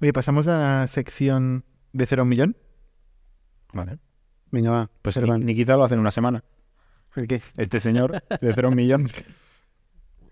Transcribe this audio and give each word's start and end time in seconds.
Oye, 0.00 0.12
pasamos 0.12 0.48
a 0.48 0.58
la 0.80 0.86
sección 0.88 1.64
de 1.92 2.06
cero 2.06 2.22
a 2.22 2.24
un 2.24 2.28
millón. 2.28 2.56
Vale. 3.72 3.98
Venga, 4.50 4.70
va. 4.70 4.90
Pues. 5.00 5.16
Ni- 5.20 5.44
Nikita 5.44 5.76
lo 5.76 5.84
hace 5.84 5.94
en 5.94 6.00
una 6.00 6.10
semana. 6.10 6.42
¿Por 7.14 7.26
qué? 7.26 7.40
Este 7.56 7.78
señor 7.78 8.12
de 8.40 8.52
cero 8.54 8.68
a 8.68 8.70
un 8.70 8.76
millón. 8.76 9.08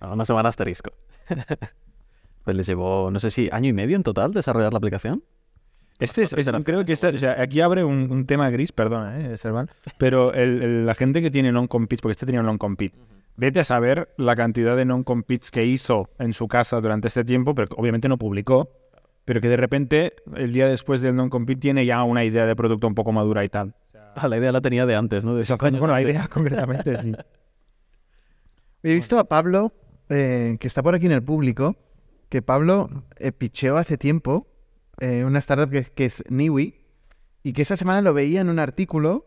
A 0.01 0.13
una 0.13 0.25
semana 0.25 0.49
asterisco. 0.49 0.91
pues 2.45 2.57
les 2.57 2.67
llevó, 2.67 3.11
no 3.11 3.21
sé 3.21 3.31
si, 3.31 3.49
año 3.53 3.69
y 3.69 3.73
medio 3.73 3.97
en 3.97 4.03
total 4.03 4.33
desarrollar 4.33 4.73
la 4.73 4.79
aplicación. 4.79 5.23
Este 6.01 6.23
es, 6.23 6.33
es- 6.33 6.51
creo 6.65 6.85
que 6.85 6.95
este, 6.95 7.09
o 7.09 7.19
sea, 7.19 7.41
aquí 7.41 7.61
abre 7.61 7.85
un, 7.85 8.11
un 8.11 8.25
tema 8.27 8.49
gris, 8.51 8.73
perdona, 8.73 9.21
eh, 9.21 9.37
Serván, 9.37 9.69
pero 9.99 10.33
el- 10.33 10.63
el- 10.63 10.87
la 10.87 10.95
gente 10.95 11.21
que 11.21 11.31
tiene 11.31 11.53
non-competes, 11.53 12.01
porque 12.01 12.13
este 12.13 12.25
tenía 12.25 12.41
un 12.41 12.47
non-compete, 12.47 12.97
vete 13.41 13.61
a 13.61 13.65
saber 13.65 14.13
la 14.19 14.37
cantidad 14.37 14.77
de 14.77 14.85
non-competes 14.85 15.51
que 15.51 15.65
hizo 15.65 16.11
en 16.19 16.35
su 16.35 16.47
casa 16.47 16.79
durante 16.83 17.09
este 17.09 17.25
tiempo, 17.25 17.55
pero 17.55 17.69
obviamente 17.79 18.07
no 18.07 18.19
publicó, 18.19 18.71
pero 19.25 19.41
que 19.41 19.49
de 19.49 19.57
repente, 19.57 20.13
el 20.37 20.53
día 20.53 20.69
después 20.69 21.01
del 21.01 21.17
non-compete, 21.17 21.59
tiene 21.59 21.87
ya 21.87 22.05
una 22.05 22.23
idea 22.23 22.45
de 22.45 22.55
producto 22.55 22.87
un 22.87 22.95
poco 22.95 23.13
madura 23.13 23.43
y 23.43 23.49
tal. 23.49 23.75
Ah, 24.15 24.29
la 24.29 24.37
idea 24.37 24.53
la 24.53 24.61
tenía 24.61 24.85
de 24.85 24.95
antes, 24.95 25.25
¿no? 25.25 25.35
De 25.35 25.47
cinco 25.47 25.65
años 25.65 25.81
Bueno, 25.81 25.95
la 25.95 26.03
idea 26.03 26.29
concretamente 26.33 26.97
sí. 26.99 27.15
He 28.83 28.95
visto 28.95 29.19
a 29.19 29.25
Pablo, 29.25 29.73
eh, 30.11 30.59
que 30.61 30.67
está 30.67 30.83
por 30.83 30.95
aquí 30.95 31.07
en 31.07 31.13
el 31.13 31.23
público, 31.23 31.77
que 32.29 32.43
Pablo 32.43 32.91
eh, 33.17 33.33
picheó 33.33 33.79
hace 33.79 33.97
tiempo 33.97 34.49
eh, 35.01 35.25
una 35.25 35.39
startup 35.39 35.71
que, 35.71 35.85
que 35.85 36.05
es 36.05 36.23
Niwi, 36.29 36.75
y 37.43 37.55
que 37.55 37.63
esa 37.63 37.77
semana 37.77 38.03
lo 38.03 38.13
veía 38.13 38.43
en 38.43 38.51
un 38.51 38.59
artículo 38.59 39.25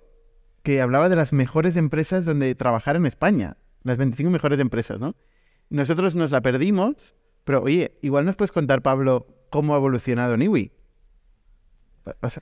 que 0.62 0.82
hablaba 0.82 1.10
de 1.10 1.16
las 1.16 1.34
mejores 1.34 1.76
empresas 1.78 2.26
donde 2.26 2.54
trabajar 2.54 2.96
en 2.96 3.08
España, 3.08 3.58
las 3.84 3.98
25 3.98 4.32
mejores 4.32 4.60
empresas, 4.60 5.00
¿no? 5.00 5.16
Nosotros 5.70 6.16
nos 6.16 6.32
la 6.32 6.42
perdimos, 6.42 7.16
pero 7.44 7.62
oye, 7.62 7.98
igual 8.02 8.26
nos 8.26 8.36
puedes 8.36 8.52
contar, 8.52 8.82
Pablo, 8.82 9.28
cómo 9.50 9.74
ha 9.74 9.78
evolucionado 9.78 10.38
Niwi. 10.38 10.72
Es 12.22 12.40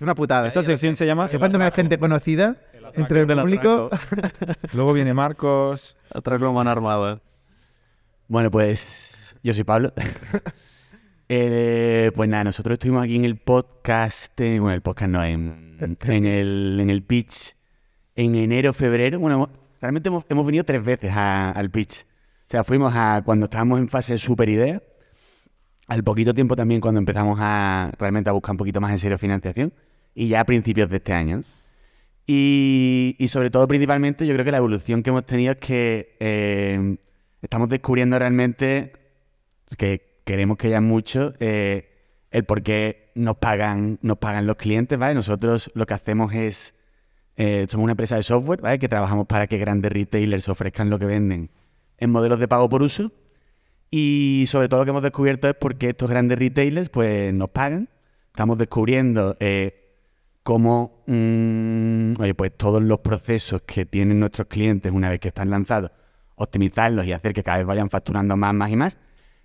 una 0.00 0.14
putada. 0.14 0.46
Esta 0.46 0.60
¿eh? 0.60 0.64
sección 0.64 0.96
se 0.96 1.06
llama... 1.06 1.24
¿Hace 1.24 1.38
cuánto 1.38 1.58
me 1.58 1.70
gente 1.70 1.98
conocida 1.98 2.56
entre 2.94 3.20
el 3.20 3.26
público? 3.26 3.90
Luego 4.72 4.92
viene 4.92 5.14
Marcos... 5.14 5.96
Atraco 6.10 6.52
mano 6.52 6.70
armada. 6.70 7.20
Bueno, 8.28 8.50
pues 8.50 9.34
yo 9.42 9.54
soy 9.54 9.64
Pablo. 9.64 9.92
Eh, 11.30 12.10
pues 12.14 12.26
nada, 12.30 12.44
nosotros 12.44 12.76
estuvimos 12.76 13.04
aquí 13.04 13.16
en 13.16 13.26
el 13.26 13.36
podcast, 13.36 14.40
eh, 14.40 14.58
bueno, 14.60 14.72
el 14.72 14.80
podcast 14.80 15.10
no, 15.10 15.22
en, 15.22 15.76
en, 15.78 16.24
el, 16.24 16.78
en 16.80 16.88
el 16.88 17.02
pitch 17.02 17.54
en 18.18 18.34
enero, 18.34 18.72
febrero. 18.72 19.20
Bueno, 19.20 19.48
realmente 19.80 20.08
hemos, 20.08 20.24
hemos 20.28 20.46
venido 20.46 20.64
tres 20.64 20.84
veces 20.84 21.12
al 21.14 21.70
pitch. 21.70 22.02
O 22.02 22.50
sea, 22.50 22.64
fuimos 22.64 22.92
a 22.94 23.22
cuando 23.24 23.44
estábamos 23.46 23.78
en 23.78 23.88
fase 23.88 24.18
super 24.18 24.48
idea, 24.48 24.82
al 25.86 26.04
poquito 26.04 26.34
tiempo 26.34 26.56
también 26.56 26.80
cuando 26.80 26.98
empezamos 26.98 27.38
a 27.40 27.90
realmente 27.98 28.30
a 28.30 28.32
buscar 28.32 28.52
un 28.52 28.58
poquito 28.58 28.80
más 28.80 28.92
en 28.92 28.98
serio 28.98 29.18
financiación 29.18 29.72
y 30.14 30.28
ya 30.28 30.40
a 30.40 30.44
principios 30.44 30.88
de 30.88 30.96
este 30.96 31.12
año. 31.12 31.42
Y, 32.26 33.16
y 33.18 33.28
sobre 33.28 33.50
todo, 33.50 33.66
principalmente, 33.66 34.26
yo 34.26 34.34
creo 34.34 34.44
que 34.44 34.50
la 34.52 34.58
evolución 34.58 35.02
que 35.02 35.10
hemos 35.10 35.24
tenido 35.24 35.52
es 35.52 35.58
que 35.58 36.16
eh, 36.20 36.96
estamos 37.40 37.68
descubriendo 37.70 38.18
realmente 38.18 38.92
que 39.76 40.20
queremos 40.24 40.58
que 40.58 40.68
haya 40.68 40.80
mucho 40.80 41.32
eh, 41.40 41.88
el 42.30 42.44
por 42.44 42.62
qué 42.62 43.10
nos 43.14 43.38
pagan, 43.38 43.98
nos 44.02 44.18
pagan 44.18 44.46
los 44.46 44.56
clientes, 44.56 44.98
¿vale? 44.98 45.14
Nosotros 45.14 45.70
lo 45.74 45.86
que 45.86 45.94
hacemos 45.94 46.34
es, 46.34 46.74
eh, 47.40 47.66
somos 47.68 47.84
una 47.84 47.92
empresa 47.92 48.16
de 48.16 48.24
software, 48.24 48.60
¿vale? 48.60 48.80
Que 48.80 48.88
trabajamos 48.88 49.26
para 49.28 49.46
que 49.46 49.58
grandes 49.58 49.92
retailers 49.92 50.48
ofrezcan 50.48 50.90
lo 50.90 50.98
que 50.98 51.06
venden 51.06 51.50
en 51.96 52.10
modelos 52.10 52.40
de 52.40 52.48
pago 52.48 52.68
por 52.68 52.82
uso. 52.82 53.12
Y 53.92 54.46
sobre 54.48 54.68
todo 54.68 54.80
lo 54.80 54.84
que 54.84 54.90
hemos 54.90 55.04
descubierto 55.04 55.48
es 55.48 55.54
porque 55.54 55.90
estos 55.90 56.10
grandes 56.10 56.36
retailers 56.36 56.88
pues 56.88 57.32
nos 57.32 57.50
pagan. 57.50 57.88
Estamos 58.26 58.58
descubriendo 58.58 59.36
eh, 59.38 59.94
cómo 60.42 61.04
mm, 61.06 62.20
oye, 62.20 62.34
pues 62.34 62.56
todos 62.56 62.82
los 62.82 62.98
procesos 62.98 63.62
que 63.62 63.86
tienen 63.86 64.18
nuestros 64.18 64.48
clientes 64.48 64.90
una 64.90 65.08
vez 65.08 65.20
que 65.20 65.28
están 65.28 65.48
lanzados, 65.48 65.92
optimizarlos 66.34 67.06
y 67.06 67.12
hacer 67.12 67.34
que 67.34 67.44
cada 67.44 67.58
vez 67.58 67.66
vayan 67.68 67.88
facturando 67.88 68.36
más, 68.36 68.52
más 68.52 68.70
y 68.70 68.76
más. 68.76 68.96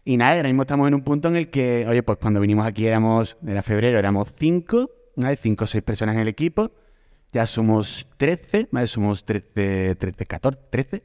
Y 0.03 0.17
nada, 0.17 0.37
ahora 0.37 0.49
mismo 0.49 0.63
estamos 0.63 0.87
en 0.87 0.95
un 0.95 1.03
punto 1.03 1.27
en 1.27 1.35
el 1.35 1.51
que, 1.51 1.85
oye, 1.87 2.01
pues 2.01 2.17
cuando 2.17 2.39
vinimos 2.39 2.65
aquí 2.65 2.87
éramos, 2.87 3.37
era 3.45 3.61
febrero, 3.61 3.99
éramos 3.99 4.33
cinco, 4.35 4.89
¿vale? 5.15 5.37
cinco 5.37 5.65
o 5.65 5.67
seis 5.67 5.83
personas 5.83 6.15
en 6.15 6.21
el 6.21 6.27
equipo. 6.27 6.71
Ya 7.33 7.47
somos 7.47 8.07
13, 8.17 8.69
¿vale? 8.71 8.87
Somos 8.87 9.25
13, 9.25 9.95
13, 9.95 10.25
14, 10.25 10.61
13. 10.69 11.03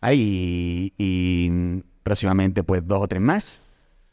¿vale? 0.00 0.14
Y, 0.16 1.60
próximamente 2.02 2.62
pues 2.62 2.86
dos 2.86 3.02
o 3.02 3.08
tres 3.08 3.20
más. 3.20 3.60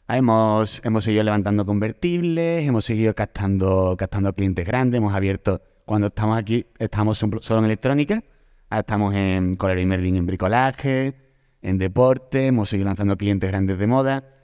Hemos, 0.08 0.82
hemos 0.84 1.04
seguido 1.04 1.22
levantando 1.22 1.64
convertibles, 1.64 2.64
hemos 2.66 2.84
seguido 2.84 3.14
captando, 3.14 3.96
captando 3.98 4.32
clientes 4.34 4.66
grandes, 4.66 4.98
hemos 4.98 5.14
abierto, 5.14 5.62
cuando 5.84 6.08
estamos 6.08 6.36
aquí, 6.36 6.66
estamos 6.78 7.18
solo 7.18 7.58
en 7.60 7.64
electrónica, 7.64 8.22
ahora 8.68 8.80
estamos 8.80 9.14
en 9.14 9.54
Color 9.54 9.78
y 9.78 9.86
Merlin 9.86 10.16
en 10.16 10.26
bricolaje, 10.26 11.14
en 11.62 11.78
deporte, 11.78 12.48
hemos 12.48 12.68
seguido 12.68 12.86
lanzando 12.86 13.16
clientes 13.16 13.50
grandes 13.50 13.78
de 13.78 13.86
moda. 13.86 14.35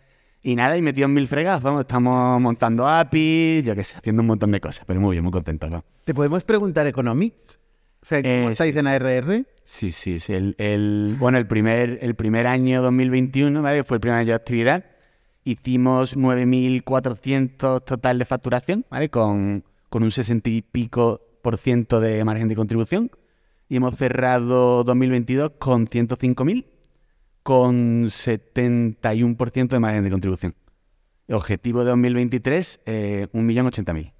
Y 0.43 0.57
nada, 0.57 0.77
y 0.77 0.83
metido 0.83 1.07
en 1.07 1.15
mil 1.15 1.29
fregados, 1.29 1.63
vamos, 1.63 1.83
estamos 1.83 2.41
montando 2.41 2.89
APIs, 2.89 3.65
yo 3.65 3.77
qué 3.77 3.85
sé, 3.85 3.97
haciendo 3.97 4.23
un 4.23 4.27
montón 4.27 4.51
de 4.51 4.61
cosas, 4.61 4.85
pero 4.87 5.01
muy 5.01 5.13
bien, 5.15 5.23
muy 5.23 5.33
contentos. 5.33 5.71
¿no? 5.71 5.85
¿Te 6.05 6.15
podemos 6.15 6.43
preguntar 6.43 6.87
Economics? 6.87 7.59
O 8.03 8.05
sea, 8.05 8.21
¿cómo 8.21 8.33
Eh, 8.35 8.47
estáis 8.51 8.73
sí, 8.73 8.79
en 8.81 8.87
ARR? 8.89 9.45
Sí, 9.65 9.93
sí, 9.93 10.19
sí. 10.19 10.33
El, 10.33 10.57
el- 10.59 11.15
bueno, 11.21 11.39
el 11.39 11.47
primer, 11.47 12.01
el 12.03 12.17
primer 12.17 12.49
año 12.49 12.83
2021, 12.83 13.63
¿vale? 13.63 13.85
Fue 13.85 13.99
el 13.99 14.01
primer 14.01 14.19
año 14.19 14.29
de 14.31 14.35
actividad. 14.35 14.85
Hicimos 15.45 16.17
9.400 16.17 17.85
total 17.85 18.19
de 18.19 18.25
facturación, 18.25 18.85
¿vale? 18.91 19.09
Con, 19.09 19.63
con 19.89 20.03
un 20.03 20.11
60 20.11 20.51
y 20.51 20.63
pico 20.63 21.21
por 21.43 21.59
ciento 21.59 22.01
de 22.01 22.25
margen 22.25 22.49
de 22.49 22.57
contribución. 22.57 23.11
Y 23.69 23.77
hemos 23.77 23.97
cerrado 23.97 24.83
2022 24.85 25.53
con 25.59 25.87
105.000, 25.89 26.65
con 27.43 28.05
71% 28.09 29.69
de 29.69 29.81
margen 29.81 30.05
de 30.05 30.11
contribución. 30.11 30.55
Objetivo 31.29 31.81
de 31.85 31.91
2023, 31.91 32.81
eh, 32.87 33.29
1.080.000. 33.33 34.13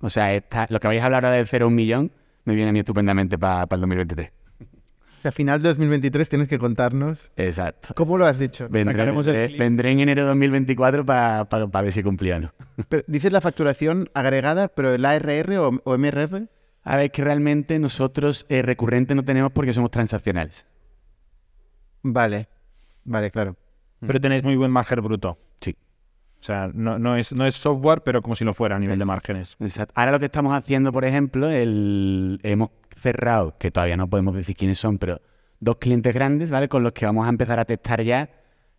O 0.00 0.10
sea, 0.10 0.34
esta- 0.34 0.66
lo 0.70 0.78
que 0.80 0.86
vais 0.86 1.02
a 1.02 1.06
hablar 1.06 1.24
ahora 1.24 1.36
del 1.36 1.46
0 1.46 1.64
a 1.66 1.68
1 1.68 1.76
millón 1.76 2.12
me 2.44 2.54
viene 2.54 2.70
a 2.70 2.72
mí 2.72 2.78
estupendamente 2.78 3.36
para 3.38 3.62
el 3.70 3.80
2023. 3.80 4.30
O 4.60 5.20
sea, 5.20 5.30
a 5.30 5.32
final 5.32 5.60
de 5.60 5.68
2023 5.70 6.28
tienes 6.28 6.46
que 6.48 6.58
contarnos 6.60 7.32
Exacto. 7.36 7.88
cómo 7.96 8.16
lo 8.16 8.24
has 8.26 8.38
dicho. 8.38 8.68
Vendré, 8.70 8.94
Sacaremos 8.94 9.26
el 9.26 9.58
vendré- 9.58 9.90
en 9.90 9.98
enero 10.00 10.22
de 10.22 10.28
2024 10.28 11.04
para 11.04 11.44
ver 11.82 11.92
si 11.92 12.04
cumplía 12.04 12.36
o 12.36 12.40
no. 12.40 12.52
Pero, 12.88 13.02
¿Dices 13.08 13.32
la 13.32 13.40
facturación 13.40 14.08
agregada, 14.14 14.68
pero 14.68 14.94
el 14.94 15.04
ARR 15.04 15.58
o, 15.58 15.80
o 15.84 15.98
MRR? 15.98 16.48
A 16.84 16.96
ver, 16.96 17.06
es 17.06 17.10
que 17.10 17.24
realmente 17.24 17.78
nosotros 17.80 18.46
eh, 18.48 18.62
recurrente 18.62 19.16
no 19.16 19.24
tenemos 19.24 19.50
porque 19.50 19.72
somos 19.72 19.90
transaccionales. 19.90 20.64
Vale, 22.02 22.48
vale, 23.04 23.30
claro. 23.30 23.56
Pero 24.00 24.20
tenéis 24.20 24.44
muy 24.44 24.56
buen 24.56 24.70
margen 24.70 25.02
bruto. 25.02 25.38
Sí. 25.60 25.76
O 26.40 26.42
sea, 26.42 26.70
no, 26.72 26.98
no, 26.98 27.16
es, 27.16 27.32
no 27.32 27.44
es 27.46 27.56
software, 27.56 28.02
pero 28.02 28.22
como 28.22 28.34
si 28.34 28.44
lo 28.44 28.54
fuera 28.54 28.76
a 28.76 28.78
nivel 28.78 28.98
de 28.98 29.04
márgenes. 29.04 29.56
Exacto. 29.60 29.92
Ahora 29.96 30.12
lo 30.12 30.18
que 30.18 30.26
estamos 30.26 30.54
haciendo, 30.54 30.92
por 30.92 31.04
ejemplo, 31.04 31.48
el, 31.48 32.38
hemos 32.42 32.70
cerrado, 32.96 33.56
que 33.56 33.70
todavía 33.70 33.96
no 33.96 34.08
podemos 34.08 34.34
decir 34.34 34.56
quiénes 34.56 34.78
son, 34.78 34.98
pero 34.98 35.20
dos 35.60 35.76
clientes 35.76 36.14
grandes, 36.14 36.50
¿vale? 36.50 36.68
Con 36.68 36.82
los 36.82 36.92
que 36.92 37.06
vamos 37.06 37.26
a 37.26 37.28
empezar 37.28 37.58
a 37.58 37.64
testar 37.64 38.02
ya 38.02 38.30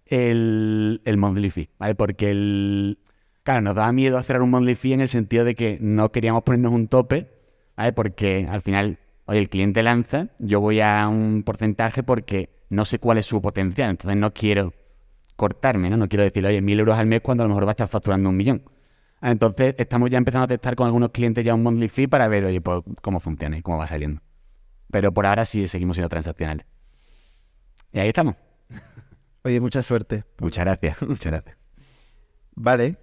el, 0.05 1.01
el 1.03 1.17
monthly 1.17 1.49
fee, 1.49 1.69
¿vale? 1.77 1.95
Porque 1.95 2.31
el... 2.31 2.99
Claro, 3.43 3.61
nos 3.61 3.75
daba 3.75 3.91
miedo 3.91 4.17
hacer 4.17 4.41
un 4.41 4.51
monthly 4.51 4.75
fee 4.75 4.93
en 4.93 5.01
el 5.01 5.09
sentido 5.09 5.43
de 5.43 5.55
que 5.55 5.77
no 5.81 6.11
queríamos 6.11 6.43
ponernos 6.43 6.71
un 6.71 6.87
tope, 6.87 7.29
¿vale? 7.75 7.93
Porque 7.93 8.47
al 8.49 8.61
final, 8.61 8.99
oye, 9.25 9.39
el 9.39 9.49
cliente 9.49 9.83
lanza, 9.83 10.27
yo 10.39 10.61
voy 10.61 10.81
a 10.81 11.07
un 11.07 11.43
porcentaje 11.43 12.03
porque 12.03 12.49
no 12.69 12.85
sé 12.85 12.99
cuál 12.99 13.17
es 13.17 13.25
su 13.25 13.41
potencial, 13.41 13.89
entonces 13.89 14.17
no 14.17 14.33
quiero 14.33 14.73
cortarme, 15.35 15.89
¿no? 15.89 15.97
No 15.97 16.07
quiero 16.07 16.23
decir, 16.23 16.45
oye, 16.45 16.61
mil 16.61 16.79
euros 16.79 16.97
al 16.97 17.07
mes 17.07 17.21
cuando 17.21 17.43
a 17.43 17.47
lo 17.47 17.49
mejor 17.49 17.65
va 17.65 17.71
a 17.71 17.73
estar 17.73 17.87
facturando 17.87 18.29
un 18.29 18.37
millón. 18.37 18.63
Entonces, 19.21 19.75
estamos 19.77 20.09
ya 20.09 20.17
empezando 20.17 20.45
a 20.45 20.47
testar 20.47 20.75
con 20.75 20.85
algunos 20.85 21.09
clientes 21.09 21.43
ya 21.43 21.53
un 21.53 21.63
monthly 21.63 21.89
fee 21.89 22.07
para 22.07 22.27
ver, 22.27 22.45
oye, 22.45 22.61
pues, 22.61 22.81
cómo 23.01 23.19
funciona 23.19 23.57
y 23.57 23.61
cómo 23.61 23.77
va 23.77 23.87
saliendo. 23.87 24.21
Pero 24.91 25.13
por 25.13 25.25
ahora 25.25 25.45
sí 25.45 25.67
seguimos 25.67 25.95
siendo 25.95 26.09
transaccionales. 26.09 26.65
Y 27.91 27.99
ahí 27.99 28.09
estamos. 28.09 28.35
Oye, 29.43 29.59
mucha 29.59 29.81
suerte. 29.81 30.25
Muchas 30.39 30.65
gracias, 30.65 31.01
muchas 31.07 31.31
gracias. 31.31 31.57
Vale. 32.55 32.97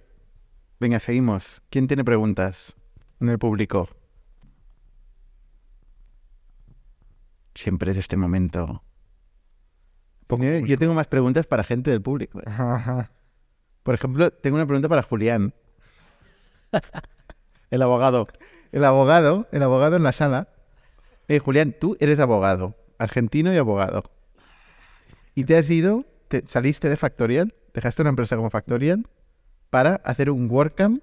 Venga, 0.79 0.99
seguimos. 0.99 1.61
¿Quién 1.69 1.87
tiene 1.87 2.03
preguntas 2.03 2.75
en 3.19 3.29
el 3.29 3.39
público? 3.39 3.89
Siempre 7.55 7.91
es 7.91 7.97
este 7.97 8.17
momento. 8.17 8.83
Yo- 10.61 10.65
Yo 10.67 10.77
tengo 10.77 10.93
más 10.93 11.07
preguntas 11.07 11.45
para 11.47 11.63
gente 11.63 11.89
del 11.91 12.01
público. 12.01 12.39
¿eh? 12.39 12.43
Por 13.83 13.93
ejemplo, 13.95 14.29
tengo 14.31 14.55
una 14.57 14.65
pregunta 14.65 14.89
para 14.89 15.01
Julián. 15.03 15.53
El 17.69 17.81
abogado. 17.81 18.27
El 18.71 18.83
abogado, 18.85 19.47
el 19.51 19.63
abogado 19.63 19.95
en 19.95 20.03
la 20.03 20.11
sala. 20.11 20.49
Eh, 21.27 21.39
Julián, 21.39 21.75
tú 21.79 21.97
eres 21.99 22.19
abogado, 22.19 22.75
argentino 22.97 23.53
y 23.53 23.57
abogado. 23.57 24.03
Y 25.35 25.43
te 25.45 25.57
has 25.57 25.69
ido 25.69 26.05
te- 26.29 26.43
saliste 26.47 26.89
de 26.89 26.97
Factorial, 26.97 27.53
dejaste 27.73 28.01
una 28.01 28.09
empresa 28.09 28.35
como 28.35 28.49
Factorial 28.49 29.05
para 29.69 29.95
hacer 30.03 30.29
un 30.29 30.49
WordCamp 30.49 31.01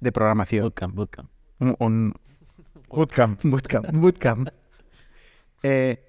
de 0.00 0.12
programación. 0.12 0.62
Bootcamp, 0.64 0.94
bootcamp. 0.94 1.30
Un, 1.60 1.76
un 1.78 2.14
bootcamp, 2.88 3.40
bootcamp, 3.44 3.90
bootcamp. 3.92 4.48
Eh, 5.64 6.02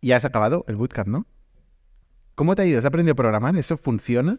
y 0.00 0.10
has 0.10 0.24
acabado 0.24 0.64
el 0.66 0.74
bootcamp, 0.74 1.06
¿no? 1.06 1.24
¿Cómo 2.34 2.54
te 2.54 2.62
ha 2.62 2.66
ido? 2.66 2.78
¿Has 2.78 2.84
aprendido 2.84 3.12
a 3.12 3.16
programar? 3.16 3.56
¿Eso 3.56 3.76
funciona? 3.76 4.38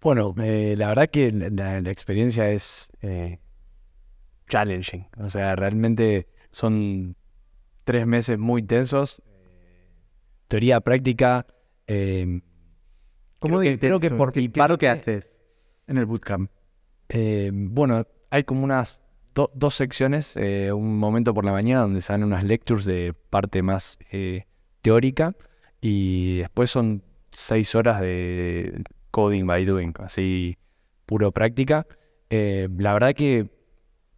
Bueno, 0.00 0.34
eh, 0.42 0.74
la 0.76 0.88
verdad 0.88 1.08
que 1.10 1.30
la, 1.30 1.78
experiencia 1.90 2.50
es 2.50 2.90
eh, 3.02 3.38
challenging. 4.48 5.06
O 5.18 5.28
sea, 5.28 5.56
realmente 5.56 6.28
son 6.50 7.16
tres 7.84 8.06
meses 8.06 8.38
muy 8.38 8.60
intensos. 8.62 9.22
eh, 9.26 9.88
teoría, 10.48 10.80
práctica. 10.80 11.46
eh, 11.86 12.40
¿Cómo 13.38 13.58
Creo 13.58 13.72
que- 13.72 13.78
creo 13.78 14.00
que 14.00 14.10
por 14.10 14.32
¿Qué, 14.32 14.40
mi 14.40 14.48
qué 14.48 14.58
parte- 14.58 14.88
haces 14.88 15.28
en 15.86 15.98
el 15.98 16.06
bootcamp? 16.06 16.50
Bueno, 17.52 18.06
hay 18.30 18.44
como 18.44 18.64
unas 18.64 19.02
do- 19.34 19.50
dos 19.54 19.74
secciones, 19.74 20.36
un 20.36 20.98
momento 20.98 21.34
por 21.34 21.44
la 21.44 21.52
mañana 21.52 21.82
donde 21.82 22.00
se 22.00 22.12
dan 22.12 22.24
unas 22.24 22.42
lectures 22.44 22.84
de 22.86 23.12
parte 23.30 23.62
más 23.62 23.98
teórica 24.80 25.34
y 25.86 26.38
después 26.38 26.70
son 26.70 27.02
seis 27.30 27.74
horas 27.74 28.00
de 28.00 28.84
coding 29.10 29.44
by 29.44 29.66
doing, 29.66 29.92
así 29.98 30.56
puro 31.04 31.30
práctica. 31.30 31.86
Eh, 32.30 32.70
la 32.78 32.94
verdad 32.94 33.12
que 33.12 33.50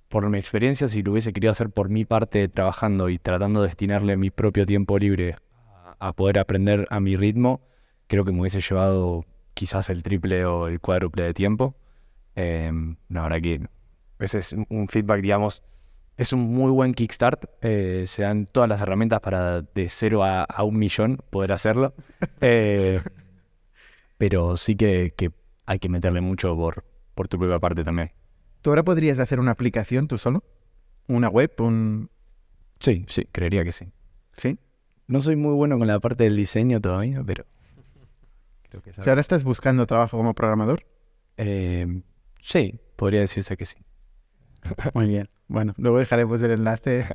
por 0.06 0.30
mi 0.30 0.38
experiencia, 0.38 0.88
si 0.88 1.02
lo 1.02 1.10
hubiese 1.10 1.32
querido 1.32 1.50
hacer 1.50 1.70
por 1.70 1.88
mi 1.88 2.04
parte 2.04 2.46
trabajando 2.46 3.08
y 3.08 3.18
tratando 3.18 3.62
de 3.62 3.66
destinarle 3.66 4.16
mi 4.16 4.30
propio 4.30 4.64
tiempo 4.64 4.96
libre 4.96 5.34
a, 5.98 6.12
poder 6.12 6.38
aprender 6.38 6.86
a 6.88 7.00
mi 7.00 7.16
ritmo, 7.16 7.60
creo 8.06 8.24
que 8.24 8.30
me 8.30 8.42
hubiese 8.42 8.60
llevado 8.60 9.24
quizás 9.54 9.90
el 9.90 10.04
triple 10.04 10.44
o 10.44 10.68
el 10.68 10.78
cuádruple 10.78 11.24
de 11.24 11.34
tiempo. 11.34 11.74
Em, 12.36 12.94
la 13.08 13.22
verdad 13.22 13.40
que 13.40 13.60
ese 14.20 14.38
es 14.38 14.54
un 14.68 14.86
feedback, 14.86 15.20
digamos, 15.20 15.64
es 16.16 16.32
un 16.32 16.40
muy 16.40 16.70
buen 16.70 16.94
kickstart. 16.94 17.44
eh, 17.62 18.04
se 18.06 18.22
dan 18.22 18.46
todas 18.46 18.68
las 18.68 18.80
herramientas 18.80 19.20
para 19.20 19.62
de 19.62 19.88
cero 19.88 20.24
a, 20.24 20.44
a 20.44 20.62
un 20.64 20.78
millón 20.78 21.18
poder 21.30 21.52
hacerlo. 21.52 21.94
Eh, 22.40 23.00
pero 24.18 24.56
sí 24.56 24.76
que, 24.76 25.12
que 25.16 25.30
hay 25.66 25.78
que 25.78 25.88
meterle 25.88 26.20
mucho 26.20 26.56
por, 26.56 26.84
por 27.14 27.28
tu 27.28 27.38
propia 27.38 27.58
parte 27.58 27.84
también. 27.84 28.12
¿Tú 28.62 28.70
ahora 28.70 28.82
podrías 28.82 29.18
hacer 29.18 29.38
una 29.40 29.52
aplicación 29.52 30.08
tú 30.08 30.18
solo? 30.18 30.42
¿Una 31.06 31.28
web? 31.28 31.52
¿Un...? 31.58 32.10
Sí, 32.80 33.04
sí, 33.08 33.26
creería 33.30 33.64
que 33.64 33.72
sí. 33.72 33.92
¿Sí? 34.32 34.58
No 35.06 35.20
soy 35.20 35.36
muy 35.36 35.54
bueno 35.54 35.78
con 35.78 35.86
la 35.86 36.00
parte 36.00 36.24
del 36.24 36.36
diseño 36.36 36.80
todavía, 36.80 37.22
pero 37.24 37.44
creo 38.68 38.82
que 38.82 38.92
ahora 39.08 39.20
estás 39.20 39.44
buscando 39.44 39.86
trabajo 39.86 40.16
como 40.16 40.34
programador. 40.34 40.84
Em, 41.36 42.02
sí, 42.40 42.80
podría 42.96 43.20
decirse 43.20 43.56
que 43.56 43.66
sí. 43.66 43.76
Muy 44.94 45.06
bien. 45.06 45.28
Bueno, 45.48 45.74
luego 45.76 45.98
dejaremos 45.98 46.42
el 46.42 46.52
enlace. 46.52 47.06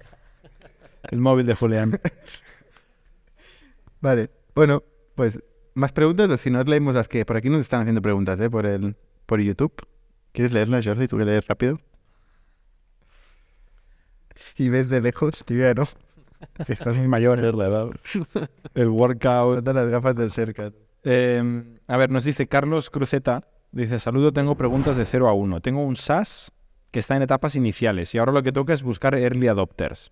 El 1.03 1.19
móvil 1.19 1.45
de 1.45 1.55
Julián. 1.55 1.99
Vale. 4.01 4.29
Bueno, 4.55 4.83
pues 5.15 5.39
más 5.73 5.91
preguntas 5.91 6.29
o 6.29 6.37
si 6.37 6.49
no 6.49 6.63
leemos 6.63 6.93
las 6.93 7.07
que 7.07 7.25
por 7.25 7.37
aquí 7.37 7.49
nos 7.49 7.61
están 7.61 7.81
haciendo 7.81 8.01
preguntas, 8.01 8.39
¿eh? 8.39 8.49
Por 8.49 8.65
el 8.65 8.95
por 9.25 9.41
YouTube. 9.41 9.73
¿Quieres 10.31 10.53
leerlas, 10.53 10.85
Jordi? 10.85 11.07
¿Tú 11.07 11.17
que 11.17 11.25
lees 11.25 11.47
rápido? 11.47 11.79
Y 14.57 14.69
ves 14.69 14.89
de 14.89 15.01
lejos, 15.01 15.43
ya 15.47 15.73
no. 15.73 15.87
Si 16.65 16.73
estás 16.73 16.97
muy 16.97 17.07
mayor, 17.07 17.39
edad. 17.39 17.89
El 18.73 18.89
workout. 18.89 19.57
Ponte 19.57 19.73
las 19.73 19.87
gafas 19.87 20.15
del 20.15 20.31
cerca. 20.31 20.71
Eh, 21.03 21.63
a 21.87 21.97
ver, 21.97 22.09
nos 22.09 22.23
dice 22.23 22.47
Carlos 22.47 22.89
Cruzeta. 22.89 23.47
Dice, 23.71 23.99
saludo, 23.99 24.33
tengo 24.33 24.55
preguntas 24.55 24.97
de 24.97 25.05
0 25.05 25.27
a 25.27 25.33
1. 25.33 25.61
Tengo 25.61 25.85
un 25.85 25.95
SaaS 25.95 26.51
que 26.91 26.99
está 26.99 27.15
en 27.15 27.23
etapas 27.23 27.55
iniciales 27.55 28.13
y 28.13 28.17
ahora 28.17 28.33
lo 28.33 28.43
que 28.43 28.51
toca 28.51 28.73
es 28.73 28.83
buscar 28.83 29.15
early 29.15 29.47
adopters. 29.47 30.11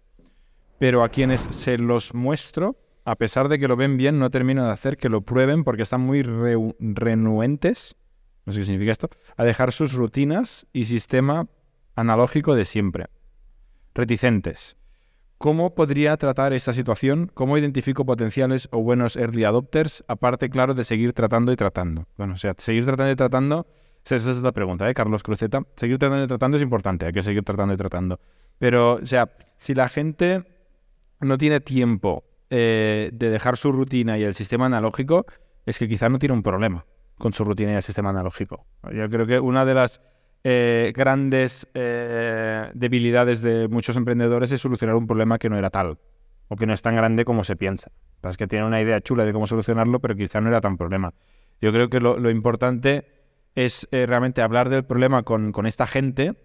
Pero 0.80 1.04
a 1.04 1.10
quienes 1.10 1.42
se 1.52 1.78
los 1.78 2.14
muestro, 2.14 2.78
a 3.04 3.16
pesar 3.16 3.50
de 3.50 3.60
que 3.60 3.68
lo 3.68 3.76
ven 3.76 3.98
bien, 3.98 4.18
no 4.18 4.30
termino 4.30 4.66
de 4.66 4.72
hacer 4.72 4.98
que 4.98 5.10
lo 5.10 5.22
prueben 5.22 5.64
porque 5.64 5.84
están 5.84 6.02
muy 6.02 6.24
renuentes, 6.24 7.98
no 8.46 8.54
sé 8.54 8.60
qué 8.60 8.66
significa 8.66 8.94
esto, 8.94 9.10
a 9.36 9.44
dejar 9.44 9.74
sus 9.74 9.94
rutinas 9.94 10.68
y 10.72 10.86
sistema 10.86 11.48
analógico 11.96 12.56
de 12.56 12.66
siempre. 12.66 13.08
Reticentes. 13.94 14.78
¿Cómo 15.38 15.74
podría 15.74 16.18
tratar 16.18 16.52
esta 16.52 16.74
situación? 16.74 17.32
¿Cómo 17.34 17.58
identifico 17.58 18.06
potenciales 18.06 18.68
o 18.72 18.82
buenos 18.82 19.16
early 19.16 19.46
adopters? 19.46 20.04
Aparte, 20.08 20.50
claro, 20.50 20.74
de 20.74 20.84
seguir 20.84 21.14
tratando 21.14 21.52
y 21.52 21.56
tratando. 21.56 22.08
Bueno, 22.18 22.34
o 22.34 22.38
sea, 22.38 22.56
seguir 22.58 22.86
tratando 22.86 23.12
y 23.14 23.16
tratando, 23.16 23.68
esa 24.04 24.32
es 24.32 24.38
la 24.38 24.52
pregunta, 24.52 24.90
¿eh? 24.90 24.94
Carlos 24.94 25.24
Cruzeta. 25.24 25.62
Seguir 25.76 25.98
tratando 25.98 26.24
y 26.24 26.28
tratando 26.28 26.58
es 26.58 26.64
importante, 26.64 27.06
hay 27.06 27.14
que 27.14 27.24
seguir 27.24 27.44
tratando 27.44 27.74
y 27.74 27.78
tratando. 27.78 28.20
Pero, 28.58 28.94
o 28.96 29.06
sea, 29.06 29.30
si 29.58 29.74
la 29.74 29.90
gente 29.90 30.44
no 31.22 31.38
tiene 31.38 31.60
tiempo 31.60 32.24
eh, 32.50 33.10
de 33.14 33.30
dejar 33.30 33.58
su 33.58 33.72
rutina 33.72 34.18
y 34.18 34.24
el 34.24 34.34
sistema 34.34 34.66
analógico, 34.66 35.26
es 35.66 35.78
que 35.78 35.88
quizá 35.88 36.10
no 36.10 36.20
tiene 36.20 36.34
un 36.34 36.44
problema 36.44 36.86
con 37.18 37.34
su 37.34 37.44
rutina 37.44 37.74
y 37.74 37.76
el 37.76 37.84
sistema 37.84 38.10
analógico. 38.10 38.66
Yo 38.94 39.10
creo 39.10 39.28
que 39.28 39.40
una 39.40 39.66
de 39.66 39.74
las 39.74 40.02
eh, 40.44 40.94
grandes 40.96 41.68
eh, 41.74 42.72
debilidades 42.74 43.42
de 43.42 43.68
muchos 43.68 43.96
emprendedores 43.98 44.52
es 44.52 44.62
solucionar 44.62 44.96
un 44.96 45.06
problema 45.06 45.38
que 45.38 45.50
no 45.50 45.58
era 45.58 45.70
tal 45.70 46.00
o 46.48 46.56
que 46.56 46.66
no 46.66 46.74
es 46.74 46.82
tan 46.82 46.96
grande 46.96 47.26
como 47.26 47.44
se 47.44 47.56
piensa. 47.56 47.92
Es 48.24 48.38
que 48.38 48.48
tiene 48.48 48.66
una 48.66 48.82
idea 48.82 49.00
chula 49.02 49.26
de 49.26 49.34
cómo 49.34 49.48
solucionarlo, 49.48 50.00
pero 50.00 50.16
quizá 50.16 50.42
no 50.42 50.50
era 50.50 50.62
tan 50.62 50.78
problema. 50.78 51.14
Yo 51.62 51.72
creo 51.72 51.90
que 51.90 52.00
lo 52.00 52.30
importante 52.30 53.19
es 53.56 53.88
eh, 53.92 54.06
realmente 54.06 54.42
hablar 54.42 54.70
del 54.70 54.86
problema 54.86 55.24
con, 55.24 55.52
con 55.52 55.66
esta 55.66 55.88
gente 55.88 56.36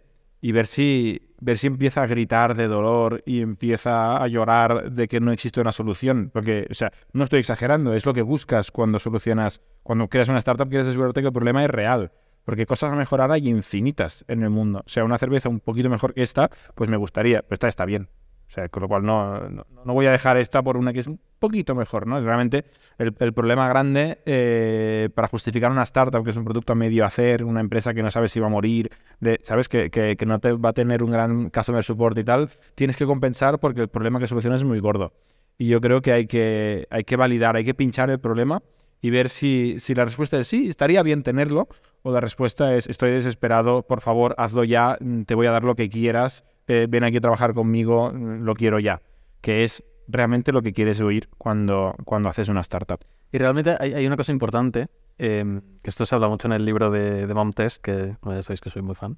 y 0.45 0.53
ver 0.53 0.67
si, 0.67 1.35
ver 1.41 1.57
si 1.57 1.69
empieza 1.69 2.03
a 2.03 2.07
gritar 2.07 2.55
de 2.55 2.69
dolor 2.69 3.23
y 3.25 3.41
empieza 3.41 4.23
a 4.23 4.29
llorar 4.29 4.93
de 4.93 5.09
que 5.09 5.19
no 5.19 5.33
existe 5.33 5.59
una 5.59 5.73
solución. 5.73 6.31
Porque, 6.35 6.67
o 6.71 6.75
sea, 6.75 6.93
no 7.15 7.25
estoy 7.25 7.41
exagerando, 7.41 7.95
es 7.95 8.05
lo 8.05 8.13
que 8.13 8.21
buscas 8.21 8.71
cuando 8.71 8.99
solucionas, 8.99 9.63
cuando 9.83 10.07
creas 10.09 10.29
una 10.29 10.37
startup, 10.41 10.69
quieres 10.69 10.87
asegurarte 10.87 11.23
que 11.23 11.29
el 11.29 11.33
problema 11.33 11.65
es 11.65 11.71
real. 11.71 12.13
Porque 12.45 12.67
cosas 12.67 12.93
a 12.93 12.95
mejorar 12.95 13.33
hay 13.33 13.49
infinitas 13.49 14.23
en 14.29 14.43
el 14.43 14.51
mundo. 14.51 14.83
O 14.85 14.89
sea, 14.89 15.03
una 15.05 15.17
cerveza 15.17 15.49
un 15.49 15.61
poquito 15.61 15.89
mejor 15.89 16.13
que 16.13 16.23
esta, 16.23 16.51
pues 16.75 16.91
me 16.91 16.99
gustaría, 16.99 17.41
pero 17.41 17.55
esta 17.55 17.69
está 17.69 17.87
bien. 17.87 18.11
O 18.47 18.51
sea, 18.51 18.69
con 18.69 18.83
lo 18.83 18.89
cual 18.89 19.03
no, 19.03 19.49
no, 19.49 19.67
no 19.83 19.95
voy 19.95 20.05
a 20.05 20.13
dejar 20.13 20.37
esta 20.37 20.63
por 20.63 20.77
una 20.77 20.93
que 20.93 20.99
es 20.99 21.09
poquito 21.45 21.75
mejor, 21.75 22.07
¿no? 22.07 22.19
Realmente 22.21 22.65
el, 22.97 23.13
problema 23.13 23.69
grande 23.69 24.19
eh, 24.25 25.11
para 25.15 25.29
justificar 25.29 25.71
una 25.71 25.83
startup 25.83 26.25
que 26.25 26.31
es 26.31 26.37
un 26.39 26.45
producto 26.45 26.73
a 26.73 26.75
medio 26.75 27.05
hacer, 27.05 27.45
una 27.45 27.61
empresa 27.61 27.93
que 27.93 28.03
no 28.03 28.11
sabes 28.11 28.33
si 28.33 28.41
va 28.41 28.47
a 28.47 28.51
morir, 28.51 28.91
de, 29.21 29.39
¿sabes? 29.43 29.69
Que, 29.69 30.17
no 30.27 30.39
te 30.39 30.53
va 30.53 30.71
a 30.71 30.73
tener 30.73 31.03
un 31.03 31.11
gran 31.11 31.51
customer 31.51 31.85
support 31.85 32.17
y 32.17 32.25
tal, 32.25 32.49
tienes 32.75 32.97
que 32.97 33.05
compensar 33.05 33.59
porque 33.59 33.83
el 33.83 33.89
problema 33.89 34.19
que 34.19 34.27
solucionas 34.27 34.61
es 34.61 34.65
muy 34.65 34.81
gordo. 34.81 35.13
Y 35.59 35.69
yo 35.69 35.83
creo 35.83 36.01
que 36.01 36.13
hay 36.13 36.27
que, 36.27 36.87
validar, 37.19 37.57
hay 37.57 37.65
que 37.65 37.75
pinchar 37.75 38.09
el 38.09 38.19
problema 38.19 38.63
y 39.03 39.11
ver 39.11 39.29
si, 39.29 39.77
la 39.95 40.07
respuesta 40.07 40.39
es 40.39 40.49
sí, 40.49 40.69
estaría 40.71 41.03
bien 41.03 41.23
tenerlo, 41.23 41.69
o 42.03 42.11
la 42.11 42.21
respuesta 42.21 42.75
es 42.75 42.89
estoy 42.89 43.11
desesperado, 43.11 43.83
por 43.83 44.01
favor, 44.01 44.35
hazlo 44.39 44.65
ya, 44.65 44.97
te 45.27 45.35
voy 45.35 45.47
a 45.47 45.51
dar 45.51 45.63
lo 45.63 45.75
que 45.75 45.91
quieras, 45.91 46.45
eh, 46.69 46.87
ven 46.89 47.05
aquí 47.05 47.19
a 47.19 47.21
trabajar 47.21 47.53
conmigo, 47.53 48.11
lo 48.13 48.55
quiero 48.55 48.79
ya, 48.79 49.03
que 49.43 49.65
es 49.65 49.85
realmente 50.09 50.53
lo 50.53 50.63
que 50.63 50.73
quieres 50.73 51.01
oír 51.01 51.29
cuando, 51.39 51.95
cuando 52.05 52.29
haces 52.29 52.49
una 52.49 52.61
startup. 52.61 53.01
Y 53.33 53.39
realmente 53.39 53.77
hay, 53.79 53.95
hay 53.95 54.07
una 54.07 54.17
cosa 54.17 54.33
importante, 54.33 54.89
em, 55.19 55.61
que 55.83 55.91
esto 55.91 56.07
se 56.07 56.15
habla 56.15 56.29
mucho 56.29 56.49
en 56.49 56.53
el 56.53 56.65
libro 56.65 56.91
de, 56.91 57.27
de 57.27 57.35
Mom 57.35 57.53
Test, 57.53 57.83
que 57.83 58.17
bueno, 58.23 58.39
ya 58.39 58.43
sabéis 58.43 58.61
que 58.61 58.71
soy 58.71 58.83
muy 58.83 58.95
fan. 58.95 59.17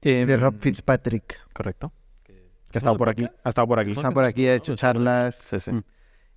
Em, 0.00 0.26
De 0.26 0.36
Rob 0.36 0.56
Fitzpatrick. 0.58 1.40
Correcto. 1.52 1.92
Que 2.24 2.34
ha 2.74 2.80
estado 2.80 2.96
por 2.96 3.08
aquí, 3.08 3.24
ha 3.24 3.48
estado 3.48 3.66
por 3.68 3.80
aquí. 3.80 3.90
Está 3.92 4.10
por 4.10 4.24
aquí, 4.24 4.46
ha 4.46 4.54
hecho 4.54 4.74
charlas. 4.76 5.36
Sí, 5.36 5.60
sí. 5.60 5.72
Mm. 5.72 5.84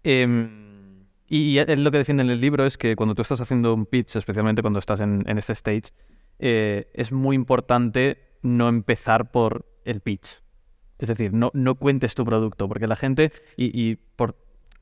Em, 0.03 1.05
y, 1.27 1.37
y 1.39 1.59
él 1.59 1.83
lo 1.83 1.91
que 1.91 1.97
defiende 1.97 2.23
en 2.23 2.29
el 2.29 2.39
libro 2.39 2.65
es 2.65 2.77
que 2.77 2.95
cuando 2.95 3.15
tú 3.15 3.21
estás 3.23 3.41
haciendo 3.41 3.73
un 3.73 3.85
pitch, 3.85 4.15
especialmente 4.15 4.61
cuando 4.61 4.79
estás 4.79 5.01
en, 5.01 5.23
en 5.27 5.37
este 5.37 5.53
stage, 5.53 5.91
eh, 6.39 6.89
es 6.93 7.11
muy 7.11 7.35
importante 7.35 8.37
no 8.41 8.69
empezar 8.69 9.31
por 9.31 9.65
el 9.83 10.01
pitch. 10.01 10.41
Es 10.99 11.09
decir, 11.09 11.33
no, 11.33 11.51
no 11.53 11.75
cuentes 11.75 12.15
tu 12.15 12.25
producto, 12.25 12.67
porque 12.67 12.87
la 12.87 12.95
gente, 12.95 13.31
y, 13.55 13.65
y 13.79 13.97
por, 14.15 14.35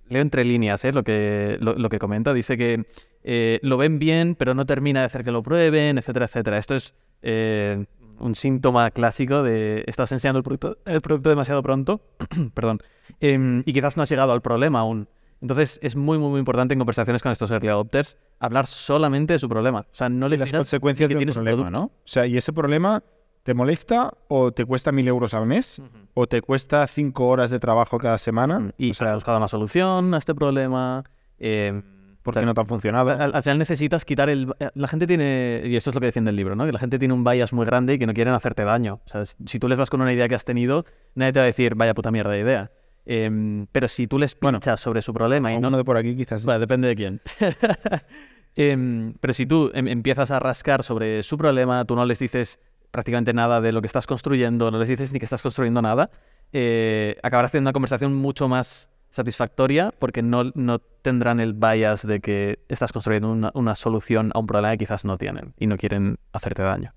leo 0.08 0.22
entre 0.22 0.46
líneas 0.46 0.86
¿eh? 0.86 0.94
lo, 0.94 1.04
que, 1.04 1.58
lo, 1.60 1.74
lo 1.74 1.90
que 1.90 2.00
comenta, 2.00 2.34
dice 2.34 2.58
que 2.58 2.86
eh, 3.24 3.60
lo 3.64 3.78
ven 3.78 4.00
bien, 4.00 4.36
pero 4.36 4.54
no 4.54 4.66
termina 4.66 5.02
de 5.02 5.08
hacer 5.08 5.24
que 5.24 5.32
lo 5.32 5.44
prueben, 5.44 5.98
etcétera, 5.98 6.26
etcétera. 6.26 6.58
Esto 6.58 6.76
es 6.76 6.94
eh, 7.22 7.86
un 8.20 8.36
síntoma 8.36 8.92
clásico 8.92 9.44
de 9.44 9.84
estás 9.88 10.12
enseñando 10.12 10.38
el 10.38 10.44
producto, 10.44 10.78
el 10.86 11.02
producto 11.02 11.30
demasiado 11.30 11.64
pronto, 11.64 12.02
perdón, 12.54 12.80
em, 13.20 13.64
y 13.66 13.74
quizás 13.74 13.98
no 13.98 14.04
has 14.04 14.10
llegado 14.10 14.32
al 14.32 14.42
problema 14.42 14.80
aún. 14.80 15.08
Entonces 15.42 15.80
es 15.84 15.96
muy, 15.96 16.18
muy, 16.18 16.30
muy 16.30 16.40
importante 16.40 16.74
en 16.74 16.80
conversaciones 16.80 17.22
con 17.22 17.32
estos 17.32 17.52
early 17.52 17.68
adopters 17.68 18.18
hablar 18.40 18.68
solamente 18.68 19.34
de 19.34 19.40
su 19.40 19.50
problema. 19.50 19.82
O 19.82 19.96
sea, 19.96 20.08
no 20.08 20.28
Y 20.28 20.30
les 20.30 20.40
las 20.40 20.52
consecuencias 20.52 21.08
tienes 21.10 21.36
un 21.36 21.44
problema, 21.44 21.64
producto. 21.64 21.80
¿no? 21.80 21.86
O 21.86 22.08
sea, 22.08 22.26
y 22.26 22.38
ese 22.38 22.54
problema 22.54 23.04
te 23.46 23.54
molesta 23.54 24.12
o 24.28 24.52
te 24.52 24.66
cuesta 24.66 24.92
mil 24.92 25.08
euros 25.08 25.36
al 25.36 25.46
mes 25.46 25.80
o 26.16 26.26
te 26.26 26.42
cuesta 26.42 26.88
cinco 26.88 27.28
horas 27.28 27.52
de 27.52 27.60
trabajo 27.60 28.00
cada 28.00 28.18
semana. 28.18 28.72
Y 28.76 28.96
se 28.96 29.06
ha 29.06 29.14
buscado 29.14 29.38
una 29.38 29.48
solución 29.48 30.16
a 30.16 30.18
este 30.18 30.34
problema. 30.34 31.04
eh, 31.38 31.80
¿Por 32.24 32.32
O 32.32 32.34
sea, 32.34 32.42
qué 32.42 32.48
no 32.48 32.56
te 32.56 32.62
han 32.62 32.66
funcionado? 32.66 33.12
Al, 33.12 33.36
al 33.36 33.44
final 33.44 33.60
necesitas 33.60 34.04
quitar 34.04 34.30
el... 34.32 34.52
eh, 34.60 34.70
La 34.74 34.88
gente 34.88 35.06
tiene, 35.06 35.62
y 35.64 35.76
esto 35.76 35.92
es 35.92 35.94
lo 35.96 36.00
que 36.02 36.08
defiende 36.08 36.32
el 36.32 36.36
libro, 36.38 36.56
¿no? 36.56 36.66
Que 36.66 36.72
la 36.72 36.80
gente 36.80 36.98
tiene 36.98 37.14
un 37.14 37.24
bias 37.24 37.54
muy 37.54 37.68
grande 37.68 37.94
y 37.94 38.00
que 38.00 38.08
no 38.08 38.16
quieren 38.16 38.34
hacerte 38.34 38.64
daño. 38.64 39.00
O 39.06 39.08
sea, 39.10 39.24
si 39.26 39.60
tú 39.60 39.68
les 39.68 39.78
vas 39.78 39.92
con 39.92 40.02
una 40.02 40.12
idea 40.12 40.28
que 40.28 40.34
has 40.34 40.44
tenido, 40.44 40.84
nadie 41.14 41.34
te 41.34 41.40
va 41.40 41.44
a 41.44 41.46
decir, 41.46 41.76
vaya 41.76 41.94
puta 41.94 42.10
mierda 42.10 42.32
de 42.32 42.40
idea. 42.40 42.72
Em, 43.06 43.68
pero 43.72 43.88
si 43.88 44.08
tú 44.08 44.18
les 44.18 44.36
Bueno, 44.40 44.58
pinchas 44.60 44.80
sobre 44.80 45.04
su 45.04 45.14
problema 45.14 45.54
y 45.54 45.60
no... 45.60 45.68
Uno 45.68 45.78
de 45.78 45.84
por 45.84 45.98
aquí 45.98 46.16
quizás. 46.18 46.44
Vale, 46.46 46.62
depende 46.62 46.88
de 46.88 46.96
quién. 46.96 47.22
Em, 48.58 49.14
pero 49.20 49.34
si 49.34 49.46
tú 49.46 49.70
em- 49.74 49.88
empiezas 49.90 50.32
a 50.32 50.40
rascar 50.40 50.82
sobre 50.82 51.22
su 51.24 51.38
problema, 51.38 51.84
tú 51.86 51.96
no 51.96 52.06
les 52.06 52.20
dices 52.20 52.60
prácticamente 52.96 53.34
nada 53.34 53.60
de 53.60 53.74
lo 53.74 53.82
que 53.82 53.88
estás 53.88 54.08
construyendo, 54.08 54.72
no 54.72 54.80
les 54.80 54.88
dices 54.88 55.12
ni 55.12 55.20
que 55.20 55.26
estás 55.26 55.42
construyendo 55.42 55.82
nada, 55.82 56.10
eh, 56.54 57.18
acabarás 57.24 57.52
teniendo 57.52 57.68
una 57.68 57.74
conversación 57.74 58.14
mucho 58.14 58.48
más 58.48 58.90
satisfactoria 59.10 59.94
porque 60.00 60.22
no, 60.22 60.46
no 60.56 60.80
tendrán 60.80 61.42
el 61.42 61.52
bias 61.52 62.08
de 62.08 62.22
que 62.22 62.60
estás 62.70 62.94
construyendo 62.94 63.30
una, 63.30 63.52
una 63.54 63.76
solución 63.76 64.32
a 64.34 64.40
un 64.40 64.48
problema 64.48 64.72
que 64.72 64.78
quizás 64.78 65.04
no 65.04 65.18
tienen 65.18 65.54
y 65.60 65.68
no 65.68 65.76
quieren 65.76 66.20
hacerte 66.32 66.62
daño. 66.62 66.94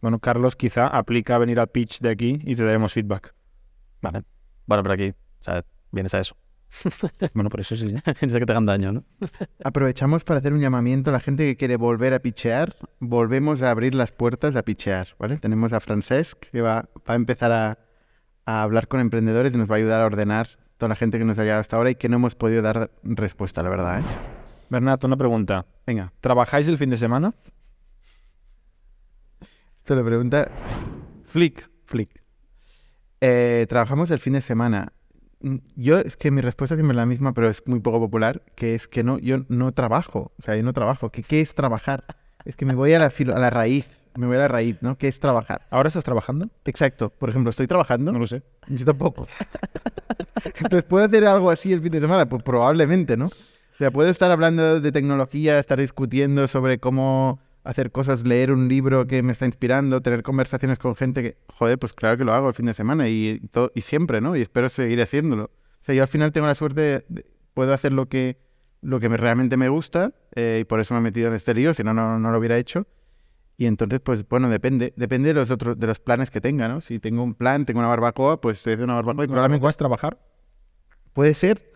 Bueno, 0.00 0.18
Carlos 0.18 0.56
quizá 0.56 0.88
aplica 0.88 1.38
venir 1.38 1.60
al 1.60 1.68
pitch 1.68 2.00
de 2.00 2.10
aquí 2.10 2.40
y 2.42 2.56
te 2.56 2.64
daremos 2.64 2.92
feedback. 2.92 3.36
Vale. 4.00 4.24
Bueno, 4.66 4.82
pero 4.82 4.94
aquí, 4.94 5.10
o 5.10 5.44
sea, 5.44 5.64
vienes 5.92 6.12
a 6.14 6.18
eso. 6.18 6.34
Bueno, 7.34 7.50
por 7.50 7.60
eso 7.60 7.76
sí. 7.76 7.86
vienes 8.20 8.34
a 8.34 8.38
que 8.38 8.46
te 8.46 8.52
hagan 8.52 8.66
daño, 8.66 8.92
¿no? 8.92 9.04
Aprovechamos 9.64 10.24
para 10.24 10.40
hacer 10.40 10.52
un 10.52 10.60
llamamiento 10.60 11.10
a 11.10 11.12
la 11.12 11.20
gente 11.20 11.44
que 11.44 11.56
quiere 11.56 11.76
volver 11.76 12.14
a 12.14 12.20
pichear. 12.20 12.74
Volvemos 12.98 13.62
a 13.62 13.70
abrir 13.70 13.94
las 13.94 14.12
puertas 14.12 14.56
a 14.56 14.62
pichear, 14.62 15.08
¿vale? 15.18 15.38
Tenemos 15.38 15.72
a 15.72 15.80
Francesc 15.80 16.38
que 16.50 16.60
va, 16.60 16.88
va 17.08 17.12
a 17.12 17.14
empezar 17.14 17.52
a, 17.52 17.78
a 18.46 18.62
hablar 18.62 18.88
con 18.88 19.00
emprendedores 19.00 19.54
y 19.54 19.56
nos 19.58 19.70
va 19.70 19.74
a 19.74 19.78
ayudar 19.78 20.02
a 20.02 20.06
ordenar 20.06 20.48
toda 20.76 20.88
la 20.88 20.96
gente 20.96 21.18
que 21.18 21.24
nos 21.24 21.38
ha 21.38 21.42
llegado 21.42 21.60
hasta 21.60 21.76
ahora 21.76 21.90
y 21.90 21.94
que 21.94 22.08
no 22.08 22.16
hemos 22.16 22.34
podido 22.34 22.62
dar 22.62 22.90
respuesta, 23.04 23.62
la 23.62 23.68
verdad, 23.68 24.00
¿eh? 24.00 24.04
Bernat, 24.68 25.04
una 25.04 25.16
pregunta. 25.16 25.66
Venga, 25.86 26.12
¿Trabajáis 26.20 26.66
el 26.68 26.78
fin 26.78 26.90
de 26.90 26.96
semana? 26.96 27.34
te 29.84 29.94
lo 29.94 30.04
pregunta 30.04 30.50
Flick. 31.24 31.68
Flick. 31.84 32.22
Eh, 33.20 33.66
trabajamos 33.68 34.10
el 34.10 34.18
fin 34.18 34.32
de 34.32 34.40
semana. 34.40 34.92
Mm, 35.42 35.56
Yo, 35.76 35.98
es 35.98 36.16
que 36.16 36.30
mi 36.30 36.40
respuesta 36.40 36.76
siempre 36.76 36.92
es 36.94 36.96
la 36.96 37.06
misma, 37.06 37.32
pero 37.34 37.48
es 37.48 37.62
muy 37.66 37.80
poco 37.80 38.00
popular, 38.00 38.42
que 38.54 38.74
es 38.74 38.88
que 38.88 39.02
no, 39.04 39.18
yo 39.18 39.38
no 39.48 39.72
trabajo. 39.72 40.32
O 40.38 40.42
sea, 40.42 40.56
yo 40.56 40.62
no 40.62 40.72
trabajo. 40.72 41.10
¿Qué, 41.10 41.22
qué 41.22 41.40
es 41.40 41.54
trabajar? 41.54 42.04
Es 42.44 42.56
que 42.56 42.64
me 42.64 42.74
voy 42.74 42.92
a 42.94 42.98
la, 42.98 43.10
filo- 43.10 43.34
a 43.34 43.38
la 43.38 43.50
raíz. 43.50 44.00
Me 44.14 44.26
voy 44.26 44.36
a 44.36 44.40
la 44.40 44.48
raíz, 44.48 44.76
¿no? 44.82 44.98
¿Qué 44.98 45.08
es 45.08 45.18
trabajar? 45.20 45.66
¿Ahora 45.70 45.88
estás 45.88 46.04
trabajando? 46.04 46.48
Exacto. 46.66 47.08
Por 47.10 47.30
ejemplo, 47.30 47.48
¿estoy 47.50 47.66
trabajando? 47.66 48.12
No 48.12 48.18
lo 48.18 48.26
sé. 48.26 48.42
Yo 48.68 48.84
tampoco. 48.84 49.26
Entonces, 50.44 50.84
¿puedo 50.84 51.04
hacer 51.04 51.24
algo 51.26 51.50
así 51.50 51.72
el 51.72 51.80
fin 51.80 51.92
de 51.92 52.00
semana? 52.00 52.28
Pues 52.28 52.42
probablemente, 52.42 53.16
¿no? 53.16 53.26
O 53.26 53.76
sea, 53.78 53.90
puedo 53.90 54.10
estar 54.10 54.30
hablando 54.30 54.80
de 54.80 54.92
tecnología, 54.92 55.58
estar 55.58 55.78
discutiendo 55.80 56.46
sobre 56.46 56.78
cómo 56.78 57.40
hacer 57.64 57.92
cosas, 57.92 58.24
leer 58.24 58.52
un 58.52 58.68
libro 58.68 59.06
que 59.06 59.22
me 59.22 59.32
está 59.32 59.46
inspirando, 59.46 60.00
tener 60.00 60.22
conversaciones 60.22 60.78
con 60.78 60.94
gente 60.94 61.22
que, 61.22 61.36
joder, 61.48 61.78
pues 61.78 61.92
claro 61.92 62.18
que 62.18 62.24
lo 62.24 62.32
hago 62.32 62.48
el 62.48 62.54
fin 62.54 62.66
de 62.66 62.74
semana 62.74 63.08
y, 63.08 63.40
todo, 63.50 63.70
y 63.74 63.82
siempre, 63.82 64.20
¿no? 64.20 64.36
Y 64.36 64.42
espero 64.42 64.68
seguir 64.68 65.00
haciéndolo. 65.00 65.44
O 65.44 65.84
sea, 65.84 65.94
yo 65.94 66.02
al 66.02 66.08
final 66.08 66.32
tengo 66.32 66.46
la 66.46 66.54
suerte 66.54 67.04
de, 67.08 67.26
puedo 67.54 67.72
hacer 67.72 67.92
lo 67.92 68.08
que, 68.08 68.38
lo 68.80 69.00
que 69.00 69.08
me, 69.08 69.16
realmente 69.16 69.56
me 69.56 69.68
gusta 69.68 70.12
eh, 70.34 70.58
y 70.62 70.64
por 70.64 70.80
eso 70.80 70.94
me 70.94 71.00
he 71.00 71.02
metido 71.02 71.28
en 71.28 71.34
este 71.34 71.54
lío, 71.54 71.74
si 71.74 71.84
no, 71.84 71.94
no, 71.94 72.18
no 72.18 72.30
lo 72.30 72.38
hubiera 72.38 72.58
hecho. 72.58 72.86
Y 73.56 73.66
entonces, 73.66 74.00
pues 74.00 74.26
bueno, 74.28 74.48
depende, 74.48 74.92
depende 74.96 75.28
de 75.28 75.34
los 75.34 75.50
otros, 75.50 75.78
de 75.78 75.86
los 75.86 76.00
planes 76.00 76.30
que 76.30 76.40
tenga, 76.40 76.68
¿no? 76.68 76.80
Si 76.80 76.98
tengo 76.98 77.22
un 77.22 77.34
plan, 77.34 77.64
tengo 77.64 77.80
una 77.80 77.88
barbacoa, 77.88 78.40
pues 78.40 78.58
estoy 78.58 78.72
haciendo 78.72 78.92
una 78.92 79.02
barbacoa 79.02 79.24
y 79.24 79.28
probablemente 79.28 79.64
¿Vas 79.64 79.76
a 79.76 79.78
trabajar? 79.78 80.18
puede 81.12 81.34
ser. 81.34 81.71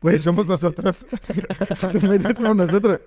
Pues 0.00 0.22
somos 0.22 0.46
nosotros. 0.46 0.96
somos 2.36 2.56
nosotros. 2.56 3.00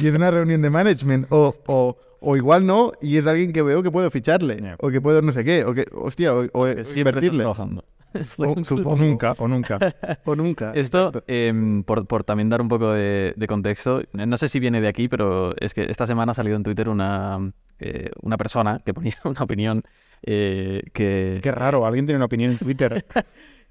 Y 0.00 0.08
es 0.08 0.14
una 0.14 0.30
reunión 0.30 0.62
de 0.62 0.70
management. 0.70 1.26
O, 1.30 1.54
o, 1.66 1.96
o 2.20 2.36
igual 2.36 2.66
no, 2.66 2.92
y 3.00 3.16
es 3.16 3.26
alguien 3.26 3.52
que 3.52 3.62
veo 3.62 3.82
que 3.82 3.90
puedo 3.90 4.10
ficharle. 4.10 4.58
Ya. 4.60 4.76
O 4.78 4.90
que 4.90 5.00
puedo 5.00 5.22
no 5.22 5.32
sé 5.32 5.44
qué. 5.44 5.64
O 5.64 5.74
que, 5.74 5.86
hostia, 5.92 6.34
o, 6.34 6.44
o 6.52 6.64
Que 6.64 6.84
siempre 6.84 6.84
estás 6.84 6.96
invertirle. 6.96 7.38
trabajando. 7.38 7.84
O. 8.36 8.52
O 8.92 8.96
nunca, 8.96 9.34
o 9.38 9.48
nunca. 9.48 9.78
O 10.26 10.36
nunca. 10.36 10.72
Esto, 10.74 11.12
em, 11.26 11.82
por, 11.82 12.06
por 12.06 12.24
también 12.24 12.50
dar 12.50 12.60
un 12.60 12.68
poco 12.68 12.92
de, 12.92 13.32
de 13.34 13.46
contexto, 13.46 14.00
eh, 14.00 14.26
no 14.26 14.36
sé 14.36 14.48
si 14.48 14.60
viene 14.60 14.82
de 14.82 14.88
aquí, 14.88 15.08
pero 15.08 15.54
es 15.58 15.72
que 15.72 15.84
esta 15.84 16.06
semana 16.06 16.32
ha 16.32 16.34
salido 16.34 16.56
en 16.56 16.62
Twitter 16.62 16.90
una, 16.90 17.52
eh, 17.78 18.10
una 18.20 18.36
persona 18.36 18.78
que 18.84 18.92
ponía 18.92 19.14
una 19.24 19.40
opinión 19.42 19.82
eh, 20.24 20.82
que, 20.92 21.40
Qué 21.42 21.52
raro, 21.52 21.86
alguien 21.86 22.06
tiene 22.06 22.16
una 22.16 22.26
opinión 22.26 22.52
en 22.52 22.58
Twitter. 22.58 23.04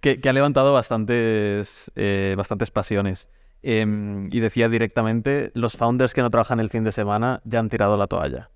Que, 0.01 0.19
que 0.19 0.29
ha 0.29 0.33
levantado 0.33 0.73
bastantes, 0.73 1.91
eh, 1.95 2.33
bastantes 2.37 2.71
pasiones. 2.71 3.29
Em, 3.63 4.27
y 4.31 4.39
decía 4.39 4.67
directamente, 4.69 5.51
los 5.53 5.77
founders 5.77 6.13
que 6.15 6.21
no 6.21 6.29
trabajan 6.31 6.59
el 6.59 6.69
fin 6.71 6.83
de 6.83 6.91
semana 6.91 7.41
ya 7.45 7.59
han 7.59 7.69
tirado 7.69 7.95
la 7.95 8.07
toalla. 8.07 8.49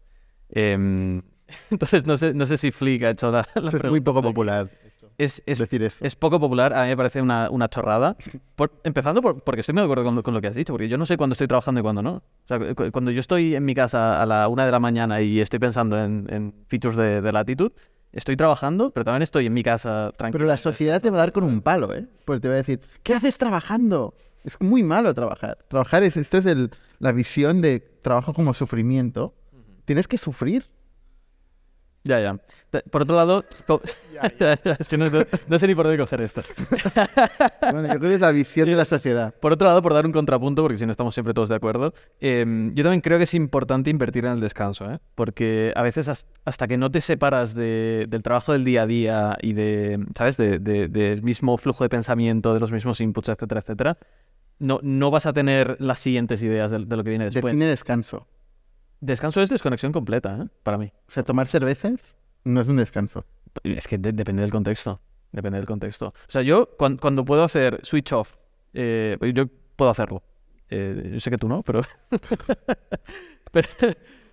Em, 0.50 1.22
entonces, 1.72 2.06
no 2.06 2.18
sé, 2.18 2.34
no 2.34 2.46
sé 2.46 2.58
si 2.58 2.72
Flick 2.72 3.04
ha 3.04 3.12
hecho 3.12 3.32
la... 3.32 3.46
es 3.56 3.84
muy 3.84 4.02
poco 4.02 4.22
popular 4.24 4.70
Es, 5.18 5.44
es 5.46 5.60
decir 5.60 5.84
eso. 5.84 6.04
es 6.04 6.16
poco 6.16 6.40
popular, 6.40 6.74
a 6.74 6.84
mí 6.84 6.90
me 6.90 6.98
parece 6.98 7.22
una, 7.22 7.50
una 7.52 7.70
chorrada. 7.70 8.18
Por- 8.56 8.82
empezando 8.84 9.22
por, 9.22 9.44
porque 9.44 9.62
estoy 9.62 9.74
muy 9.74 9.82
de 9.82 9.86
acuerdo 9.86 10.04
con 10.06 10.16
lo, 10.16 10.24
con 10.24 10.34
lo 10.34 10.42
que 10.42 10.48
has 10.48 10.56
dicho, 10.56 10.74
porque 10.74 10.90
yo 10.90 10.98
no 10.98 11.06
sé 11.06 11.16
cuándo 11.18 11.34
estoy 11.34 11.48
trabajando 11.48 11.80
y 11.80 11.84
cuándo 11.84 12.02
no. 12.02 12.16
O 12.16 12.24
sea, 12.48 12.58
cu- 12.60 12.92
cuando 12.92 13.12
yo 13.12 13.20
estoy 13.20 13.56
en 13.56 13.64
mi 13.64 13.76
casa 13.76 14.22
a 14.22 14.26
la 14.26 14.48
una 14.48 14.66
de 14.66 14.72
la 14.72 14.80
mañana 14.80 15.22
y 15.22 15.40
estoy 15.40 15.60
pensando 15.60 16.04
en, 16.04 16.26
en 16.32 16.54
features 16.68 16.98
de, 16.98 17.22
de 17.22 17.32
latitud, 17.32 17.72
estoy 18.16 18.36
trabajando, 18.36 18.90
pero 18.92 19.04
también 19.04 19.22
estoy 19.22 19.46
en 19.46 19.54
mi 19.54 19.62
casa 19.62 20.12
tranquilo. 20.18 20.40
Pero 20.40 20.46
la 20.46 20.58
sociedad 20.58 21.02
te 21.02 21.12
va 21.12 21.18
a 21.18 21.20
dar 21.20 21.32
con 21.32 21.44
un 21.44 21.62
palo, 21.62 21.94
¿eh? 21.94 22.08
Pues 22.24 22.42
te 22.42 22.48
va 22.48 22.56
a 22.56 22.58
decir, 22.58 22.80
¿qué 23.04 23.14
haces 23.14 23.38
trabajando? 23.38 24.16
Es 24.44 24.60
muy 24.60 24.84
malo 24.84 25.14
trabajar. 25.14 25.58
Trabajar 25.68 26.04
es, 26.04 26.18
esto 26.18 26.38
es 26.38 26.46
el, 26.46 26.72
la 27.00 27.12
visión 27.12 27.62
de 27.62 27.82
trabajo 28.02 28.34
como 28.34 28.54
sufrimiento. 28.54 29.34
Tienes 29.84 30.08
que 30.08 30.18
sufrir. 30.18 30.66
Ya, 32.08 32.20
ya. 32.22 32.38
Por 32.92 33.02
otro 33.02 33.16
lado, 33.16 33.44
es 34.80 34.88
que 34.88 34.98
no, 34.98 35.10
no- 35.10 35.24
no 35.48 35.60
sé 35.60 35.66
ni 35.68 35.74
por 35.76 35.86
dónde 35.86 35.98
coger 35.98 36.22
esto. 36.22 36.42
Bueno, 37.72 37.88
yo 37.92 38.00
creo 38.00 38.10
que 38.12 38.16
es 38.16 38.22
la 38.22 38.32
visión 38.32 38.70
de 38.70 38.76
la 38.76 38.86
sociedad. 38.86 39.34
Por 39.42 39.52
otro 39.52 39.68
lado, 39.68 39.82
por 39.82 39.94
dar 39.94 40.06
un 40.06 40.12
contrapunto, 40.12 40.62
porque 40.62 40.78
si 40.78 40.86
no 40.86 40.92
estamos 40.92 41.14
siempre 41.14 41.34
todos 41.34 41.50
de 41.50 41.56
acuerdo, 41.56 41.94
em, 42.20 42.74
yo 42.76 42.84
también 42.84 43.02
creo 43.02 43.18
que 43.18 43.24
es 43.24 43.34
importante 43.34 43.90
invertir 43.90 44.26
en 44.26 44.34
el 44.34 44.40
descanso, 44.40 44.90
¿eh? 44.92 45.00
porque 45.16 45.74
a 45.76 45.82
veces 45.82 46.08
has- 46.08 46.28
hasta 46.46 46.68
que 46.68 46.78
no 46.78 46.92
te 46.92 47.02
separas 47.02 47.54
de- 47.56 48.06
del 48.08 48.22
trabajo 48.22 48.54
del 48.54 48.64
día 48.64 48.84
a 48.84 48.88
día 48.88 49.38
y 49.42 49.54
de, 49.54 50.00
¿sabes?, 50.16 50.38
de- 50.38 50.60
de- 50.60 50.88
del 50.88 51.24
mismo 51.24 51.58
flujo 51.58 51.84
de 51.84 51.90
pensamiento, 51.90 52.54
de 52.54 52.60
los 52.60 52.72
mismos 52.72 53.02
inputs, 53.02 53.30
etcétera, 53.30 53.62
etcétera, 53.62 53.98
no, 54.60 54.80
no 54.84 55.12
vas 55.12 55.26
a 55.26 55.34
tener 55.34 55.76
las 55.80 56.00
siguientes 56.00 56.42
ideas 56.44 56.72
de, 56.72 56.86
de 56.86 56.96
lo 56.96 57.04
que 57.04 57.10
viene 57.10 57.26
después. 57.26 57.52
Define 57.54 57.66
descanso. 57.68 58.28
Descanso 59.06 59.42
es 59.42 59.50
desconexión 59.50 59.92
completa, 59.92 60.38
¿eh? 60.42 60.48
para 60.64 60.78
mí. 60.78 60.92
O 61.08 61.12
sea, 61.12 61.24
tomar 61.24 61.48
cervezas 61.48 62.16
no 62.44 62.62
es 62.62 62.68
un 62.68 62.78
descanso. 62.78 63.26
Es 63.64 63.88
que 63.88 63.98
de- 63.98 64.12
depende 64.14 64.42
del 64.42 64.52
contexto. 64.52 65.00
Depende 65.32 65.58
del 65.60 65.68
contexto. 65.68 66.08
O 66.08 66.14
sea, 66.28 66.42
yo 66.42 66.70
cuan- 66.78 66.98
cuando, 66.98 67.24
puedo 67.26 67.44
hacer 67.44 67.80
switch 67.84 68.14
off, 68.14 68.36
eh, 68.74 69.18
yo 69.34 69.46
puedo 69.76 69.92
hacerlo. 69.92 70.24
Eh, 70.70 71.12
yo 71.14 71.20
sé 71.20 71.30
que 71.30 71.38
tú 71.38 71.48
no, 71.48 71.62
pero. 71.62 71.82
pero, 73.52 73.68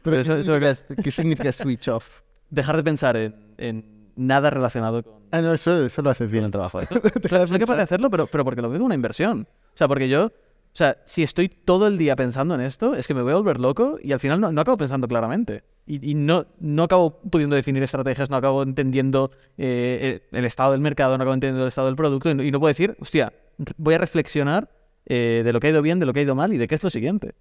pero 0.03 0.19
eso- 0.21 0.37
eso 0.37 0.57
es 0.57 0.85
¿Qué 1.03 1.11
significa 1.11 1.53
switch 1.53 1.89
off? 1.89 2.21
dejar 2.51 2.77
de 2.77 2.83
pensar 2.85 3.17
en, 3.17 3.55
en 3.59 4.11
nada 4.17 4.51
relacionado 4.51 5.03
con, 5.03 5.23
Ah, 5.31 5.41
no, 5.41 5.53
eso, 5.55 5.87
eso 5.87 6.03
lo 6.03 6.11
haces 6.11 6.31
bien. 6.31 6.45
el 6.45 6.51
trabajo. 6.51 6.81
Eso- 6.81 7.01
Claro, 7.01 7.47
soy 7.47 7.59
capaz 7.59 7.77
de 7.77 7.83
hacerlo, 7.83 8.11
pero, 8.11 8.27
pero 8.27 8.45
porque 8.45 8.61
lo 8.63 8.69
veo 8.69 8.79
como 8.79 8.87
una 8.87 8.95
inversión. 8.95 9.47
O 9.51 9.77
sea, 9.77 9.89
porque 9.89 10.09
yo. 10.09 10.31
O 10.73 10.77
sea, 10.77 10.97
si 11.05 11.23
estoy 11.23 11.51
todo 11.51 11.87
el 11.87 11.99
día 11.99 12.17
pensando 12.17 12.55
en 12.55 12.63
esto, 12.63 12.95
es 12.95 13.07
que 13.07 13.13
me 13.13 13.21
voy 13.21 13.33
a 13.33 13.37
volver 13.37 13.61
loco 13.61 13.99
y 14.03 14.13
al 14.13 14.21
final 14.21 14.41
no, 14.41 14.51
no 14.53 14.61
acabo 14.63 14.79
pensando 14.79 15.07
claramente. 15.07 15.65
Y, 15.87 16.11
y 16.13 16.15
no, 16.15 16.47
no 16.61 16.85
acabo 16.85 17.21
pudiendo 17.21 17.57
definir 17.57 17.83
estrategias, 17.83 18.31
no 18.31 18.37
acabo 18.37 18.63
entendiendo 18.63 19.31
eh, 19.59 20.27
el, 20.33 20.45
estado 20.47 20.73
del 20.73 20.81
mercado, 20.81 21.19
no 21.19 21.25
acabo 21.25 21.35
entendiendo 21.35 21.63
el 21.63 21.69
estado 21.69 21.89
del 21.89 21.97
producto 21.97 22.31
y 22.31 22.51
no, 22.51 22.59
puedo 22.59 22.69
decir, 22.69 22.97
hostia, 23.01 23.35
voy 23.77 23.95
a 23.95 23.99
reflexionar 23.99 24.71
eh, 25.05 25.43
de 25.45 25.53
lo 25.53 25.61
que 25.61 25.67
ha 25.67 25.71
ido 25.71 25.83
bien, 25.83 25.99
de 25.99 26.07
lo 26.07 26.15
que 26.15 26.21
ha 26.21 26.23
ido 26.23 26.35
mal 26.35 26.55
y 26.55 26.57
de 26.57 26.67
qué 26.67 26.75
es 26.75 26.83
lo 26.83 26.89
siguiente. 26.89 27.35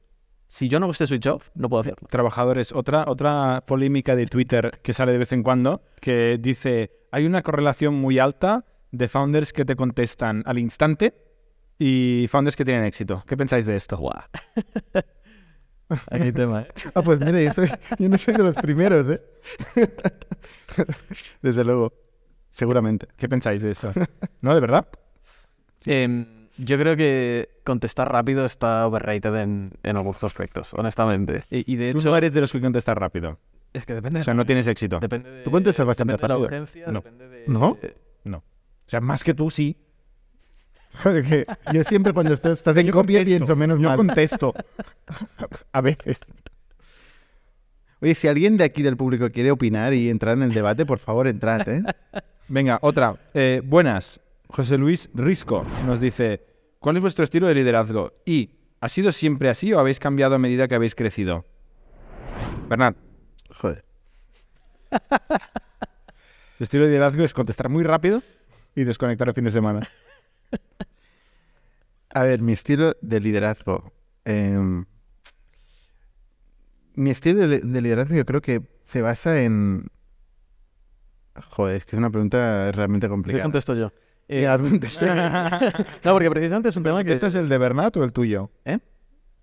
Si 0.48 0.68
yo 0.68 0.82
no 0.82 0.86
hago 0.86 0.92
este 0.92 1.08
switch 1.08 1.28
off, 1.28 1.52
no 1.56 1.70
puedo 1.70 1.80
hacerlo. 1.80 2.10
Trabajadores, 2.10 2.74
otra, 2.74 3.06
otra 3.08 3.64
polémica 3.66 4.18
de 4.18 4.26
Twitter 4.26 4.82
que 4.84 4.92
sale 4.92 5.14
de 5.14 5.20
vez 5.20 5.32
en 5.32 5.44
cuando, 5.44 5.84
que 6.02 6.38
dice, 6.38 6.92
hay 7.14 7.26
una 7.26 7.42
correlación 7.44 7.96
muy 7.96 8.20
alta 8.20 8.66
de 8.92 9.08
founders 9.08 9.54
que 9.54 9.64
te 9.64 9.78
contestan 9.78 10.44
al 10.46 10.60
instante 10.60 11.31
y 11.84 12.28
founders 12.30 12.56
que 12.56 12.64
tienen 12.64 12.84
éxito. 12.84 13.24
¿Qué 13.26 13.36
pensáis 13.36 13.66
de 13.66 13.76
esto? 13.76 14.00
Aquí 16.10 16.24
hay 16.24 16.32
tema, 16.32 16.62
¿eh? 16.62 16.68
Ah, 16.94 17.02
pues 17.02 17.20
mire, 17.20 17.44
yo, 17.46 17.54
soy- 17.54 17.70
yo 18.00 18.08
no 18.10 18.18
soy 18.18 18.34
de 18.36 18.44
los 18.44 18.56
primeros, 18.56 19.10
¿eh? 19.10 19.22
Desde 21.42 21.64
luego. 21.64 21.94
Seguramente. 22.50 23.08
¿Qué 23.18 23.28
pensáis 23.30 23.62
de 23.62 23.72
esto? 23.72 23.92
¿No, 24.42 24.54
de 24.54 24.60
verdad? 24.62 24.88
Em, 25.86 26.48
yo 26.58 26.78
creo 26.78 26.96
que 26.96 27.62
contestar 27.64 28.12
rápido 28.12 28.46
está 28.46 28.86
overrated 28.86 29.34
en, 29.36 29.72
en 29.84 29.98
algunos 29.98 30.24
aspectos, 30.24 30.74
honestamente. 30.74 31.44
Y, 31.50 31.74
y 31.74 31.76
de 31.78 31.94
Tú 31.94 32.00
hecho, 32.00 32.10
no 32.12 32.18
eres 32.18 32.34
de 32.34 32.42
los 32.42 32.52
que 32.52 32.62
contestas 32.62 32.98
rápido. 32.98 33.40
es 33.74 33.86
que 33.86 33.94
depende. 33.96 34.20
O 34.20 34.24
sea, 34.24 34.34
no 34.34 34.46
tienes 34.46 34.68
éxito. 34.68 35.00
Depende 35.00 35.30
de, 35.32 35.44
Tú 35.44 35.52
contestas 35.52 35.86
bastante 35.86 36.14
depende 36.14 36.34
de 36.34 36.40
la 36.40 36.48
rápido. 36.48 36.62
urgencia, 36.62 36.88
No. 36.88 37.00
depende 37.00 37.28
de... 37.30 37.44
¿No? 37.48 37.78
No. 38.26 38.38
O 38.38 38.90
sea, 38.92 39.02
más 39.02 39.24
que 39.24 39.34
tú 39.34 39.50
sí. 39.50 39.78
Porque 41.04 41.46
Yo 41.74 41.84
siempre 41.84 42.14
cuando 42.14 42.34
estoy- 42.34 42.54
estás 42.54 42.76
en 42.78 42.92
copia 42.92 43.20
contesto, 43.20 43.26
pienso 43.38 43.56
menos 43.56 43.80
yo 43.80 43.88
mal. 43.90 43.98
contesto. 43.98 44.54
A 45.72 45.82
veces. 45.82 46.20
Oye, 48.02 48.16
si 48.16 48.28
alguien 48.28 48.58
de 48.58 48.64
aquí 48.64 48.82
del 48.82 48.98
público 48.98 49.30
quiere 49.32 49.52
opinar 49.52 49.94
y 49.94 50.10
entrar 50.10 50.36
en 50.38 50.44
el 50.44 50.54
debate, 50.54 50.86
por 50.86 51.00
favor, 51.00 51.28
entrad, 51.28 51.68
¿eh? 51.70 51.84
Venga, 52.48 52.80
otra. 52.82 53.16
Eh, 53.34 53.62
buenas. 53.64 54.20
José 54.48 54.78
Luis 54.78 55.10
Risco 55.14 55.66
nos 55.86 56.02
dice, 56.02 56.44
¿cuál 56.80 56.98
es 56.98 57.02
vuestro 57.02 57.24
estilo 57.24 57.48
de 57.48 57.56
liderazgo? 57.56 58.12
Y, 58.26 58.50
¿ha 58.82 58.90
sido 58.90 59.12
siempre 59.12 59.50
así 59.50 59.72
o 59.72 59.80
habéis 59.80 60.00
cambiado 60.00 60.36
a 60.36 60.40
medida 60.40 60.68
que 60.68 60.76
habéis 60.76 60.96
crecido? 60.96 61.46
Bernard, 62.68 62.96
Joder. 63.56 63.86
tu 66.58 66.64
estilo 66.64 66.84
de 66.84 66.90
liderazgo 66.90 67.24
es 67.24 67.34
contestar 67.34 67.70
muy 67.70 67.84
rápido 67.84 68.22
y 68.76 68.84
desconectar 68.84 69.28
el 69.30 69.34
fin 69.34 69.44
de 69.46 69.52
semana. 69.52 69.80
A 72.14 72.24
ver, 72.24 72.42
mi 72.42 72.54
estilo 72.54 72.94
de 73.02 73.20
liderazgo. 73.20 73.92
em, 74.26 74.86
mi 76.96 77.10
estilo 77.10 77.40
de, 77.42 77.48
li- 77.48 77.62
de 77.64 77.82
liderazgo 77.82 78.16
yo 78.16 78.26
creo 78.26 78.42
que 78.42 78.62
se 78.84 79.02
basa 79.02 79.42
en... 79.44 79.88
Joder, 81.52 81.78
es 81.78 81.86
que 81.86 81.96
es 81.96 81.98
una 81.98 82.10
pregunta 82.10 82.72
realmente 82.74 83.08
¿Qué 83.08 83.10
complicada. 83.12 83.44
contesto 83.44 83.76
yo? 83.76 83.92
Eh, 84.34 84.48
no, 86.06 86.14
porque 86.14 86.30
precisamente 86.32 86.70
es 86.70 86.78
un 86.78 86.84
tema 86.84 87.04
que... 87.04 87.12
¿Este 87.12 87.28
es 87.28 87.36
el 87.36 87.50
de 87.50 87.58
Bernat 87.58 87.98
o 87.98 88.04
el 88.06 88.14
tuyo? 88.14 88.50
¿Eh? 88.64 88.80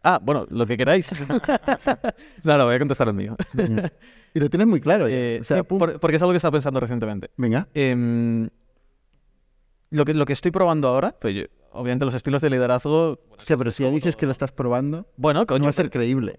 Ah, 0.02 0.18
bueno, 0.22 0.46
lo 0.48 0.66
que 0.66 0.78
queráis. 0.78 1.12
no, 2.42 2.56
no, 2.56 2.64
voy 2.64 2.74
a 2.74 2.78
contestar 2.78 3.08
el 3.08 3.12
mío. 3.12 3.36
y 4.32 4.40
lo 4.40 4.48
tienes 4.48 4.66
muy 4.66 4.80
claro. 4.80 5.06
ya. 5.06 5.14
Eh, 5.14 5.38
o 5.42 5.44
sea, 5.44 5.58
sí, 5.58 5.62
pum. 5.64 5.78
por- 5.78 6.00
porque 6.00 6.16
es 6.16 6.22
algo 6.22 6.32
que 6.32 6.38
estaba 6.38 6.52
pensando 6.52 6.80
recientemente. 6.80 7.28
Venga. 7.36 7.68
Em, 7.74 8.48
lo, 9.90 10.06
que, 10.06 10.14
lo 10.14 10.24
que 10.24 10.32
estoy 10.32 10.52
probando 10.52 10.88
ahora, 10.88 11.14
pues 11.20 11.34
yo- 11.34 11.44
obviamente 11.78 12.04
los 12.04 12.14
estilos 12.14 12.42
de 12.42 12.50
liderazgo... 12.50 13.18
O 13.30 13.40
sea, 13.40 13.56
pero 13.56 13.70
si 13.70 13.82
ya 13.84 13.90
dices 13.90 14.16
que 14.16 14.26
lo 14.26 14.32
estás 14.32 14.52
probando, 14.52 15.06
Bueno, 15.16 15.44
no 15.48 15.58
va 15.64 15.68
a 15.68 15.72
ser 15.72 15.90
creíble. 15.90 16.38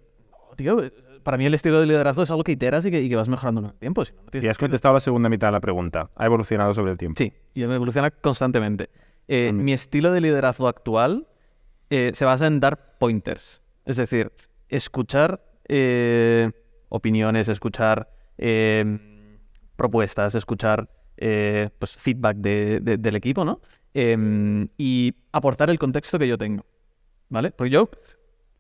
tío, 0.56 0.78
para 1.24 1.38
mí 1.38 1.46
el 1.46 1.54
estilo 1.54 1.80
de 1.80 1.86
liderazgo 1.86 2.24
es 2.24 2.30
algo 2.32 2.44
que 2.44 2.52
iteras 2.54 2.86
y 2.86 2.92
que, 2.92 3.02
y 3.02 3.10
que 3.10 3.16
vas 3.16 3.28
mejorando 3.30 3.62
en 3.62 3.68
el 3.68 3.74
tiempo. 3.74 4.06
si 4.06 4.14
no, 4.14 4.20
no 4.22 4.24
Y 4.26 4.28
has 4.28 4.32
sentido. 4.42 4.54
contestado 4.60 4.94
la 4.94 5.00
segunda 5.00 5.30
mitad 5.30 5.48
de 5.48 5.52
la 5.54 5.60
pregunta. 5.60 6.10
Ha 6.16 6.26
evolucionado 6.26 6.74
sobre 6.74 6.92
el 6.92 6.98
tiempo. 6.98 7.18
Sí, 7.18 7.34
y 7.54 7.64
evoluciona 7.64 8.10
constantemente. 8.12 8.90
Eh, 9.28 9.52
mi 9.54 9.74
estilo 9.74 10.12
de 10.12 10.22
liderazgo 10.22 10.68
actual 10.68 11.28
eh, 11.90 12.12
se 12.14 12.26
basa 12.26 12.48
en 12.48 12.60
dar 12.60 12.98
pointers. 13.00 13.62
Es 13.86 13.98
decir, 13.98 14.32
escuchar 14.70 15.44
eh, 15.68 16.52
opiniones, 16.90 17.48
escuchar 17.50 18.10
eh, 18.38 18.84
propuestas, 19.76 20.36
escuchar 20.36 20.90
eh, 21.18 21.70
pues, 21.80 21.96
feedback 21.98 22.38
de- 22.38 22.80
de- 22.82 22.98
del 22.98 23.16
equipo, 23.16 23.44
¿no? 23.46 23.62
Em, 23.94 24.68
y 24.78 25.16
aportar 25.32 25.70
el 25.70 25.80
contexto 25.80 26.20
que 26.20 26.28
yo 26.28 26.38
tengo. 26.38 26.66
¿Vale? 27.30 27.52
Porque 27.52 27.72
yo 27.72 27.90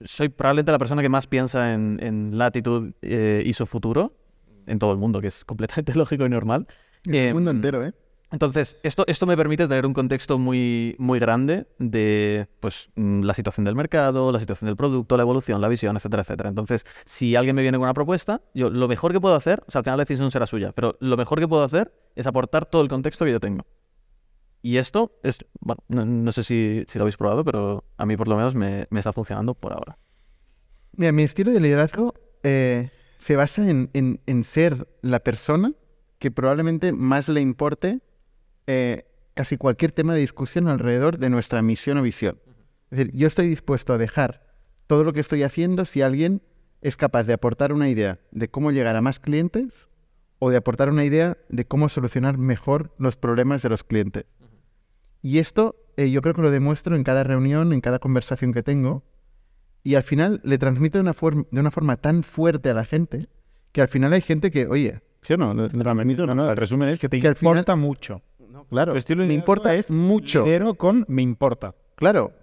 soy 0.03 0.29
probablemente 0.29 0.71
la 0.71 0.77
persona 0.77 1.01
que 1.01 1.09
más 1.09 1.27
piensa 1.27 1.74
en, 1.74 2.00
en 2.01 2.38
latitud 2.38 2.93
eh, 3.01 3.43
y 3.45 3.53
su 3.53 3.65
futuro 3.65 4.13
en 4.65 4.79
todo 4.79 4.91
el 4.91 4.98
mundo, 4.98 5.21
que 5.21 5.27
es 5.27 5.45
completamente 5.45 5.95
lógico 5.95 6.25
y 6.25 6.29
normal. 6.29 6.67
En 7.05 7.15
el 7.15 7.27
Em, 7.27 7.33
mundo 7.33 7.51
entero, 7.51 7.86
¿eh? 7.86 7.93
entonces, 8.31 8.77
esto, 8.83 9.03
esto 9.07 9.25
me 9.25 9.36
permite 9.36 9.67
tener 9.67 9.86
un 9.86 9.93
contexto 9.93 10.38
muy, 10.38 10.95
muy 11.00 11.17
grande 11.19 11.65
de 11.79 12.48
pues, 12.59 12.89
mm, 12.95 13.24
la 13.24 13.33
situación 13.33 13.65
del 13.65 13.75
mercado, 13.75 14.31
la 14.31 14.39
situación 14.39 14.67
del 14.67 14.75
producto, 14.75 15.17
la 15.17 15.24
evolución, 15.24 15.62
la 15.62 15.67
visión, 15.67 15.95
etcétera, 15.95 16.21
etcétera. 16.21 16.50
Entonces, 16.50 16.86
si 17.05 17.36
alguien 17.36 17.55
me 17.55 17.62
viene 17.62 17.77
con 17.77 17.83
una 17.83 17.93
propuesta, 17.93 18.41
yo 18.53 18.69
lo 18.69 18.88
mejor 18.88 19.13
que 19.13 19.19
puedo 19.19 19.36
hacer, 19.36 19.63
o 19.67 19.71
sea, 19.71 19.79
al 19.79 19.83
final 19.83 19.98
la 19.98 20.03
decisión 20.03 20.29
será 20.29 20.45
suya, 20.45 20.71
pero 20.74 20.98
lo 21.00 21.17
mejor 21.17 21.39
que 21.39 21.48
puedo 21.48 21.63
hacer 21.63 21.91
es 22.15 22.27
aportar 22.27 22.65
todo 22.65 22.81
el 22.81 22.88
contexto 22.88 23.25
que 23.25 23.31
yo 23.31 23.39
tengo. 23.39 23.65
Y 24.61 24.77
esto 24.77 25.17
es, 25.23 25.39
bueno, 25.61 25.83
no, 26.05 26.31
sé 26.31 26.43
si, 26.43 26.85
lo 26.95 27.01
habéis 27.01 27.17
probado, 27.17 27.45
pero 27.45 27.85
a 27.97 28.05
mí 28.05 28.17
por 28.17 28.27
lo 28.27 28.35
menos 28.35 28.55
me, 28.55 28.87
está 28.91 29.13
funcionando 29.13 29.53
por 29.53 29.73
ahora. 29.73 29.97
Mira, 30.93 31.11
mi 31.11 31.23
estilo 31.23 31.51
de 31.51 31.59
liderazgo 31.59 32.13
eh, 32.43 32.89
se 33.19 33.36
basa 33.36 33.69
en 33.69 34.43
ser 34.43 34.88
la 35.01 35.19
persona 35.19 35.73
que 36.19 36.31
probablemente 36.31 36.91
más 36.91 37.29
le 37.29 37.41
importe 37.41 38.01
eh, 38.67 39.05
casi 39.34 39.57
cualquier 39.57 39.93
tema 39.93 40.13
de 40.13 40.19
discusión 40.19 40.67
alrededor 40.67 41.17
de 41.17 41.29
nuestra 41.29 41.62
misión 41.62 41.97
o 41.97 42.03
visión. 42.03 42.39
Es 42.91 42.99
decir, 42.99 43.13
yo 43.15 43.25
estoy 43.25 43.47
dispuesto 43.47 43.93
a 43.93 43.97
dejar 43.97 44.43
todo 44.86 45.03
lo 45.03 45.13
que 45.13 45.21
estoy 45.21 45.43
haciendo 45.43 45.86
si 45.86 46.01
alguien 46.01 46.41
es 46.81 46.97
capaz 46.97 47.23
de 47.23 47.34
aportar 47.34 47.71
una 47.73 47.89
idea 47.89 48.19
de 48.31 48.49
cómo 48.49 48.71
llegar 48.71 48.95
a 48.95 49.01
más 49.01 49.19
clientes 49.19 49.88
o 50.39 50.49
de 50.49 50.57
aportar 50.57 50.89
una 50.89 51.05
idea 51.05 51.38
de 51.49 51.65
cómo 51.65 51.89
solucionar 51.89 52.38
mejor 52.38 52.93
los 52.97 53.15
problemas 53.15 53.62
de 53.62 53.69
los 53.69 53.84
clientes. 53.84 54.25
Y 55.21 55.39
esto 55.39 55.75
eh, 55.97 56.10
yo 56.12 56.21
creo 56.21 56.34
que 56.34 56.41
lo 56.41 56.51
demuestro 56.51 56.95
en 56.95 57.03
cada 57.03 57.23
reunión, 57.23 57.73
en 57.73 57.82
cada 57.82 57.99
conversación 57.99 58.53
que 58.53 58.63
tengo, 58.63 59.03
y 59.84 59.95
al 59.95 60.03
final 60.03 60.41
le 60.43 60.58
transmite 60.58 60.97
de 60.97 61.01
una, 61.01 61.13
forma, 61.13 61.45
de 61.51 61.60
una 61.60 61.71
forma 61.71 61.97
tan 61.97 62.23
fuerte 62.23 62.69
a 62.69 62.73
la 62.73 62.86
gente 62.86 63.27
que 63.71 63.82
al 63.82 63.88
final 63.88 64.13
hay 64.13 64.21
gente 64.21 64.49
que, 64.51 64.67
oye, 64.67 65.01
¿sí 65.21 65.34
o 65.34 65.38
no? 65.38 65.53
Transmito, 65.69 66.25
No, 66.25 66.36
no, 66.36 66.49
el 66.49 66.58
resumen 66.58 66.89
es 66.89 66.99
que 66.99 67.10
te 67.10 67.19
Que 67.19 67.27
al 67.27 67.36
final- 67.36 67.53
importa 67.58 67.75
mucho. 67.75 68.21
Claro, 68.69 68.93
me 69.15 69.34
importa 69.34 69.75
es 69.75 69.89
mucho. 69.91 70.43
Lidero 70.43 70.73
con 70.75 71.05
me 71.08 71.21
importa. 71.21 71.75
Claro. 71.95 72.34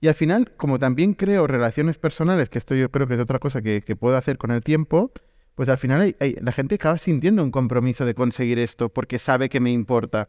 Y 0.00 0.08
al 0.08 0.14
final, 0.14 0.52
como 0.56 0.78
también 0.78 1.12
creo 1.14 1.46
relaciones 1.46 1.98
personales, 1.98 2.48
que 2.48 2.58
esto 2.58 2.74
yo 2.74 2.90
creo 2.90 3.06
que 3.08 3.14
es 3.14 3.20
otra 3.20 3.38
cosa 3.38 3.60
que, 3.60 3.82
que 3.82 3.96
puedo 3.96 4.16
hacer 4.16 4.38
con 4.38 4.50
el 4.50 4.62
tiempo, 4.62 5.10
pues 5.56 5.68
al 5.68 5.76
final 5.78 6.00
hay- 6.00 6.16
hay- 6.20 6.36
la 6.40 6.52
gente 6.52 6.76
acaba 6.76 6.96
sintiendo 6.98 7.42
un 7.42 7.50
compromiso 7.50 8.06
de 8.06 8.14
conseguir 8.14 8.58
esto 8.60 8.88
porque 8.88 9.18
sabe 9.18 9.48
que 9.48 9.60
me 9.60 9.70
importa. 9.72 10.28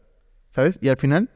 ¿Sabes? 0.50 0.78
Y 0.82 0.88
al 0.88 0.96
final, 0.96 1.30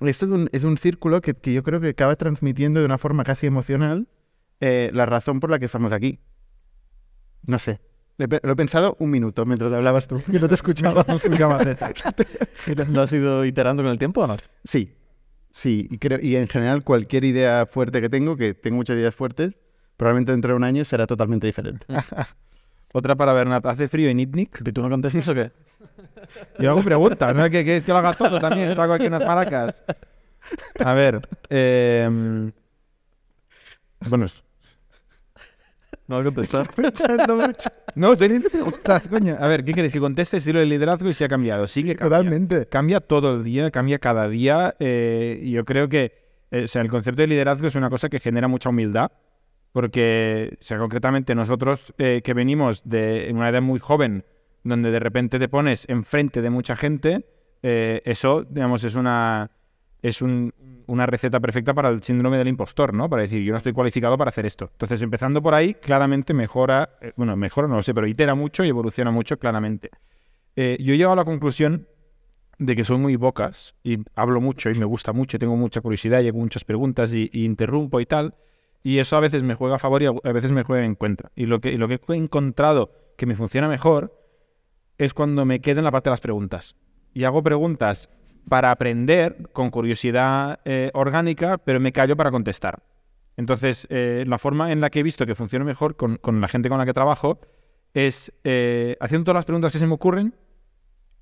esto 0.00 0.26
es 0.26 0.32
un, 0.32 0.48
es 0.52 0.64
un 0.64 0.76
círculo 0.76 1.20
que, 1.20 1.34
que 1.34 1.52
yo 1.52 1.62
creo 1.62 1.80
que 1.80 1.88
acaba 1.88 2.16
transmitiendo 2.16 2.80
de 2.80 2.86
una 2.86 2.98
forma 2.98 3.24
casi 3.24 3.46
emocional 3.46 4.08
eh, 4.60 4.90
la 4.92 5.06
razón 5.06 5.40
por 5.40 5.50
la 5.50 5.58
que 5.58 5.66
estamos 5.66 5.92
aquí. 5.92 6.20
No 7.46 7.58
sé. 7.58 7.80
Lo 8.18 8.24
he, 8.24 8.56
pensado 8.56 8.96
un 8.98 9.10
minuto 9.10 9.44
mientras 9.44 9.70
hablabas 9.74 10.08
tú, 10.08 10.22
que 10.22 10.40
no 10.40 10.48
te 10.48 10.54
escuchaba. 10.54 11.04
¿Lo 12.88 13.02
has 13.02 13.12
ido 13.12 13.44
iterando 13.44 13.82
con 13.82 13.92
el 13.92 13.98
tiempo 13.98 14.22
o 14.22 14.26
no? 14.26 14.36
Sí, 14.64 14.94
sí, 15.50 15.86
y 15.90 15.98
creo, 15.98 16.18
y 16.22 16.36
en 16.36 16.48
general 16.48 16.82
cualquier 16.82 17.24
idea 17.24 17.66
fuerte 17.66 18.00
que 18.00 18.08
tengo, 18.08 18.38
que 18.38 18.54
tengo 18.54 18.76
muchas 18.76 18.96
ideas 18.96 19.14
fuertes, 19.14 19.58
probablemente 19.98 20.32
dentro 20.32 20.52
de 20.52 20.56
un 20.56 20.64
año 20.64 20.86
será 20.86 21.06
totalmente 21.06 21.46
diferente. 21.46 21.86
Otra 22.92 23.14
para 23.14 23.32
Bernat. 23.32 23.64
¿Hace 23.66 23.88
frío 23.88 24.08
en 24.08 24.20
Itnik? 24.20 24.60
¿Y 24.64 24.72
tú 24.72 24.82
no 24.82 24.88
contestas 24.90 25.28
o 25.28 25.34
qué? 25.34 25.52
Yo 26.58 26.70
hago 26.70 26.82
preguntas, 26.82 27.34
¿no? 27.34 27.44
Que, 27.50 27.64
que, 27.64 27.82
que 27.82 27.92
lo 27.92 27.98
haga 27.98 28.14
todo 28.14 28.38
también. 28.38 28.74
Saco 28.74 28.92
aquí 28.94 29.06
unas 29.06 29.24
maracas. 29.24 29.84
A 30.84 30.94
ver. 30.94 31.28
eh, 31.50 32.50
bueno, 34.08 34.26
No 36.08 36.22
lo 36.22 36.32
contestas. 36.32 36.68
no, 37.96 38.12
estoy 38.12 38.28
leyendo 38.28 38.50
preguntas, 38.50 39.08
coño. 39.08 39.36
A 39.40 39.48
ver, 39.48 39.64
¿qué 39.64 39.72
queréis? 39.72 39.92
Que 39.92 40.00
conteste 40.00 40.36
estilo 40.38 40.60
de 40.60 40.66
liderazgo 40.66 41.08
y 41.08 41.14
si 41.14 41.24
ha 41.24 41.28
cambiado. 41.28 41.66
Sí 41.66 41.82
que 41.82 41.96
cambia. 41.96 42.18
Totalmente. 42.18 42.66
Cambia 42.66 43.00
todo 43.00 43.36
el 43.36 43.44
día, 43.44 43.70
cambia 43.70 43.98
cada 43.98 44.28
día. 44.28 44.74
eh, 44.78 45.42
yo 45.44 45.64
creo 45.64 45.88
que 45.88 46.26
eh, 46.52 46.64
o 46.64 46.68
sea, 46.68 46.82
el 46.82 46.88
concepto 46.88 47.22
de 47.22 47.26
liderazgo 47.28 47.66
es 47.66 47.74
una 47.74 47.90
cosa 47.90 48.08
que 48.08 48.20
genera 48.20 48.46
mucha 48.48 48.68
humildad. 48.68 49.10
Porque, 49.76 50.56
o 50.58 50.64
sea, 50.64 50.78
concretamente 50.78 51.34
nosotros 51.34 51.92
eh, 51.98 52.22
que 52.24 52.32
venimos 52.32 52.80
de 52.88 53.30
una 53.34 53.50
edad 53.50 53.60
muy 53.60 53.78
joven, 53.78 54.24
donde 54.64 54.90
de 54.90 54.98
repente 54.98 55.38
te 55.38 55.50
pones 55.50 55.86
enfrente 55.90 56.40
de 56.40 56.48
mucha 56.48 56.76
gente, 56.76 57.26
eh, 57.62 58.00
eso, 58.06 58.42
digamos, 58.48 58.84
es 58.84 58.94
una 58.94 59.50
es 60.00 60.22
un- 60.22 60.54
una 60.86 61.04
receta 61.04 61.40
perfecta 61.40 61.74
para 61.74 61.90
el 61.90 62.02
síndrome 62.02 62.38
del 62.38 62.48
impostor, 62.48 62.94
¿no? 62.94 63.10
Para 63.10 63.20
decir, 63.24 63.42
yo 63.42 63.52
no 63.52 63.58
estoy 63.58 63.74
cualificado 63.74 64.16
para 64.16 64.30
hacer 64.30 64.46
esto. 64.46 64.70
Entonces, 64.72 65.02
empezando 65.02 65.42
por 65.42 65.52
ahí, 65.52 65.74
claramente 65.74 66.32
mejora, 66.32 66.96
eh, 67.02 67.12
bueno, 67.14 67.36
mejora, 67.36 67.68
no 67.68 67.76
lo 67.76 67.82
sé, 67.82 67.92
pero 67.92 68.06
itera 68.06 68.34
mucho 68.34 68.64
y 68.64 68.70
evoluciona 68.70 69.10
mucho, 69.10 69.38
claramente. 69.38 69.90
Yo 70.56 70.62
he 70.94 70.96
llegado 70.96 71.12
a 71.12 71.16
la 71.16 71.26
conclusión 71.26 71.86
de 72.58 72.74
que 72.74 72.82
soy 72.84 72.96
muy 72.96 73.16
bocas 73.16 73.74
y 73.84 73.98
hablo 74.14 74.40
mucho 74.40 74.70
y 74.70 74.74
me 74.74 74.86
gusta 74.86 75.12
mucho, 75.12 75.36
y 75.36 75.40
tengo 75.40 75.54
mucha 75.54 75.82
curiosidad 75.82 76.22
y 76.22 76.28
hago 76.28 76.38
muchas 76.38 76.64
preguntas 76.64 77.12
y 77.12 77.28
interrumpo 77.44 78.00
y 78.00 78.06
tal. 78.06 78.34
Y 78.86 79.00
eso 79.00 79.16
a 79.16 79.20
veces 79.20 79.42
me 79.42 79.56
juega 79.56 79.74
a 79.74 79.78
favor 79.80 80.00
y 80.00 80.06
a 80.06 80.32
veces 80.32 80.52
me 80.52 80.62
juega 80.62 80.84
en 80.84 80.94
contra. 80.94 81.32
Y 81.34 81.46
lo 81.46 81.60
que, 81.60 81.70
he 81.70 82.14
encontrado 82.14 82.92
que 83.16 83.26
me 83.26 83.34
funciona 83.34 83.66
mejor 83.66 84.16
es 84.96 85.12
cuando 85.12 85.44
me 85.44 85.60
quedo 85.60 85.80
en 85.80 85.84
la 85.86 85.90
parte 85.90 86.08
de 86.08 86.12
las 86.12 86.20
preguntas. 86.20 86.76
Y 87.12 87.24
hago 87.24 87.42
preguntas 87.42 88.08
para 88.48 88.70
aprender 88.70 89.50
con 89.52 89.70
curiosidad 89.70 90.60
eh, 90.64 90.92
orgánica, 90.94 91.58
pero 91.58 91.80
me 91.80 91.90
callo 91.90 92.16
para 92.16 92.30
contestar. 92.30 92.84
Entonces, 93.36 93.88
eh, 93.90 94.22
la 94.24 94.38
forma 94.38 94.70
en 94.70 94.80
la 94.80 94.88
que 94.88 95.00
he 95.00 95.02
visto 95.02 95.26
que 95.26 95.34
funciona 95.34 95.64
mejor 95.64 95.96
con, 95.96 96.14
con 96.18 96.40
la 96.40 96.46
gente 96.46 96.68
con 96.68 96.78
la 96.78 96.86
que 96.86 96.92
trabajo 96.92 97.40
es 97.92 98.32
eh, 98.44 98.96
haciendo 99.00 99.24
todas 99.24 99.38
las 99.38 99.46
preguntas 99.46 99.72
que 99.72 99.80
se 99.80 99.86
me 99.88 99.94
ocurren 99.94 100.32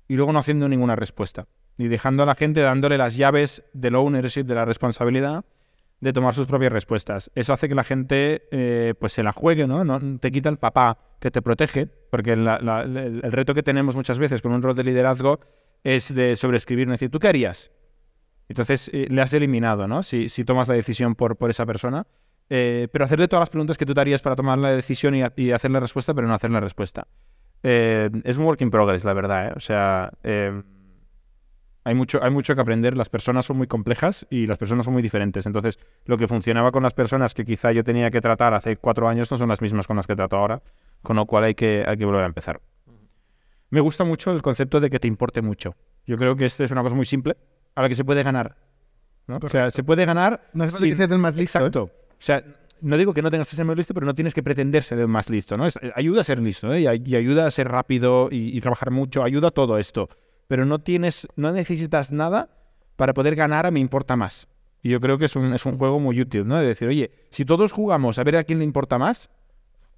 y 0.07 0.17
luego 0.17 0.31
no 0.31 0.37
haciendo 0.37 0.69
ninguna 0.69 0.95
respuesta. 0.95 1.47
Y 1.79 1.87
dejando 1.87 2.21
a 2.21 2.27
la 2.27 2.35
gente 2.35 2.59
dándole 2.59 2.99
las 2.99 3.17
llaves 3.17 3.63
del 3.73 3.95
ownership, 3.95 4.43
de 4.43 4.53
la 4.53 4.65
responsabilidad 4.65 5.45
de 6.05 6.13
tomar 6.13 6.35
sus 6.35 6.45
propias 6.45 6.71
respuestas. 6.71 7.31
Eso 7.33 7.51
hace 7.51 7.67
que 7.67 7.73
la 7.73 7.83
gente 7.83 8.47
eh, 8.51 8.93
pues 8.99 9.11
se 9.11 9.23
la 9.23 9.31
juegue, 9.31 9.65
¿no? 9.65 9.83
No 9.83 10.19
te 10.19 10.31
quita 10.31 10.49
el 10.49 10.57
papá 10.57 10.99
que 11.19 11.31
te 11.31 11.41
protege, 11.41 11.87
porque 12.11 12.35
la- 12.35 12.57
el, 12.83 13.21
reto 13.31 13.55
que 13.55 13.63
tenemos 13.63 13.95
muchas 13.95 14.19
veces 14.19 14.43
con 14.43 14.51
un 14.53 14.61
rol 14.61 14.75
de 14.75 14.83
liderazgo 14.83 15.39
es 15.83 16.13
de 16.13 16.35
sobreescribir, 16.35 16.87
es 16.87 16.91
decir, 16.93 17.09
¿tú 17.09 17.17
qué 17.19 17.27
harías? 17.27 17.71
Entonces 18.47 18.91
eh, 18.93 19.07
le 19.09 19.19
has 19.23 19.33
eliminado, 19.33 19.87
¿no? 19.87 20.03
Si, 20.03 20.29
si 20.29 20.45
tomas 20.45 20.67
la 20.67 20.75
decisión 20.75 21.15
por, 21.15 21.37
por 21.37 21.49
esa 21.49 21.65
persona. 21.65 22.05
Eh, 22.51 22.87
pero 22.91 23.05
hacerle 23.05 23.27
todas 23.27 23.41
las 23.41 23.49
preguntas 23.49 23.75
que 23.75 23.87
tú 23.87 23.95
te 23.95 24.01
harías 24.01 24.21
para 24.21 24.35
tomar 24.35 24.59
la 24.59 24.69
decisión 24.69 25.15
y, 25.15 25.23
ha- 25.23 25.33
y 25.35 25.49
hacer 25.51 25.71
la 25.71 25.79
respuesta, 25.79 26.13
pero 26.13 26.27
no 26.27 26.35
hacer 26.35 26.51
la 26.51 26.59
respuesta. 26.59 27.07
Es 27.63 28.37
un 28.37 28.43
work 28.45 28.61
in 28.61 28.69
progress, 28.69 29.03
la 29.03 29.13
verdad, 29.13 29.47
¿eh? 29.47 29.53
O 29.55 29.59
sea, 29.59 30.11
hay, 31.85 31.95
mucho, 31.95 32.21
hay 32.21 32.31
mucho 32.31 32.53
que 32.55 32.61
aprender. 32.61 32.97
Las 32.97 33.07
personas 33.07 33.45
son 33.45 33.55
muy 33.57 33.67
complejas 33.67 34.25
y 34.29 34.45
las 34.47 34.57
personas 34.57 34.83
son 34.83 34.93
muy 34.93 35.01
diferentes. 35.03 35.45
Entonces, 35.45 35.79
lo 36.05 36.17
que 36.17 36.27
funcionaba 36.27 36.71
con 36.71 36.83
las 36.83 36.93
personas 36.93 37.33
que 37.33 37.45
quizá 37.45 37.71
yo 37.71 37.83
tenía 37.83 38.11
que 38.11 38.19
tratar 38.19 38.53
hace 38.53 38.75
cuatro 38.75 39.07
años 39.07 39.31
no 39.31 39.37
son 39.37 39.47
las 39.49 39.61
mismas 39.61 39.87
con 39.87 39.95
las 39.95 40.05
que 40.07 40.15
trato 40.15 40.35
ahora, 40.35 40.61
con 41.01 41.15
lo 41.15 41.25
cual 41.25 41.45
hay 41.45 41.55
que, 41.55 41.85
hay 41.87 41.95
que 41.95 42.03
volver 42.05 42.23
a 42.23 42.25
empezar. 42.27 42.59
Me 43.69 43.79
gusta 43.79 44.03
mucho 44.03 44.31
el 44.31 44.41
concepto 44.41 44.79
de 44.79 44.89
que 44.89 44.99
te 44.99 45.07
importe 45.07 45.41
mucho. 45.41 45.75
Yo 46.05 46.17
creo 46.17 46.35
que 46.35 46.45
este 46.45 46.63
es 46.65 46.71
una 46.71 46.83
cosa 46.83 46.95
muy 46.95 47.05
simple 47.05 47.35
a 47.75 47.81
la 47.81 47.89
que 47.89 47.95
se 47.95 48.03
puede 48.05 48.23
ganar. 48.23 48.55
¿no? 49.27 49.37
O 49.41 49.49
sea, 49.49 49.71
se 49.71 49.83
puede 49.83 50.05
ganar. 50.05 50.49
No 50.53 50.63
falta 50.65 50.77
sin- 50.79 50.89
que 50.89 50.95
seas 50.95 51.11
el 51.11 51.17
más 51.17 51.35
listo. 51.35 51.57
¿eh? 51.59 51.61
Exacto. 51.61 51.83
O 51.83 52.15
sea, 52.19 52.43
no 52.81 52.95
digo 52.97 53.13
que 53.13 53.21
no 53.21 53.31
tengas 53.31 53.49
que 53.49 53.55
ser 53.55 53.65
más 53.65 53.75
listo, 53.75 53.93
pero 53.93 54.05
no 54.05 54.13
tienes 54.13 54.33
que 54.33 54.43
pretender 54.43 54.83
ser 54.83 54.99
el 54.99 55.07
más 55.07 55.29
listo, 55.29 55.57
¿no? 55.57 55.65
Es- 55.65 55.77
eh, 55.81 55.91
ayuda 55.95 56.21
a 56.21 56.23
ser 56.23 56.39
listo, 56.39 56.71
¿eh? 56.73 56.81
Y, 56.81 56.87
ay- 56.87 57.03
y 57.05 57.15
ayuda 57.15 57.47
a 57.47 57.51
ser 57.51 57.67
rápido 57.67 58.29
y, 58.31 58.55
y 58.55 58.61
trabajar 58.61 58.91
mucho, 58.91 59.23
ayuda 59.23 59.47
a 59.47 59.51
todo 59.51 59.77
esto. 59.79 60.09
Pero 60.47 60.65
no 60.65 60.79
tienes, 60.79 61.27
no 61.35 61.51
necesitas 61.51 62.11
nada 62.11 62.49
para 62.95 63.13
poder 63.13 63.35
ganar 63.35 63.65
a 63.65 63.71
me 63.71 63.79
importa 63.79 64.15
más. 64.15 64.47
Y 64.83 64.89
yo 64.89 65.01
creo 65.01 65.17
que 65.17 65.25
es 65.25 65.35
un, 65.35 65.53
es 65.53 65.65
un 65.65 65.77
juego 65.77 65.99
muy 65.99 66.21
útil, 66.21 66.47
¿no? 66.47 66.57
De 66.59 66.67
decir, 66.67 66.87
oye, 66.87 67.11
si 67.31 67.43
todos 67.45 67.71
jugamos 67.71 68.19
a 68.19 68.23
ver 68.23 68.37
a 68.37 68.43
quién 68.43 68.59
le 68.59 68.65
importa 68.65 68.97
más, 68.99 69.29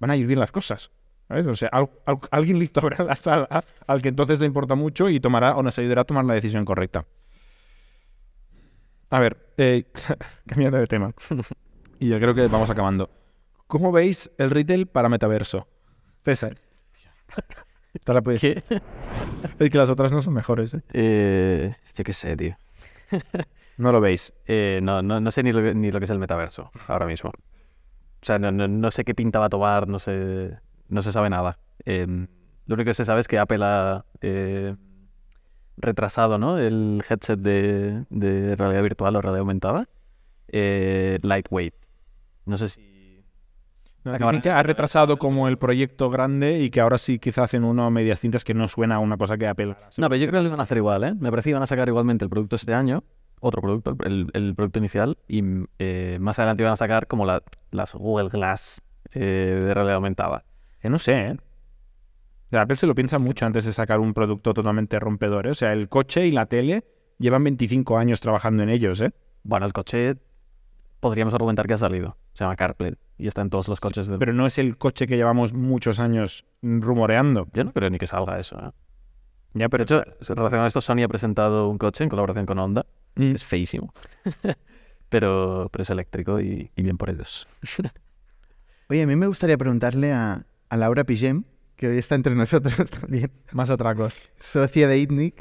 van 0.00 0.10
a 0.10 0.16
ir 0.16 0.26
bien 0.26 0.40
las 0.40 0.50
cosas. 0.52 0.90
¿sabes? 1.28 1.46
O 1.46 1.54
sea, 1.54 1.68
al- 1.72 1.90
al- 2.06 2.18
alguien 2.30 2.58
listo 2.58 2.80
habrá 2.80 3.04
la 3.04 3.14
sala 3.14 3.46
al 3.86 4.00
que 4.00 4.08
entonces 4.08 4.40
le 4.40 4.46
importa 4.46 4.74
mucho 4.74 5.10
y 5.10 5.20
tomará 5.20 5.56
o 5.56 5.62
nos 5.62 5.78
ayudará 5.78 6.00
a 6.00 6.04
tomar 6.04 6.24
la 6.24 6.32
decisión 6.34 6.64
correcta. 6.64 7.04
A 9.10 9.20
ver, 9.20 9.52
eh, 9.58 9.84
cambiando 10.46 10.78
de 10.78 10.86
tema. 10.86 11.12
y 11.98 12.08
yo 12.08 12.18
creo 12.18 12.34
que 12.34 12.46
vamos 12.48 12.70
acabando. 12.70 13.10
¿Cómo 13.66 13.92
veis 13.92 14.30
el 14.38 14.50
retail 14.50 14.86
para 14.86 15.10
metaverso? 15.10 15.68
César. 16.24 16.56
Te 18.04 18.12
la 18.14 18.22
puedes- 18.22 18.40
¿Qué? 18.40 18.62
Es 19.58 19.70
que 19.70 19.78
las 19.78 19.88
otras 19.90 20.12
no 20.12 20.22
son 20.22 20.34
mejores, 20.34 20.74
¿eh? 20.74 20.82
Eh, 20.92 21.74
yo 21.94 22.04
qué 22.04 22.12
sé, 22.12 22.36
tío. 22.36 22.56
No 23.78 23.92
lo 23.92 24.00
veis. 24.00 24.32
Eh, 24.46 24.80
no, 24.82 25.02
no, 25.02 25.20
no 25.20 25.30
sé 25.30 25.44
ni 25.44 25.52
lo, 25.52 25.60
ni 25.72 25.92
lo 25.92 26.00
que 26.00 26.04
es 26.04 26.10
el 26.10 26.18
metaverso 26.18 26.72
ahora 26.88 27.06
mismo. 27.06 27.30
O 27.30 28.24
sea, 28.26 28.36
no, 28.40 28.50
no, 28.50 28.66
no 28.66 28.90
sé 28.90 29.04
qué 29.04 29.14
pinta 29.14 29.38
va 29.38 29.46
a 29.46 29.48
tomar, 29.50 29.86
no 29.86 30.00
sé, 30.00 30.58
no 30.88 31.00
se 31.00 31.12
sabe 31.12 31.30
nada. 31.30 31.60
Em, 31.84 32.26
lo 32.66 32.74
único 32.74 32.88
que 32.90 32.94
se 32.94 33.04
sabe 33.04 33.20
es 33.20 33.28
que 33.28 33.38
Apple 33.38 33.60
ha 33.64 34.04
eh, 34.20 34.74
retrasado 35.76 36.38
¿no? 36.38 36.58
el 36.58 37.04
headset 37.08 37.38
de, 37.38 38.04
de 38.10 38.56
realidad 38.56 38.82
virtual 38.82 39.14
o 39.14 39.20
realidad 39.20 39.40
aumentada. 39.42 39.88
eh, 40.48 41.20
lightweight. 41.22 41.74
No 42.46 42.56
sé 42.58 42.68
si... 42.70 42.80
Que 44.42 44.50
ha 44.50 44.62
retrasado 44.62 45.18
como 45.18 45.48
el 45.48 45.58
proyecto 45.58 46.08
grande 46.10 46.58
y 46.60 46.70
que 46.70 46.80
ahora 46.80 46.98
sí 46.98 47.18
quizá 47.18 47.44
hacen 47.44 47.64
uno 47.64 47.84
a 47.84 47.90
medias 47.90 48.20
cintas 48.20 48.44
que 48.44 48.54
no 48.54 48.68
suena 48.68 48.96
a 48.96 48.98
una 48.98 49.16
cosa 49.16 49.36
que 49.36 49.46
Apple... 49.46 49.74
No, 49.98 50.08
pero 50.08 50.16
yo 50.16 50.26
creo 50.28 50.40
que 50.40 50.44
lo 50.44 50.50
van 50.50 50.60
a 50.60 50.62
hacer 50.64 50.78
igual, 50.78 51.04
¿eh? 51.04 51.14
Me 51.18 51.30
parece 51.30 51.50
que 51.50 51.54
van 51.54 51.62
a 51.62 51.66
sacar 51.66 51.88
igualmente 51.88 52.24
el 52.24 52.30
producto 52.30 52.56
este 52.56 52.74
año, 52.74 53.04
otro 53.40 53.60
producto, 53.62 53.96
el, 54.04 54.28
el 54.32 54.54
producto 54.54 54.78
inicial, 54.78 55.18
y 55.28 55.42
eh, 55.78 56.18
más 56.20 56.38
adelante 56.38 56.62
van 56.64 56.72
a 56.72 56.76
sacar 56.76 57.06
como 57.06 57.24
la- 57.26 57.42
las 57.70 57.92
Google 57.94 58.28
Glass 58.28 58.82
eh, 59.12 59.58
de 59.62 59.74
realidad 59.74 59.96
aumentada. 59.96 60.44
Que 60.80 60.88
no 60.90 60.98
sé, 60.98 61.12
¿eh? 61.28 61.32
O 61.32 62.50
sea, 62.50 62.62
Apple 62.62 62.76
se 62.76 62.86
lo 62.86 62.94
piensa 62.94 63.18
mucho 63.18 63.44
antes 63.46 63.64
de 63.64 63.72
sacar 63.72 64.00
un 64.00 64.14
producto 64.14 64.54
totalmente 64.54 64.98
rompedor, 64.98 65.46
¿eh? 65.46 65.50
O 65.50 65.54
sea, 65.54 65.72
el 65.72 65.88
coche 65.88 66.26
y 66.26 66.30
la 66.32 66.46
tele 66.46 66.84
llevan 67.18 67.44
25 67.44 67.98
años 67.98 68.20
trabajando 68.20 68.62
en 68.62 68.70
ellos, 68.70 69.00
¿eh? 69.00 69.10
Bueno, 69.42 69.66
el 69.66 69.72
coche 69.72 70.16
podríamos 71.00 71.34
argumentar 71.34 71.66
que 71.66 71.74
ha 71.74 71.78
salido. 71.78 72.16
Se 72.32 72.44
llama 72.44 72.56
CarPlay 72.56 72.94
y 73.18 73.26
está 73.26 73.42
en 73.42 73.50
todos 73.50 73.68
los 73.68 73.80
coches 73.80 74.06
del... 74.06 74.18
Pero 74.18 74.32
no 74.32 74.46
es 74.46 74.58
el 74.58 74.76
coche 74.78 75.06
que 75.06 75.16
llevamos 75.16 75.52
muchos 75.52 75.98
años 75.98 76.44
rumoreando. 76.62 77.48
Yo 77.52 77.64
no 77.64 77.72
creo 77.72 77.90
ni 77.90 77.98
que 77.98 78.06
salga 78.06 78.38
eso, 78.38 78.58
¿eh? 78.58 78.70
Ya, 79.54 79.68
pero 79.68 79.84
De 79.84 79.94
hecho, 79.94 80.04
relacionado 80.34 80.64
a 80.64 80.68
esto, 80.68 80.80
Sony 80.80 81.02
ha 81.04 81.08
presentado 81.08 81.68
un 81.68 81.78
coche 81.78 82.04
en 82.04 82.10
colaboración 82.10 82.46
con 82.46 82.58
Honda. 82.58 82.86
Mm. 83.16 83.34
Es 83.34 83.44
feísimo. 83.44 83.92
pero, 85.08 85.68
pero 85.72 85.82
es 85.82 85.90
eléctrico 85.90 86.40
y, 86.40 86.70
y 86.76 86.82
bien 86.82 86.98
por 86.98 87.10
ellos. 87.10 87.48
Oye, 88.90 89.02
a 89.02 89.06
mí 89.06 89.16
me 89.16 89.26
gustaría 89.26 89.58
preguntarle 89.58 90.12
a, 90.12 90.46
a 90.68 90.76
Laura 90.76 91.04
Pigem, 91.04 91.44
que 91.76 91.88
hoy 91.88 91.98
está 91.98 92.14
entre 92.14 92.34
nosotros 92.34 92.90
también, 93.00 93.30
más 93.52 93.70
atracos. 93.70 94.14
socia 94.38 94.88
de 94.88 94.98
ITNIC. 94.98 95.34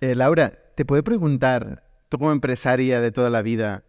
Eh, 0.00 0.14
Laura, 0.14 0.52
¿te 0.74 0.84
puedo 0.84 1.02
preguntar, 1.04 1.84
tú 2.08 2.18
como 2.18 2.32
empresaria 2.32 3.00
de 3.00 3.12
toda 3.12 3.30
la 3.30 3.42
vida 3.42 3.84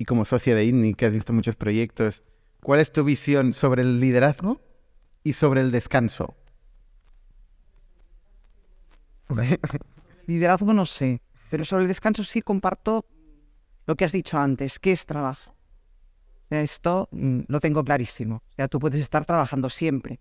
y 0.00 0.06
como 0.06 0.24
socia 0.24 0.54
de 0.54 0.64
ITNIC, 0.64 0.96
que 0.96 1.04
has 1.04 1.12
visto 1.12 1.34
muchos 1.34 1.56
proyectos, 1.56 2.24
cuál 2.62 2.80
es 2.80 2.90
tu 2.90 3.04
visión 3.04 3.52
sobre 3.52 3.82
el 3.82 4.00
liderazgo 4.00 4.58
y 5.22 5.34
sobre 5.34 5.60
el 5.60 5.70
descanso? 5.70 6.38
Liderazgo 10.26 10.72
no 10.72 10.86
sé, 10.86 11.20
pero 11.50 11.66
sobre 11.66 11.82
el 11.82 11.88
descanso 11.88 12.24
sí 12.24 12.40
comparto 12.40 13.04
lo 13.84 13.94
que 13.94 14.06
has 14.06 14.12
dicho 14.12 14.38
antes, 14.38 14.78
que 14.78 14.92
es 14.92 15.04
trabajo. 15.04 15.54
Esto 16.48 17.10
mm, 17.12 17.40
lo 17.48 17.60
tengo 17.60 17.84
clarísimo. 17.84 18.36
O 18.36 18.54
sea, 18.56 18.68
tú 18.68 18.78
puedes 18.80 19.02
estar 19.02 19.26
trabajando 19.26 19.68
siempre. 19.68 20.18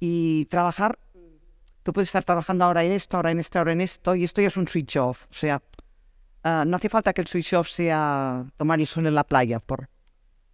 Y 0.00 0.44
trabajar, 0.50 0.98
tú 1.82 1.94
puedes 1.94 2.10
estar 2.10 2.24
trabajando 2.24 2.66
ahora 2.66 2.84
en 2.84 2.92
esto, 2.92 3.16
ahora 3.16 3.30
en 3.30 3.40
esto, 3.40 3.58
ahora 3.58 3.72
en 3.72 3.80
esto, 3.80 4.14
y 4.14 4.24
esto 4.24 4.42
ya 4.42 4.48
es 4.48 4.58
un 4.58 4.68
switch 4.68 4.98
off. 4.98 5.24
O 5.30 5.34
sea, 5.34 5.62
ah, 6.42 6.64
no 6.66 6.76
hace 6.76 6.88
falta 6.88 7.12
que 7.12 7.20
el 7.20 7.26
switch 7.26 7.54
off 7.54 7.68
sea 7.68 8.46
tomar 8.56 8.80
el 8.80 8.86
sol 8.86 9.06
en 9.06 9.14
la 9.14 9.24
playa, 9.24 9.60
por 9.60 9.88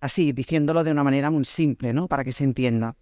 así, 0.00 0.32
diciéndolo 0.32 0.84
de 0.84 0.92
una 0.92 1.04
manera 1.04 1.30
muy 1.30 1.44
simple, 1.44 1.92
¿no? 1.92 2.08
Para 2.08 2.24
que 2.24 2.32
se 2.32 2.44
entienda. 2.44 2.96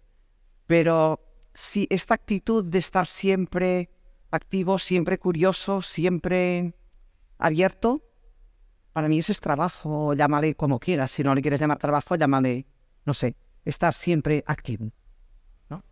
Pero 0.67 1.19
si 1.53 1.87
esta 1.89 2.13
actitud 2.13 2.63
de 2.63 2.79
estar 2.79 3.07
siempre 3.07 3.89
activo, 4.31 4.79
siempre 4.79 5.19
curioso, 5.19 5.81
siempre 5.81 6.73
abierto, 7.37 8.01
para 8.93 9.07
mí 9.07 9.19
eso 9.19 9.31
es 9.31 9.39
trabajo, 9.39 10.13
llámale 10.13 10.55
como 10.55 10.79
quieras. 10.79 11.11
Si 11.11 11.23
no 11.23 11.33
le 11.35 11.41
quieres 11.41 11.59
llamar 11.59 11.79
trabajo, 11.79 12.15
llámale, 12.15 12.65
no 13.05 13.13
sé, 13.13 13.35
estar 13.65 13.93
siempre 13.93 14.43
activo. 14.47 14.91
¿no? 15.69 15.83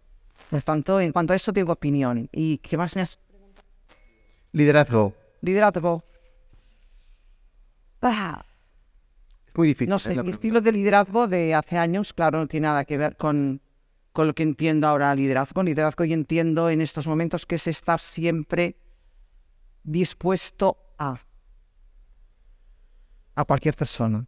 Por 0.50 0.62
tanto, 0.62 1.00
en 1.00 1.12
cuanto 1.12 1.34
a 1.34 1.36
esto 1.36 1.52
tengo 1.52 1.74
opinión. 1.74 2.30
¿Y 2.32 2.60
qué 2.60 2.78
más 2.78 2.96
me 2.96 3.02
has... 3.02 3.20
Liderazgo. 4.52 5.14
Liderazgo. 5.42 6.04
Ah, 8.02 8.46
Es 9.48 9.56
muy 9.56 9.68
difícil. 9.70 9.90
no 9.90 10.00
sé, 10.00 10.22
mi 10.24 10.32
estilo 10.32 10.62
de 10.62 10.72
liderazgo 10.72 11.28
de 11.28 11.54
hace 11.54 11.78
años, 11.78 12.14
claro, 12.14 12.40
no 12.40 12.48
tiene 12.48 12.68
nada 12.68 12.86
que 12.86 12.98
ver 12.98 13.16
con, 13.18 13.62
con 14.12 14.28
lo 14.28 14.34
que 14.34 14.44
entiendo 14.44 14.88
ahora 14.88 15.14
liderazgo. 15.16 15.62
Liderazgo 15.64 16.04
y 16.06 16.14
entiendo 16.14 16.70
en 16.70 16.82
estos 16.82 17.06
momentos 17.08 17.46
que 17.46 17.56
es 17.56 17.68
estar 17.68 18.00
siempre 18.00 18.76
dispuesto 19.84 20.78
a 20.98 21.20
a 23.34 23.46
cualquier 23.46 23.76
persona. 23.76 24.28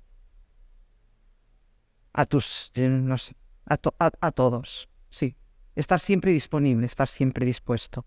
A 2.14 2.26
tus, 2.26 2.72
eh, 2.76 2.88
no 2.88 3.18
sé, 3.18 3.36
a, 3.66 3.76
to- 3.78 3.96
a, 4.00 4.12
a 4.22 4.32
todos, 4.32 4.88
sí. 5.10 5.36
Estar 5.76 6.00
siempre 6.00 6.32
disponible, 6.32 6.86
estar 6.86 7.08
siempre 7.08 7.46
dispuesto. 7.46 8.06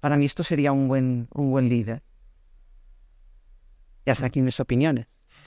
Para 0.00 0.16
mí 0.16 0.26
esto 0.26 0.42
sería 0.42 0.72
un 0.72 0.88
buen, 0.88 1.28
un 1.32 1.50
buen 1.52 1.68
líder. 1.68 2.02
Y 4.06 4.10
hasta 4.10 4.26
aquí 4.26 4.40
mis 4.40 4.58
opiniones. 4.60 5.06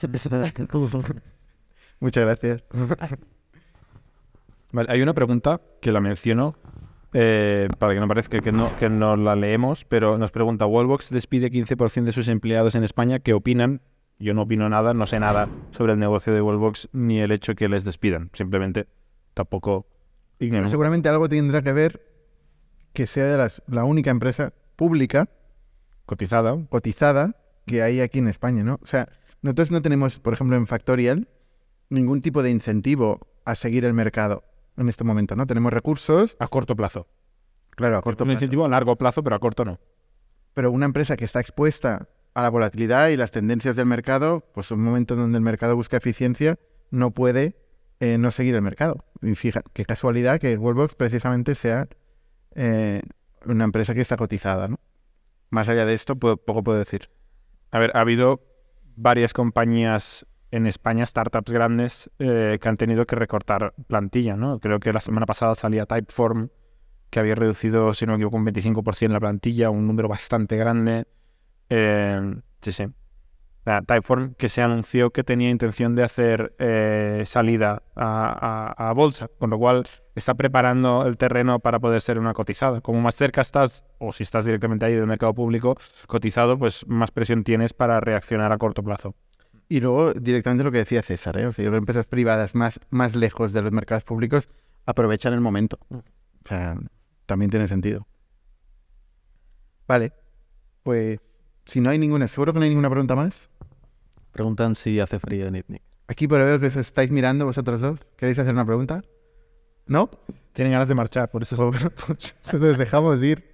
Muchas 2.00 2.24
gracias. 2.24 2.62
Vale, 4.72 4.92
hay 4.92 5.02
una 5.02 5.14
pregunta 5.14 5.60
que 5.80 5.90
la 5.90 6.00
menciono 6.00 6.56
eh, 7.12 7.68
para 7.78 7.92
que 7.94 8.00
no 8.00 8.06
parezca 8.06 8.40
que 8.40 8.52
no, 8.52 8.76
que 8.76 8.88
no 8.88 9.16
la 9.16 9.34
leemos, 9.34 9.84
pero 9.84 10.16
nos 10.16 10.30
pregunta, 10.30 10.66
Wallbox 10.66 11.10
despide 11.10 11.50
15% 11.50 12.04
de 12.04 12.12
sus 12.12 12.28
empleados 12.28 12.76
en 12.76 12.84
España, 12.84 13.18
¿qué 13.18 13.34
opinan? 13.34 13.80
Yo 14.20 14.32
no 14.34 14.42
opino 14.42 14.68
nada, 14.68 14.94
no 14.94 15.06
sé 15.06 15.18
nada 15.18 15.48
sobre 15.72 15.94
el 15.94 15.98
negocio 15.98 16.32
de 16.32 16.40
Wallbox 16.40 16.90
ni 16.92 17.18
el 17.20 17.32
hecho 17.32 17.54
que 17.54 17.68
les 17.68 17.84
despidan. 17.84 18.30
Simplemente 18.34 18.86
tampoco 19.34 19.86
ignoro. 20.38 20.70
Seguramente 20.70 21.08
algo 21.08 21.28
tendrá 21.28 21.62
que 21.62 21.72
ver 21.72 22.00
que 22.92 23.06
sea 23.06 23.24
de 23.24 23.38
las, 23.38 23.62
la 23.66 23.84
única 23.84 24.10
empresa 24.10 24.52
pública 24.76 25.28
Cotizada. 26.04 26.58
cotizada 26.68 27.34
que 27.70 27.82
hay 27.82 28.00
aquí 28.00 28.18
en 28.18 28.28
España, 28.28 28.62
¿no? 28.64 28.78
O 28.82 28.86
sea, 28.86 29.08
nosotros 29.42 29.70
no 29.70 29.80
tenemos, 29.82 30.18
por 30.18 30.34
ejemplo, 30.34 30.56
en 30.56 30.66
Factorial, 30.66 31.28
ningún 31.88 32.20
tipo 32.20 32.42
de 32.42 32.50
incentivo 32.50 33.28
a 33.44 33.54
seguir 33.54 33.84
el 33.84 33.94
mercado 33.94 34.44
en 34.76 34.88
este 34.88 35.04
momento, 35.04 35.36
¿no? 35.36 35.46
Tenemos 35.46 35.72
recursos, 35.72 36.36
A 36.38 36.48
corto 36.48 36.76
plazo. 36.76 37.06
claro, 37.70 37.96
a 37.96 38.02
corto 38.02 38.24
Un 38.24 38.28
plazo, 38.28 38.36
incentivo 38.36 38.64
a 38.64 38.68
largo 38.68 38.96
plazo, 38.96 39.22
pero 39.22 39.36
a 39.36 39.38
corto 39.38 39.64
no. 39.64 39.78
pero 40.54 40.70
una 40.70 40.86
empresa 40.86 41.16
que 41.16 41.24
está 41.24 41.40
expuesta 41.40 42.08
a 42.34 42.42
la 42.42 42.50
volatilidad 42.50 43.08
y 43.08 43.16
las 43.16 43.30
tendencias 43.30 43.74
del 43.76 43.86
mercado, 43.86 44.44
pues 44.54 44.70
un 44.70 44.82
momento 44.82 45.16
donde 45.16 45.38
el 45.38 45.42
mercado 45.44 45.74
busca 45.76 45.96
eficiencia, 45.96 46.58
no 46.90 47.10
puede 47.12 47.56
eh, 48.00 48.18
no 48.18 48.30
seguir 48.30 48.54
el 48.54 48.62
mercado. 48.62 49.04
Y 49.22 49.34
fija, 49.34 49.62
qué 49.72 49.84
casualidad 49.84 50.38
que 50.40 50.56
Wallbox 50.56 50.94
precisamente 50.94 51.54
sea 51.54 51.88
eh, 52.54 53.02
una 53.46 53.64
empresa 53.64 53.94
que 53.94 54.00
está 54.00 54.16
cotizada, 54.16 54.68
¿no? 54.68 54.78
Más 55.50 55.68
allá 55.68 55.84
de 55.84 55.94
esto, 55.94 56.14
puedo- 56.16 56.36
poco 56.36 56.62
puedo 56.62 56.78
decir. 56.78 57.10
A 57.70 57.78
ver, 57.78 57.92
ha 57.94 58.00
habido 58.00 58.42
varias 58.96 59.32
compañías 59.32 60.26
en 60.50 60.66
España, 60.66 61.06
startups 61.06 61.52
grandes, 61.52 62.10
eh, 62.18 62.58
que 62.60 62.68
han 62.68 62.76
tenido 62.76 63.06
que 63.06 63.16
recortar 63.16 63.74
plantilla, 63.86 64.36
¿no? 64.36 64.58
Creo 64.58 64.80
que 64.80 64.92
la 64.92 65.00
semana 65.00 65.26
pasada 65.26 65.54
salía 65.54 65.86
Typeform, 65.86 66.48
que 67.08 67.20
había 67.20 67.34
reducido, 67.34 67.94
si 67.94 68.06
no 68.06 68.12
me 68.12 68.16
equivoco, 68.16 68.36
un 68.36 68.44
25% 68.44 69.12
la 69.12 69.20
plantilla, 69.20 69.70
un 69.70 69.86
número 69.86 70.08
bastante 70.08 70.56
grande. 70.56 71.06
Eh, 71.68 72.20
sí, 72.62 72.72
sí. 72.72 72.86
La 73.64 73.82
Typeform 73.82 74.34
que 74.34 74.48
se 74.48 74.62
anunció 74.62 75.10
que 75.10 75.22
tenía 75.22 75.50
intención 75.50 75.94
de 75.94 76.02
hacer 76.02 76.54
eh, 76.58 77.24
salida 77.26 77.82
a, 77.94 78.72
a- 78.76 78.88
a 78.88 78.92
bolsa, 78.94 79.28
con 79.38 79.50
lo 79.50 79.58
cual 79.58 79.84
está 80.14 80.34
preparando 80.34 81.06
el 81.06 81.16
terreno 81.18 81.58
para 81.60 81.78
poder 81.78 82.00
ser 82.00 82.18
una 82.18 82.32
cotizada. 82.32 82.80
Como 82.80 83.00
más 83.00 83.14
cerca 83.16 83.42
estás, 83.42 83.84
o 83.98 84.12
si 84.12 84.22
estás 84.22 84.46
directamente 84.46 84.86
ahí 84.86 84.94
del 84.94 85.06
mercado 85.06 85.34
público 85.34 85.76
cotizado, 86.06 86.58
pues 86.58 86.86
más 86.88 87.10
presión 87.10 87.44
tienes 87.44 87.74
para 87.74 88.00
reaccionar 88.00 88.50
a 88.52 88.58
corto 88.58 88.82
plazo. 88.82 89.14
Y 89.68 89.80
luego, 89.80 90.14
directamente 90.14 90.64
lo 90.64 90.72
que 90.72 90.78
decía 90.78 91.02
César, 91.02 91.38
¿eh? 91.38 91.46
O 91.46 91.52
sea, 91.52 91.62
yo 91.64 91.70
creo 91.70 91.80
que 91.80 91.82
empresas 91.82 92.06
privadas 92.06 92.54
más, 92.54 92.80
más 92.88 93.14
lejos 93.14 93.52
de 93.52 93.62
los 93.62 93.72
mercados 93.72 94.04
públicos 94.04 94.48
aprovechan 94.86 95.32
el 95.34 95.40
momento. 95.42 95.78
O 95.90 96.02
sea, 96.44 96.74
también 97.26 97.50
tiene 97.50 97.68
sentido. 97.68 98.06
Vale. 99.86 100.12
Pues, 100.82 101.20
si 101.66 101.80
no 101.80 101.90
hay 101.90 101.98
ninguna, 101.98 102.26
seguro 102.26 102.52
que 102.52 102.58
no 102.58 102.64
hay 102.64 102.70
ninguna 102.70 102.88
pregunta 102.90 103.14
más. 103.14 103.49
Preguntan 104.32 104.74
si 104.74 105.00
hace 105.00 105.18
frío 105.18 105.46
en 105.46 105.56
ITNIC. 105.56 105.82
Aquí 106.08 106.26
por 106.26 106.40
ver 106.40 106.62
os 106.64 106.76
estáis 106.76 107.10
mirando 107.10 107.44
vosotros 107.44 107.80
dos. 107.80 108.00
¿Queréis 108.16 108.38
hacer 108.38 108.52
una 108.52 108.64
pregunta? 108.64 109.02
¿No? 109.86 110.10
Tienen 110.52 110.72
ganas 110.72 110.88
de 110.88 110.94
marchar, 110.94 111.30
por 111.30 111.42
eso 111.42 111.70
Entonces 112.44 112.78
dejamos 112.78 113.22
ir. 113.22 113.52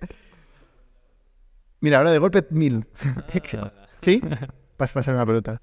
Mira, 1.80 1.98
ahora 1.98 2.10
de 2.10 2.18
golpe 2.18 2.46
mil. 2.50 2.86
¿Sí? 4.02 4.20
Vas 4.78 4.90
a 4.90 4.94
pasar 4.94 5.14
una 5.14 5.26
pregunta. 5.26 5.60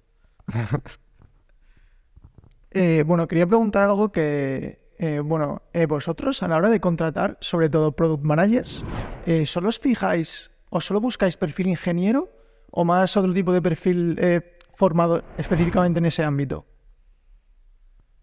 Eh, 2.72 3.04
bueno, 3.06 3.28
quería 3.28 3.48
preguntar 3.48 3.84
algo 3.84 4.12
que, 4.12 4.94
eh, 4.98 5.20
bueno, 5.20 5.64
eh, 5.74 5.86
vosotros 5.86 6.44
a 6.44 6.48
la 6.48 6.58
hora 6.58 6.70
de 6.70 6.80
contratar, 6.80 7.38
sobre 7.40 7.70
todo 7.70 7.92
product 7.92 8.24
managers, 8.24 8.84
eh, 9.26 9.46
¿solo 9.46 9.70
os 9.70 9.80
fijáis 9.80 10.52
o 10.70 10.82
solo 10.82 11.00
buscáis 11.00 11.38
perfil 11.38 11.68
ingeniero 11.68 12.30
o 12.72 12.84
más 12.84 13.16
otro 13.16 13.34
tipo 13.34 13.54
de 13.54 13.62
perfil 13.62 14.18
eh, 14.20 14.53
formado 14.76 15.24
específicamente 15.38 16.00
en 16.00 16.06
ese 16.06 16.24
ámbito? 16.24 16.66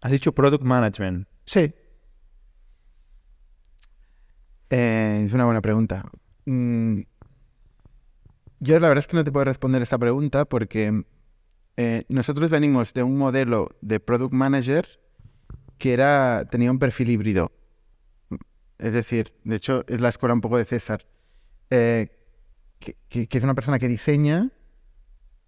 Has 0.01 0.11
dicho 0.11 0.31
product 0.33 0.63
management. 0.63 1.27
Sí, 1.45 1.73
Eh, 4.69 5.23
es 5.25 5.33
una 5.33 5.45
buena 5.45 5.61
pregunta. 5.61 6.09
Mm, 6.45 7.01
yo 8.59 8.79
la 8.79 8.87
verdad 8.87 8.99
es 9.03 9.07
que 9.07 9.17
no 9.17 9.23
te 9.23 9.31
puedo 9.31 9.43
responder 9.45 9.81
esta 9.81 9.97
pregunta 9.97 10.45
porque 10.45 11.03
eh, 11.77 12.05
nosotros 12.09 12.49
venimos 12.49 12.93
de 12.93 13.03
un 13.03 13.17
modelo 13.17 13.69
de 13.81 13.99
product 13.99 14.33
manager 14.33 14.87
que 15.77 15.93
era 15.93 16.45
tenía 16.49 16.71
un 16.71 16.79
perfil 16.79 17.09
híbrido. 17.09 17.51
Es 18.77 18.93
decir, 18.93 19.33
de 19.43 19.57
hecho 19.57 19.83
es 19.87 19.99
la 19.99 20.09
escuela 20.09 20.33
un 20.33 20.41
poco 20.41 20.57
de 20.57 20.65
César, 20.65 21.05
eh, 21.69 22.17
que, 22.79 22.95
que- 23.09 23.27
que 23.27 23.37
es 23.37 23.43
una 23.43 23.53
persona 23.55 23.77
que 23.77 23.87
diseña 23.87 24.51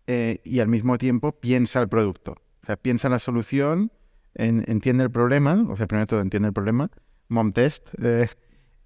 eh, 0.08 0.40
y 0.44 0.60
al 0.60 0.68
mismo 0.68 0.98
tiempo 0.98 1.32
piensa 1.34 1.82
el 1.82 1.88
producto. 1.90 2.34
O 2.62 2.66
sea, 2.66 2.78
piensa 2.78 3.10
la 3.10 3.20
solución, 3.20 3.92
en- 4.36 4.64
entiende 4.68 5.04
el 5.04 5.12
problema, 5.12 5.66
o 5.70 5.76
sea, 5.76 5.88
primero 5.88 6.08
todo 6.08 6.22
entiende 6.22 6.48
el 6.48 6.54
problema, 6.54 6.90
mom 7.30 7.52
test, 7.54 7.90
eh, 8.02 8.28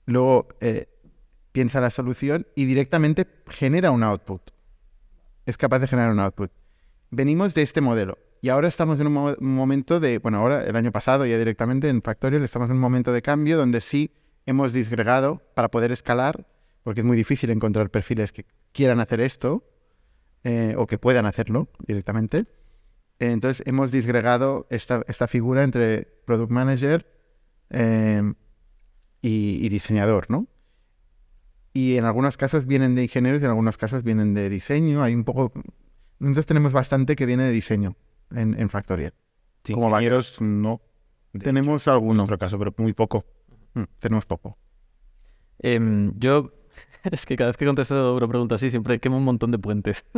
luego 0.06 0.48
eh, 0.62 0.88
piensa 1.52 1.82
la 1.82 1.90
solución 1.90 2.48
y 2.56 2.66
directamente 2.66 3.28
genera 3.48 3.92
un 3.92 4.04
output. 4.04 4.42
Es 5.46 5.58
capaz 5.58 5.80
de 5.80 5.88
generar 5.88 6.12
un 6.12 6.20
output. 6.20 6.52
Venimos 7.10 7.54
de 7.54 7.62
este 7.62 7.82
modelo 7.82 8.18
y 8.42 8.50
ahora 8.50 8.68
estamos 8.68 9.00
en 9.00 9.08
un 9.08 9.14
mo- 9.14 9.36
momento 9.40 10.00
de, 10.00 10.20
bueno, 10.20 10.40
ahora 10.40 10.64
el 10.66 10.76
año 10.76 10.92
pasado 10.92 11.26
ya 11.26 11.38
directamente 11.38 11.90
en 11.90 12.02
Factorial 12.02 12.44
estamos 12.44 12.70
en 12.70 12.76
un 12.76 12.82
momento 12.82 13.12
de 13.14 13.22
cambio 13.22 13.58
donde 13.58 13.82
sí 13.82 14.12
hemos 14.46 14.74
disgregado 14.74 15.42
para 15.56 15.70
poder 15.70 15.92
escalar, 15.92 16.46
porque 16.84 17.02
es 17.02 17.06
muy 17.06 17.18
difícil 17.18 17.50
encontrar 17.50 17.90
perfiles 17.90 18.32
que 18.32 18.46
quieran 18.72 19.00
hacer 19.00 19.22
esto 19.22 19.64
eh, 20.44 20.76
o 20.78 20.88
que 20.88 20.98
puedan 20.98 21.26
hacerlo 21.26 21.70
directamente. 21.88 22.46
Entonces 23.20 23.66
hemos 23.66 23.92
disgregado 23.92 24.68
esta, 24.70 25.04
esta 25.08 25.28
figura 25.28 25.64
entre 25.64 26.04
Product 26.26 26.52
Manager 26.52 27.08
eh, 27.70 28.22
y, 29.22 29.66
y 29.66 29.70
diseñador, 29.70 30.30
¿no? 30.30 30.48
Y 31.74 31.98
en 31.98 32.06
algunos 32.06 32.38
casos 32.38 32.66
vienen 32.66 32.96
de 32.96 33.04
ingenieros 33.04 33.40
y 33.42 33.44
en 33.46 33.52
algunos 33.52 33.78
casos 33.78 34.02
vienen 34.04 34.34
de 34.34 34.50
diseño. 34.50 35.04
Hay 35.04 35.14
un 35.14 35.24
poco... 35.24 35.52
Nosotros 36.18 36.48
tenemos 36.48 36.74
bastante 36.74 37.16
que 37.16 37.28
viene 37.28 37.44
de 37.44 37.52
diseño 37.52 37.96
en, 38.32 38.60
en 38.60 38.70
Factorial. 38.70 39.14
Sí, 39.64 39.74
Como 39.74 39.90
ingenieros, 39.90 40.42
no. 40.42 40.82
De 41.34 41.42
Tenemos 41.42 41.84
hecho, 41.84 41.98
en 41.98 42.20
otro 42.20 42.40
caso, 42.40 42.58
pero 42.58 42.74
muy 42.78 42.94
poco. 42.94 43.26
Mm, 43.76 43.84
tenemos 44.00 44.26
poco. 44.26 44.58
Em, 45.60 46.14
yo, 46.18 46.52
es 47.12 47.26
que 47.26 47.36
cada 47.36 47.50
vez 47.50 47.58
que 47.58 47.66
contesto 47.66 48.16
una 48.16 48.28
pregunta 48.28 48.56
así, 48.56 48.70
siempre 48.70 49.00
quemo 49.00 49.18
un 49.18 49.24
montón 49.24 49.52
de 49.52 49.60
puentes. 49.60 50.06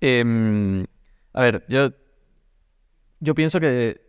Em, 0.00 0.86
a 1.32 1.42
ver, 1.42 1.64
yo, 1.68 1.90
yo 3.18 3.34
pienso 3.34 3.58
que 3.58 4.00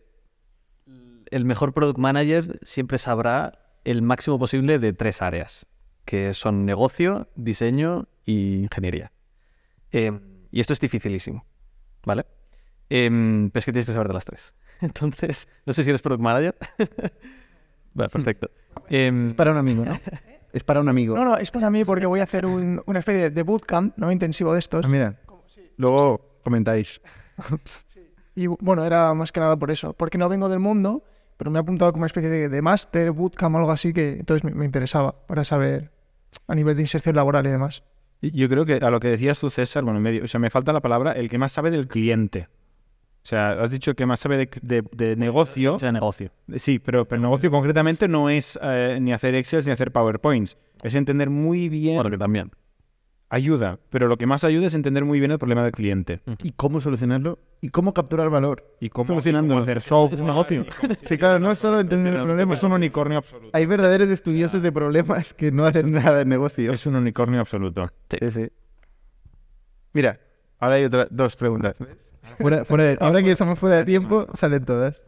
el 1.31 1.45
mejor 1.45 1.73
product 1.73 1.97
manager 1.97 2.59
siempre 2.61 2.99
sabrá 2.99 3.79
el 3.85 4.03
máximo 4.03 4.37
posible 4.37 4.77
de 4.77 4.93
tres 4.93 5.23
áreas, 5.23 5.65
que 6.05 6.33
son 6.35 6.65
negocio, 6.65 7.27
diseño 7.35 8.07
y 8.23 8.57
ingeniería. 8.57 9.11
Em, 9.91 10.21
y 10.51 10.59
esto 10.59 10.73
es 10.73 10.79
dificilísimo, 10.79 11.43
¿vale? 12.05 12.25
Em, 12.89 13.49
pero 13.49 13.59
es 13.59 13.65
que 13.65 13.71
tienes 13.71 13.85
que 13.85 13.93
saber 13.93 14.07
de 14.09 14.13
las 14.13 14.25
tres. 14.25 14.53
Entonces, 14.81 15.47
no 15.65 15.73
sé 15.73 15.83
si 15.83 15.89
eres 15.89 16.01
product 16.01 16.21
manager. 16.21 16.55
Vale, 17.93 18.09
perfecto. 18.09 18.51
Es 18.87 19.33
para 19.33 19.51
un 19.51 19.57
amigo, 19.57 19.85
¿no? 19.85 19.99
Es 20.53 20.63
para 20.63 20.79
un 20.81 20.89
amigo. 20.89 21.15
no, 21.15 21.23
no, 21.25 21.37
es 21.37 21.51
para 21.51 21.69
mí 21.69 21.83
porque 21.85 22.05
voy 22.05 22.19
a 22.19 22.23
hacer 22.23 22.45
un- 22.45 22.81
una 22.85 22.99
especie 22.99 23.29
de 23.29 23.43
bootcamp, 23.43 23.97
no 23.97 24.11
intensivo 24.11 24.53
de 24.53 24.59
estos. 24.59 24.85
Ah, 24.85 24.89
mira. 24.89 25.15
Luego 25.77 26.39
comentáis. 26.43 27.01
Y 28.35 28.47
bueno, 28.47 28.85
era 28.85 29.13
más 29.13 29.31
que 29.31 29.39
nada 29.39 29.57
por 29.57 29.71
eso, 29.71 29.93
porque 29.93 30.17
no 30.17 30.29
vengo 30.29 30.49
del 30.49 30.59
mundo, 30.59 31.03
pero 31.37 31.51
me 31.51 31.59
he 31.59 31.61
apuntado 31.61 31.91
como 31.91 32.01
una 32.01 32.07
especie 32.07 32.29
de, 32.29 32.49
de 32.49 32.61
máster, 32.61 33.11
bootcamp 33.11 33.55
o 33.55 33.57
algo 33.59 33.71
así 33.71 33.91
que 33.93 34.13
entonces 34.13 34.43
me, 34.43 34.51
me 34.53 34.65
interesaba 34.65 35.15
para 35.27 35.43
saber 35.43 35.91
a 36.47 36.55
nivel 36.55 36.75
de 36.75 36.83
inserción 36.83 37.15
laboral 37.15 37.45
y 37.47 37.49
demás. 37.49 37.83
Yo 38.21 38.49
creo 38.49 38.65
que 38.65 38.75
a 38.75 38.89
lo 38.89 38.99
que 38.99 39.07
decías 39.09 39.39
tú, 39.39 39.49
César, 39.49 39.83
bueno, 39.83 39.97
en 39.97 40.03
medio, 40.03 40.23
o 40.23 40.27
sea, 40.27 40.39
me 40.39 40.49
falta 40.49 40.73
la 40.73 40.81
palabra, 40.81 41.13
el 41.13 41.29
que 41.29 41.37
más 41.37 41.51
sabe 41.53 41.71
del 41.71 41.87
cliente. 41.87 42.49
O 43.29 43.31
sea, 43.31 43.51
has 43.61 43.69
dicho 43.69 43.93
que 43.93 44.07
más 44.07 44.19
sabe 44.19 44.37
de, 44.37 44.49
de- 44.63 44.83
de 44.91 45.15
negocio. 45.15 45.75
o 45.75 45.79
sea, 45.79 45.91
negocio. 45.91 46.31
Sí, 46.55 46.79
pero, 46.79 47.07
pero 47.07 47.17
el 47.17 47.21
negocio 47.21 47.51
concretamente 47.51 48.07
no 48.07 48.27
es 48.31 48.57
eh, 48.59 48.97
ni 48.99 49.13
hacer 49.13 49.35
Excel 49.35 49.63
ni 49.65 49.71
hacer 49.71 49.91
PowerPoints. 49.91 50.57
Es 50.81 50.95
entender 50.95 51.29
muy 51.29 51.69
bien. 51.69 51.97
Bueno, 51.97 52.09
que 52.09 52.17
también. 52.17 52.49
Ayuda, 53.29 53.77
pero 53.91 54.07
lo 54.07 54.17
que 54.17 54.25
más 54.25 54.43
ayuda 54.43 54.65
es 54.65 54.73
entender 54.73 55.05
muy 55.05 55.19
bien 55.19 55.29
el 55.31 55.37
problema 55.37 55.61
del 55.61 55.73
cliente. 55.73 56.21
¿Y 56.41 56.53
cómo 56.53 56.81
solucionarlo? 56.81 57.37
¿Y 57.61 57.69
cómo 57.69 57.93
capturar 57.93 58.31
valor? 58.31 58.75
Y 58.79 58.89
cómo, 58.89 59.05
cómo 59.05 59.59
hacer 59.59 59.79
software. 59.81 60.15
Es 60.15 60.21
un 60.21 60.25
negocio. 60.25 60.65
Sí, 61.07 61.15
claro, 61.19 61.37
no 61.37 61.51
es 61.51 61.59
solo 61.59 61.79
entender 61.81 62.15
el 62.15 62.23
problema. 62.23 62.55
Es 62.55 62.63
un 62.63 62.71
unicornio 62.71 63.19
absoluto. 63.19 63.51
Hay 63.53 63.67
verdaderos 63.67 64.09
estudiosos 64.09 64.63
de 64.63 64.71
problemas 64.71 65.35
que 65.35 65.51
no 65.51 65.65
hacen 65.65 65.91
nada 65.91 66.17
de 66.17 66.25
negocio. 66.25 66.73
Es 66.73 66.83
un 66.87 66.95
unicornio 66.95 67.41
absoluto. 67.41 67.91
Mira, 69.93 70.19
ahora 70.57 70.75
hay 70.75 70.85
otras 70.85 71.09
dos 71.11 71.35
preguntas. 71.35 71.75
Ahora 72.99 73.23
que 73.23 73.31
estamos 73.31 73.59
fuera 73.59 73.77
de 73.77 73.85
tiempo, 73.85 74.25
salen 74.35 74.65
todas. 74.65 75.01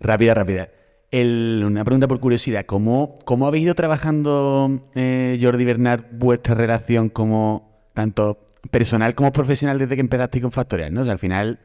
Rápida, 0.00 0.34
rápida. 0.34 0.68
Una 1.12 1.84
pregunta 1.84 2.08
por 2.08 2.20
curiosidad. 2.20 2.66
¿Cómo, 2.66 3.16
cómo 3.24 3.46
habéis 3.46 3.64
ido 3.64 3.74
trabajando, 3.74 4.90
eh, 4.94 5.38
Jordi 5.40 5.64
Bernat, 5.64 6.06
vuestra 6.12 6.54
relación 6.54 7.08
como 7.08 7.88
tanto 7.94 8.46
personal 8.70 9.14
como 9.14 9.32
profesional 9.32 9.78
desde 9.78 9.94
que 9.94 10.00
empezasteis 10.00 10.42
con 10.42 10.52
Factorial? 10.52 10.92
¿no? 10.92 11.02
Al 11.02 11.18
final, 11.18 11.60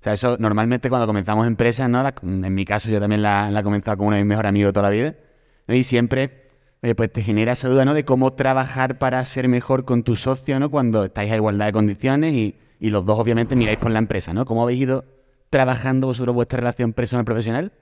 o 0.00 0.02
sea, 0.02 0.12
eso 0.12 0.36
normalmente 0.38 0.88
cuando 0.90 1.06
comenzamos 1.06 1.46
empresas, 1.46 1.88
¿no? 1.88 2.06
En 2.22 2.54
mi 2.54 2.64
caso 2.64 2.90
yo 2.90 3.00
también 3.00 3.22
la, 3.22 3.50
la 3.50 3.60
he 3.60 3.62
comenzado 3.62 3.96
con 3.96 4.08
uno 4.08 4.16
de 4.16 4.22
mis 4.22 4.28
mejores 4.28 4.50
amigos 4.50 4.72
toda 4.72 4.90
la 4.90 4.94
vida. 4.94 5.14
Y 5.66 5.82
siempre 5.82 6.43
eh, 6.84 6.94
pues 6.94 7.10
te 7.10 7.22
genera 7.22 7.52
esa 7.52 7.68
duda, 7.68 7.84
¿no? 7.86 7.94
De 7.94 8.04
cómo 8.04 8.34
trabajar 8.34 8.98
para 8.98 9.24
ser 9.24 9.48
mejor 9.48 9.84
con 9.86 10.02
tu 10.02 10.16
socio, 10.16 10.60
¿no? 10.60 10.70
Cuando 10.70 11.04
estáis 11.06 11.32
a 11.32 11.36
igualdad 11.36 11.66
de 11.66 11.72
condiciones 11.72 12.34
y, 12.34 12.54
los 12.80 13.06
dos 13.06 13.18
obviamente 13.18 13.56
miráis 13.56 13.78
por 13.78 13.90
la 13.90 13.98
empresa, 13.98 14.34
¿no? 14.34 14.44
¿Cómo 14.44 14.62
habéis 14.62 14.80
ido 14.82 15.04
trabajando 15.48 16.06
vosotros 16.06 16.34
vuestra 16.34 16.58
relación 16.58 16.92
personal-profesional? 16.92 17.72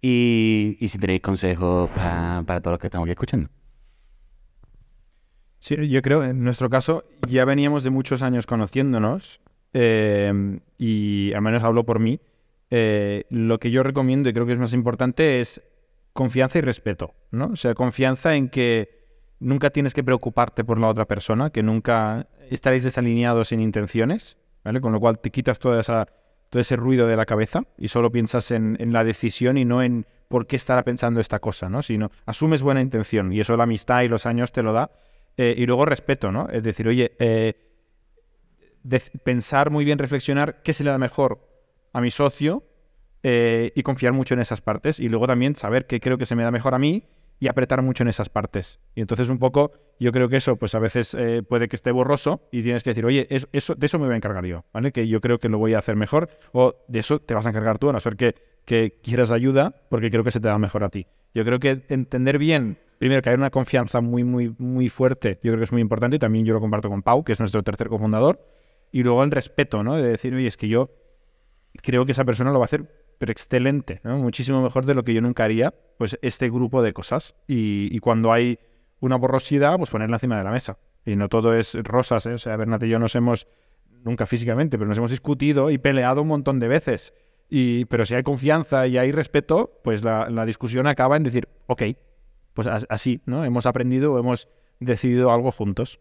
Y, 0.00 0.76
si 0.88 0.98
tenéis 0.98 1.22
consejos 1.22 1.90
pa- 1.90 2.44
para 2.46 2.60
todos 2.60 2.74
los 2.74 2.78
que 2.78 2.86
estamos 2.86 3.06
aquí 3.06 3.12
escuchando. 3.12 3.48
Sí, 5.58 5.88
yo 5.88 6.02
creo, 6.02 6.22
en 6.22 6.44
nuestro 6.44 6.68
caso, 6.70 7.04
ya 7.26 7.44
veníamos 7.44 7.82
de 7.82 7.90
muchos 7.90 8.22
años 8.22 8.46
conociéndonos 8.46 9.40
eh, 9.72 10.60
y 10.78 11.32
al 11.32 11.40
menos 11.42 11.64
hablo 11.64 11.84
por 11.84 11.98
mí. 11.98 12.20
eh, 12.70 13.24
lo 13.30 13.58
que 13.58 13.70
yo 13.70 13.82
recomiendo 13.82 14.28
y 14.28 14.32
creo 14.32 14.46
que 14.46 14.52
es 14.52 14.58
más 14.58 14.72
importante 14.74 15.40
es 15.40 15.60
confianza 16.14 16.58
y 16.58 16.62
respeto, 16.62 17.12
¿no? 17.30 17.48
O 17.48 17.56
sea, 17.56 17.74
confianza 17.74 18.34
en 18.36 18.48
que 18.48 19.04
nunca 19.40 19.68
tienes 19.70 19.92
que 19.92 20.02
preocuparte 20.02 20.64
por 20.64 20.80
la 20.80 20.88
otra 20.88 21.04
persona, 21.04 21.50
que 21.50 21.62
nunca 21.62 22.28
estaréis 22.50 22.84
desalineados 22.84 23.48
sin 23.48 23.60
intenciones, 23.60 24.38
¿vale? 24.64 24.80
Con 24.80 24.92
lo 24.92 25.00
cual 25.00 25.18
te 25.18 25.30
quitas 25.30 25.58
toda 25.58 25.80
esa, 25.80 26.06
todo 26.48 26.60
ese 26.60 26.76
ruido 26.76 27.06
de 27.08 27.16
la 27.16 27.26
cabeza 27.26 27.64
y 27.76 27.88
solo 27.88 28.10
piensas 28.10 28.52
en, 28.52 28.76
en 28.80 28.92
la 28.92 29.04
decisión 29.04 29.58
y 29.58 29.66
no 29.66 29.82
en 29.82 30.06
por 30.28 30.46
qué 30.46 30.56
estará 30.56 30.84
pensando 30.84 31.20
esta 31.20 31.40
cosa, 31.40 31.68
¿no? 31.68 31.82
Sino 31.82 32.10
asumes 32.26 32.62
buena 32.62 32.80
intención 32.80 33.32
y 33.32 33.40
eso 33.40 33.56
la 33.56 33.64
amistad 33.64 34.02
y 34.02 34.08
los 34.08 34.24
años 34.24 34.52
te 34.52 34.62
lo 34.62 34.72
da. 34.72 34.92
Eh, 35.36 35.54
y 35.58 35.66
luego 35.66 35.84
respeto, 35.84 36.30
¿no? 36.30 36.48
Es 36.48 36.62
decir, 36.62 36.86
oye, 36.86 37.16
eh, 37.18 37.54
pensar 39.24 39.70
muy 39.70 39.84
bien, 39.84 39.98
reflexionar 39.98 40.62
qué 40.62 40.72
se 40.72 40.84
le 40.84 40.90
da 40.90 40.98
mejor 40.98 41.48
a 41.92 42.00
mi 42.00 42.12
socio 42.12 42.62
eh, 43.26 43.72
y 43.74 43.82
confiar 43.82 44.12
mucho 44.12 44.34
en 44.34 44.40
esas 44.40 44.60
partes. 44.60 45.00
Y 45.00 45.08
luego 45.08 45.26
también 45.26 45.56
saber 45.56 45.86
qué 45.86 45.98
creo 45.98 46.18
que 46.18 46.26
se 46.26 46.36
me 46.36 46.44
da 46.44 46.50
mejor 46.50 46.74
a 46.74 46.78
mí 46.78 47.04
y 47.40 47.48
apretar 47.48 47.80
mucho 47.80 48.02
en 48.04 48.08
esas 48.08 48.28
partes. 48.28 48.80
Y 48.94 49.00
entonces 49.00 49.30
un 49.30 49.38
poco, 49.38 49.72
yo 49.98 50.12
creo 50.12 50.28
que 50.28 50.36
eso, 50.36 50.56
pues 50.56 50.74
a 50.74 50.78
veces 50.78 51.14
eh, 51.14 51.42
puede 51.42 51.68
que 51.68 51.74
esté 51.74 51.90
borroso 51.90 52.42
y 52.52 52.62
tienes 52.62 52.82
que 52.82 52.90
decir, 52.90 53.06
oye, 53.06 53.26
eso, 53.30 53.74
de 53.74 53.86
eso 53.86 53.98
me 53.98 54.04
voy 54.04 54.12
a 54.12 54.16
encargar 54.18 54.44
yo, 54.44 54.66
¿vale? 54.74 54.92
Que 54.92 55.08
yo 55.08 55.22
creo 55.22 55.38
que 55.38 55.48
lo 55.48 55.56
voy 55.56 55.72
a 55.72 55.78
hacer 55.78 55.96
mejor 55.96 56.28
o 56.52 56.74
de 56.86 56.98
eso 56.98 57.18
te 57.18 57.32
vas 57.32 57.46
a 57.46 57.48
encargar 57.48 57.78
tú, 57.78 57.88
a 57.88 57.94
no 57.94 58.00
ser 58.00 58.16
que, 58.16 58.34
que 58.66 59.00
quieras 59.02 59.30
ayuda, 59.30 59.74
porque 59.88 60.10
creo 60.10 60.22
que 60.22 60.30
se 60.30 60.38
te 60.38 60.48
da 60.48 60.58
mejor 60.58 60.84
a 60.84 60.90
ti. 60.90 61.06
Yo 61.32 61.46
creo 61.46 61.58
que 61.58 61.82
entender 61.88 62.36
bien, 62.36 62.76
primero 62.98 63.22
que 63.22 63.30
hay 63.30 63.36
una 63.36 63.50
confianza 63.50 64.02
muy, 64.02 64.22
muy, 64.22 64.54
muy 64.58 64.90
fuerte, 64.90 65.40
yo 65.42 65.52
creo 65.52 65.58
que 65.58 65.64
es 65.64 65.72
muy 65.72 65.80
importante 65.80 66.16
y 66.16 66.18
también 66.18 66.44
yo 66.44 66.52
lo 66.52 66.60
comparto 66.60 66.90
con 66.90 67.02
Pau, 67.02 67.24
que 67.24 67.32
es 67.32 67.40
nuestro 67.40 67.62
tercer 67.62 67.88
cofundador, 67.88 68.46
y 68.92 69.02
luego 69.02 69.24
el 69.24 69.30
respeto, 69.30 69.82
¿no? 69.82 69.96
De 69.96 70.06
decir, 70.06 70.34
oye, 70.34 70.46
es 70.46 70.58
que 70.58 70.68
yo 70.68 70.90
creo 71.82 72.06
que 72.06 72.12
esa 72.12 72.24
persona 72.24 72.52
lo 72.52 72.58
va 72.58 72.64
a 72.64 72.66
hacer 72.66 73.03
pero 73.18 73.32
excelente, 73.32 74.00
muchísimo 74.04 74.62
mejor 74.62 74.86
de 74.86 74.94
lo 74.94 75.04
que 75.04 75.14
yo 75.14 75.20
nunca 75.20 75.44
haría, 75.44 75.74
pues 75.98 76.18
este 76.22 76.50
grupo 76.50 76.82
de 76.82 76.92
cosas. 76.92 77.34
Y, 77.46 77.98
cuando 78.00 78.32
hay 78.32 78.58
una 79.00 79.16
borrosidad, 79.16 79.76
pues 79.76 79.90
ponerla 79.90 80.16
encima 80.16 80.38
de 80.38 80.44
la 80.44 80.50
mesa. 80.50 80.78
Y 81.04 81.16
no 81.16 81.28
todo 81.28 81.54
es 81.54 81.74
rosas, 81.74 82.26
¿eh? 82.26 82.34
O 82.34 82.38
sea, 82.38 82.56
Bernat 82.56 82.82
y 82.84 82.88
yo 82.88 82.98
nos 82.98 83.14
hemos, 83.14 83.46
nunca 84.02 84.26
físicamente, 84.26 84.78
pero 84.78 84.88
nos 84.88 84.98
hemos 84.98 85.10
discutido 85.10 85.70
y 85.70 85.78
peleado 85.78 86.22
un 86.22 86.28
montón 86.28 86.60
de 86.60 86.68
veces. 86.68 87.14
Y, 87.50 87.84
pero 87.86 88.06
si 88.06 88.14
hay 88.14 88.22
confianza 88.22 88.86
y 88.86 88.96
hay 88.98 89.12
respeto, 89.12 89.80
pues 89.84 90.02
la, 90.02 90.30
la 90.30 90.46
discusión 90.46 90.86
acaba 90.86 91.16
en 91.16 91.22
decir, 91.24 91.48
ok, 91.66 91.82
pues 92.54 92.66
as- 92.66 92.86
así, 92.88 93.20
¿no? 93.26 93.44
Hemos 93.44 93.66
aprendido 93.66 94.14
o 94.14 94.18
hemos 94.18 94.48
decidido 94.80 95.30
algo 95.32 95.52
juntos. 95.52 96.00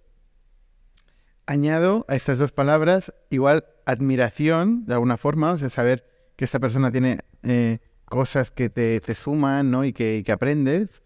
Añado 1.45 2.05
a 2.07 2.15
estas 2.15 2.39
dos 2.39 2.53
palabras 2.53 3.13
igual 3.29 3.65
admiración, 3.85 4.85
de 4.85 4.93
alguna 4.93 5.17
forma, 5.17 5.51
o 5.51 5.57
sea, 5.57 5.69
saber 5.69 6.05
que 6.43 6.45
esta 6.45 6.59
persona 6.59 6.91
tiene 6.91 7.19
eh, 7.43 7.79
cosas 8.03 8.51
que 8.51 8.69
te, 8.69 8.99
te 8.99 9.15
suman, 9.15 9.71
¿no? 9.71 9.85
Y 9.85 9.93
que, 9.93 10.17
y 10.17 10.23
que 10.23 10.33
aprendes. 10.33 11.01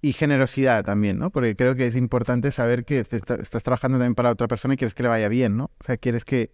Y 0.00 0.12
generosidad 0.12 0.84
también, 0.84 1.18
¿no? 1.18 1.30
Porque 1.30 1.56
creo 1.56 1.74
que 1.74 1.88
es 1.88 1.96
importante 1.96 2.52
saber 2.52 2.84
que 2.84 3.02
te 3.04 3.16
está- 3.16 3.34
estás 3.34 3.62
trabajando 3.64 3.98
también 3.98 4.14
para 4.14 4.28
la 4.28 4.32
otra 4.34 4.46
persona 4.48 4.74
y 4.74 4.76
quieres 4.76 4.94
que 4.94 5.02
le 5.02 5.08
vaya 5.08 5.28
bien, 5.28 5.56
¿no? 5.56 5.64
O 5.80 5.84
sea, 5.84 5.96
quieres 5.96 6.24
que, 6.24 6.52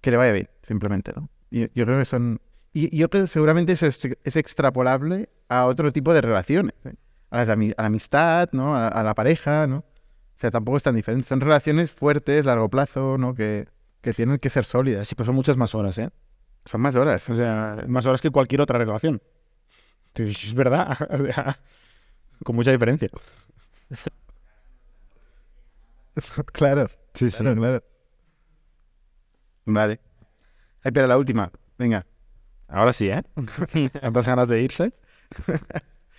que 0.00 0.10
le 0.10 0.16
vaya 0.16 0.32
bien, 0.32 0.48
simplemente, 0.64 1.12
¿no? 1.14 1.30
Y 1.50 1.60
yo 1.78 1.86
creo 1.86 1.98
que 1.98 2.04
son... 2.04 2.40
Y 2.74 2.94
yo 2.96 3.08
creo 3.08 3.22
que 3.22 3.28
seguramente 3.28 3.72
es, 3.72 3.82
es 3.82 4.36
extrapolable 4.36 5.30
a 5.48 5.64
otro 5.66 5.92
tipo 5.92 6.12
de 6.12 6.20
relaciones. 6.20 6.74
¿eh? 6.84 6.94
A, 7.30 7.44
ami- 7.46 7.72
a 7.76 7.82
la 7.82 7.86
amistad, 7.86 8.48
¿no? 8.52 8.76
A, 8.76 8.88
a 8.88 9.02
la 9.04 9.14
pareja, 9.14 9.66
¿no? 9.68 9.78
O 9.78 9.84
sea, 10.40 10.50
tampoco 10.50 10.76
es 10.76 10.82
tan 10.82 10.96
diferente. 10.96 11.26
Son 11.26 11.40
relaciones 11.40 11.90
fuertes, 11.92 12.44
largo 12.44 12.68
plazo, 12.68 13.16
¿no? 13.16 13.34
Que, 13.34 13.68
que 14.02 14.12
tienen 14.12 14.38
que 14.38 14.50
ser 14.50 14.64
sólidas. 14.64 15.06
Sí, 15.08 15.14
pues 15.14 15.26
son 15.26 15.36
muchas 15.36 15.56
más 15.56 15.74
horas, 15.74 15.96
¿eh? 15.98 16.10
Son 16.68 16.82
más 16.82 16.94
horas. 16.96 17.28
O 17.30 17.34
sea, 17.34 17.82
más 17.88 18.04
horas 18.04 18.20
que 18.20 18.30
cualquier 18.30 18.60
otra 18.60 18.78
relación. 18.78 19.22
Sí, 20.14 20.24
Es 20.24 20.54
verdad. 20.54 20.98
o 21.10 21.18
sea, 21.18 21.58
con 22.44 22.56
mucha 22.56 22.72
diferencia. 22.72 23.08
claro. 26.52 26.88
Sí, 27.14 27.30
claro, 27.30 27.56
claro. 27.56 27.82
Vale. 29.64 29.98
Ay, 30.82 30.92
pero 30.92 31.06
la 31.06 31.16
última. 31.16 31.50
Venga. 31.78 32.04
Ahora 32.68 32.92
sí, 32.92 33.08
¿eh? 33.08 33.22
¿Tantas 34.00 34.26
ganas 34.26 34.48
de 34.48 34.60
irse? 34.60 34.92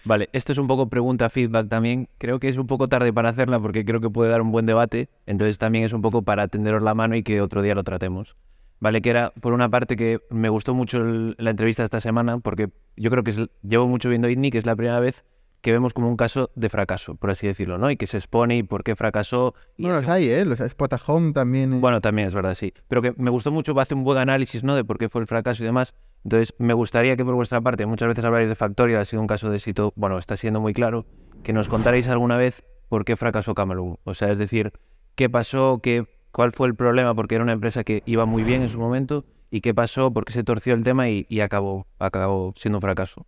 Vale, 0.03 0.29
esto 0.33 0.51
es 0.51 0.57
un 0.57 0.65
poco 0.65 0.89
pregunta, 0.89 1.29
feedback 1.29 1.69
también. 1.69 2.09
Creo 2.17 2.39
que 2.39 2.49
es 2.49 2.57
un 2.57 2.65
poco 2.65 2.87
tarde 2.87 3.13
para 3.13 3.29
hacerla 3.29 3.59
porque 3.59 3.85
creo 3.85 4.01
que 4.01 4.09
puede 4.09 4.31
dar 4.31 4.41
un 4.41 4.51
buen 4.51 4.65
debate. 4.65 5.09
Entonces 5.27 5.59
también 5.59 5.85
es 5.85 5.93
un 5.93 6.01
poco 6.01 6.23
para 6.23 6.47
tenderos 6.47 6.81
la 6.81 6.95
mano 6.95 7.15
y 7.15 7.21
que 7.21 7.39
otro 7.39 7.61
día 7.61 7.75
lo 7.75 7.83
tratemos. 7.83 8.35
Vale, 8.79 9.01
que 9.01 9.09
era 9.09 9.31
por 9.41 9.53
una 9.53 9.69
parte 9.69 9.95
que 9.95 10.19
me 10.29 10.49
gustó 10.49 10.73
mucho 10.73 10.99
el- 11.01 11.35
la 11.37 11.49
entrevista 11.51 11.83
esta 11.83 11.99
semana 11.99 12.39
porque 12.39 12.69
yo 12.95 13.09
creo 13.11 13.23
que 13.23 13.31
es- 13.31 13.49
llevo 13.61 13.87
mucho 13.87 14.09
viendo 14.09 14.29
ITNI, 14.29 14.51
que 14.51 14.57
es 14.57 14.65
la 14.65 14.75
primera 14.75 14.99
vez 14.99 15.25
que 15.61 15.73
vemos 15.73 15.93
como 15.93 16.07
un 16.07 16.15
caso 16.15 16.51
de 16.55 16.69
fracaso, 16.69 17.15
por 17.15 17.31
así 17.31 17.45
decirlo, 17.45 17.77
¿no? 17.77 17.91
Y 17.91 17.97
que 17.97 18.07
se 18.07 18.15
expone 18.15 18.55
y 18.55 18.63
por 18.63 18.85
qué 18.85 18.95
fracasó. 18.95 19.53
Y 19.75 19.83
No 19.83 19.89
los 19.93 20.07
hay, 20.07 20.29
¿eh? 20.29 20.45
Los 20.45 20.61
Spot 20.61 20.93
at 20.93 21.01
Home 21.07 21.33
también. 21.33 21.73
eh. 21.73 21.77
bueno, 21.81 21.99
también 21.99 22.29
es 22.29 22.33
verdad, 22.33 22.53
sí. 22.53 22.73
Pero 22.87 23.01
que 23.01 23.13
me 23.17 23.29
gustó 23.29 23.51
mucho, 23.51 23.77
hace 23.77 23.93
un 23.93 24.05
buen 24.05 24.17
análisis, 24.19 24.63
¿no? 24.63 24.73
De 24.77 24.85
por 24.85 24.97
qué 24.97 25.09
fue 25.09 25.19
el 25.19 25.27
fracaso 25.27 25.61
y 25.61 25.65
demás. 25.65 25.93
Entonces, 26.23 26.55
me 26.59 26.73
gustaría 26.73 27.17
que 27.17 27.25
por 27.25 27.35
vuestra 27.35 27.59
parte, 27.59 27.85
muchas 27.85 28.07
veces 28.07 28.23
habláis 28.23 28.47
de 28.47 28.55
Factorial, 28.55 29.01
ha 29.01 29.05
sido 29.05 29.21
un 29.21 29.27
caso 29.27 29.49
de 29.49 29.57
éxito, 29.57 29.91
bueno, 29.97 30.17
está 30.17 30.37
siendo 30.37 30.61
muy 30.61 30.73
claro, 30.73 31.05
que 31.43 31.51
nos 31.51 31.67
contarais 31.67 32.07
alguna 32.07 32.37
vez 32.37 32.63
por 32.87 33.03
qué 33.03 33.17
fracasó 33.17 33.53
Camelun. 33.53 33.97
O 34.05 34.13
sea, 34.13 34.31
es 34.31 34.37
decir, 34.37 34.71
qué 35.15 35.29
pasó, 35.29 35.81
qué, 35.83 36.05
cuál 36.31 36.51
fue 36.51 36.67
el 36.67 36.75
problema, 36.75 37.13
porque 37.15 37.35
era 37.35 37.43
una 37.43 37.53
empresa 37.53 37.83
que 37.83 38.03
iba 38.05 38.25
muy 38.25 38.43
bien 38.43 38.61
en 38.61 38.69
su 38.69 38.79
momento, 38.79 39.25
y 39.51 39.61
qué 39.61 39.73
pasó, 39.73 40.11
por 40.13 40.25
qué 40.25 40.33
se 40.33 40.43
torció 40.43 40.73
el 40.75 40.83
tema 40.83 41.09
y, 41.09 41.25
acabó, 41.41 41.87
acabó 41.97 42.53
siendo 42.55 42.77
un 42.77 42.81
fracaso 42.81 43.25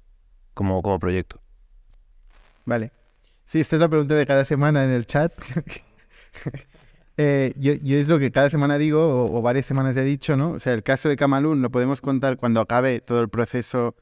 como, 0.54 0.82
como 0.82 1.00
proyecto. 1.00 1.40
Vale. 2.66 2.92
Sí, 3.46 3.60
esta 3.60 3.76
es 3.76 3.80
la 3.80 3.90
pregunta 3.90 4.16
de 4.16 4.26
cada 4.26 4.46
semana 4.46 4.84
en 4.84 4.92
el 4.92 5.06
chat. 5.06 5.34
Eh, 7.18 7.54
yo, 7.58 7.74
es 7.96 8.08
lo 8.08 8.18
que 8.18 8.32
cada 8.32 8.50
semana 8.50 8.78
digo, 8.78 9.26
o, 9.26 9.38
o 9.38 9.42
varias 9.42 9.66
semanas 9.66 9.96
he 9.98 10.04
dicho, 10.04 10.38
¿no? 10.38 10.52
O 10.54 10.60
sea, 10.60 10.74
el 10.74 10.82
caso 10.82 11.08
de 11.10 11.18
Camalún 11.18 11.62
lo 11.62 11.70
podemos 11.70 12.02
contar 12.02 12.38
cuando 12.38 12.62
acabe 12.62 13.02
todo 13.02 13.20
el 13.20 13.30
proceso 13.30 13.96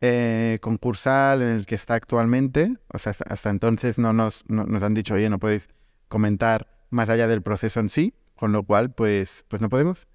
eh, 0.00 0.58
concursal 0.60 1.40
en 1.40 1.48
el 1.48 1.66
que 1.66 1.76
está 1.76 1.94
actualmente. 1.94 2.74
O 2.92 2.98
sea, 2.98 3.10
hasta, 3.12 3.24
hasta 3.32 3.50
entonces 3.50 3.96
no 3.98 4.12
nos, 4.12 4.44
no- 4.48 4.64
nos 4.64 4.82
han 4.82 4.92
dicho, 4.92 5.14
oye, 5.14 5.30
no 5.30 5.38
podéis 5.38 5.68
comentar 6.08 6.66
más 6.90 7.08
allá 7.08 7.26
del 7.28 7.42
proceso 7.42 7.80
en 7.80 7.88
sí, 7.88 8.12
con 8.38 8.52
lo 8.52 8.62
cual, 8.62 8.92
pues, 8.94 9.44
pues 9.48 9.60
no 9.60 9.68
podemos. 9.68 10.06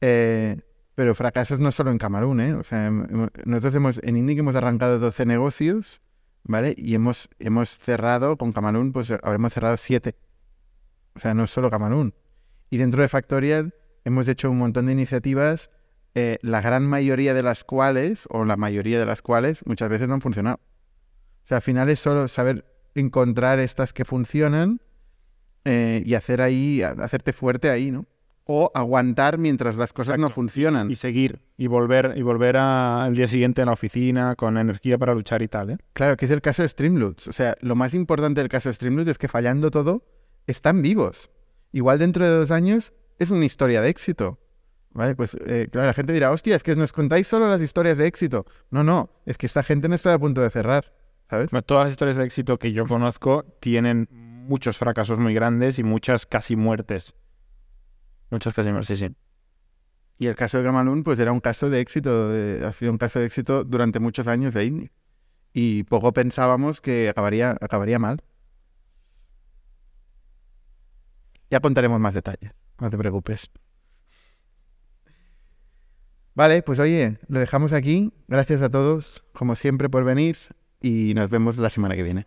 Eh, 0.00 0.60
pero 0.94 1.14
fracasos 1.14 1.60
no 1.60 1.72
solo 1.72 1.90
en 1.90 1.98
Camalún, 1.98 2.40
¿eh? 2.40 2.54
O 2.54 2.62
sea, 2.64 2.88
hem- 2.88 3.06
hemo- 3.08 3.30
nosotros 3.44 3.74
hemos, 3.74 4.00
en 4.02 4.16
Indic 4.16 4.38
hemos 4.38 4.56
arrancado 4.56 4.98
12 4.98 5.24
negocios, 5.26 6.00
¿vale? 6.42 6.74
Y 6.76 6.94
hemos, 6.94 7.28
hemos 7.38 7.76
cerrado, 7.78 8.36
con 8.36 8.52
Camalún, 8.52 8.92
pues 8.92 9.10
habremos 9.22 9.52
cerrado 9.52 9.76
7. 9.76 10.16
O 11.14 11.20
sea, 11.20 11.34
no 11.34 11.46
solo 11.46 11.70
Camalún. 11.70 12.14
Y 12.70 12.78
dentro 12.78 13.02
de 13.02 13.08
Factorial 13.08 13.74
hemos 14.04 14.26
hecho 14.28 14.50
un 14.50 14.58
montón 14.58 14.86
de 14.86 14.92
iniciativas, 14.92 15.70
eh, 16.14 16.38
la 16.42 16.60
gran 16.60 16.86
mayoría 16.86 17.34
de 17.34 17.42
las 17.42 17.62
cuales, 17.64 18.24
o 18.30 18.44
la 18.44 18.56
mayoría 18.56 18.98
de 18.98 19.06
las 19.06 19.22
cuales, 19.22 19.60
muchas 19.66 19.88
veces 19.88 20.08
no 20.08 20.14
han 20.14 20.20
funcionado. 20.20 20.60
O 21.44 21.46
sea, 21.46 21.58
al 21.58 21.62
final 21.62 21.88
es 21.88 22.00
solo 22.00 22.26
saber 22.28 22.64
encontrar 22.94 23.58
estas 23.58 23.92
que 23.92 24.04
funcionan 24.04 24.80
eh, 25.64 26.02
y 26.04 26.14
hacer 26.14 26.40
ahí, 26.40 26.82
hacerte 26.82 27.32
fuerte 27.32 27.70
ahí, 27.70 27.90
¿no? 27.90 28.06
O 28.44 28.70
aguantar 28.74 29.38
mientras 29.38 29.76
las 29.76 29.92
cosas 29.92 30.18
no 30.18 30.28
funcionan. 30.30 30.90
Y 30.90 30.96
seguir. 30.96 31.40
Y 31.56 31.66
volver, 31.68 32.14
y 32.16 32.22
volver 32.22 32.56
a- 32.56 33.04
al 33.04 33.14
día 33.14 33.28
siguiente 33.28 33.62
a 33.62 33.66
la 33.66 33.72
oficina 33.72 34.34
con 34.34 34.58
energía 34.58 34.98
para 34.98 35.14
luchar 35.14 35.42
y 35.42 35.48
tal, 35.48 35.70
¿eh? 35.70 35.78
Claro, 35.92 36.16
que 36.16 36.24
es 36.24 36.30
el 36.30 36.40
caso 36.42 36.62
de 36.62 36.68
Streamloots. 36.68 37.28
O 37.28 37.32
sea, 37.32 37.56
lo 37.60 37.76
más 37.76 37.94
importante 37.94 38.40
del 38.40 38.48
caso 38.48 38.68
de 38.68 38.74
Streamloots 38.74 39.10
es 39.10 39.18
que 39.18 39.28
fallando 39.28 39.70
todo, 39.70 40.04
están 40.46 40.82
vivos. 40.82 41.30
Igual 41.72 41.98
dentro 42.00 42.24
de 42.24 42.30
dos 42.30 42.50
años 42.50 42.92
es 43.18 43.30
una 43.30 43.44
historia 43.44 43.80
de 43.82 43.88
éxito. 43.90 44.38
¿Vale? 44.92 45.14
Pues 45.14 45.36
eh, 45.46 45.68
claro, 45.70 45.86
la 45.86 45.94
gente 45.94 46.12
dirá, 46.12 46.32
hostia, 46.32 46.56
es 46.56 46.64
que 46.64 46.74
nos 46.74 46.90
contáis 46.90 47.28
solo 47.28 47.48
las 47.48 47.60
historias 47.60 47.96
de 47.96 48.08
éxito. 48.08 48.44
No, 48.70 48.82
no, 48.82 49.10
es 49.26 49.38
que 49.38 49.46
esta 49.46 49.62
gente 49.62 49.88
no 49.88 49.94
está 49.94 50.12
a 50.12 50.18
punto 50.18 50.40
de 50.40 50.50
cerrar. 50.50 50.92
¿Sabes? 51.28 51.48
Todas 51.64 51.84
las 51.84 51.92
historias 51.92 52.16
de 52.16 52.24
éxito 52.24 52.58
que 52.58 52.72
yo 52.72 52.84
conozco 52.86 53.44
tienen 53.60 54.08
muchos 54.50 54.76
fracasos 54.76 55.20
muy 55.20 55.32
grandes 55.32 55.78
y 55.78 55.84
muchas 55.84 56.26
casi 56.26 56.56
muertes. 56.56 57.14
Muchas 58.30 58.52
casi 58.52 58.70
muertes, 58.70 58.98
sí, 58.98 59.06
sí. 59.06 59.14
Y 60.18 60.26
el 60.26 60.34
caso 60.34 60.58
de 60.58 60.64
Gamalun, 60.64 61.04
pues 61.04 61.20
era 61.20 61.30
un 61.30 61.40
caso 61.40 61.70
de 61.70 61.80
éxito, 61.80 62.30
ha 62.66 62.72
sido 62.72 62.90
un 62.90 62.98
caso 62.98 63.20
de 63.20 63.26
éxito 63.26 63.64
durante 63.64 64.00
muchos 64.00 64.26
años 64.26 64.52
de 64.52 64.64
Indie. 64.64 64.90
Y 65.52 65.84
poco 65.84 66.12
pensábamos 66.12 66.80
que 66.80 67.08
acabaría, 67.08 67.56
acabaría 67.60 68.00
mal. 68.00 68.22
Ya 71.48 71.60
contaremos 71.60 72.00
más 72.00 72.14
detalles, 72.14 72.52
no 72.80 72.90
te 72.90 72.98
preocupes. 72.98 73.50
Vale, 76.34 76.62
pues 76.62 76.80
oye, 76.80 77.18
lo 77.28 77.38
dejamos 77.38 77.72
aquí. 77.72 78.12
Gracias 78.26 78.62
a 78.62 78.68
todos, 78.68 79.24
como 79.32 79.54
siempre, 79.54 79.88
por 79.88 80.04
venir 80.04 80.36
y 80.80 81.14
nos 81.14 81.30
vemos 81.30 81.56
la 81.56 81.70
semana 81.70 81.94
que 81.94 82.02
viene. 82.02 82.26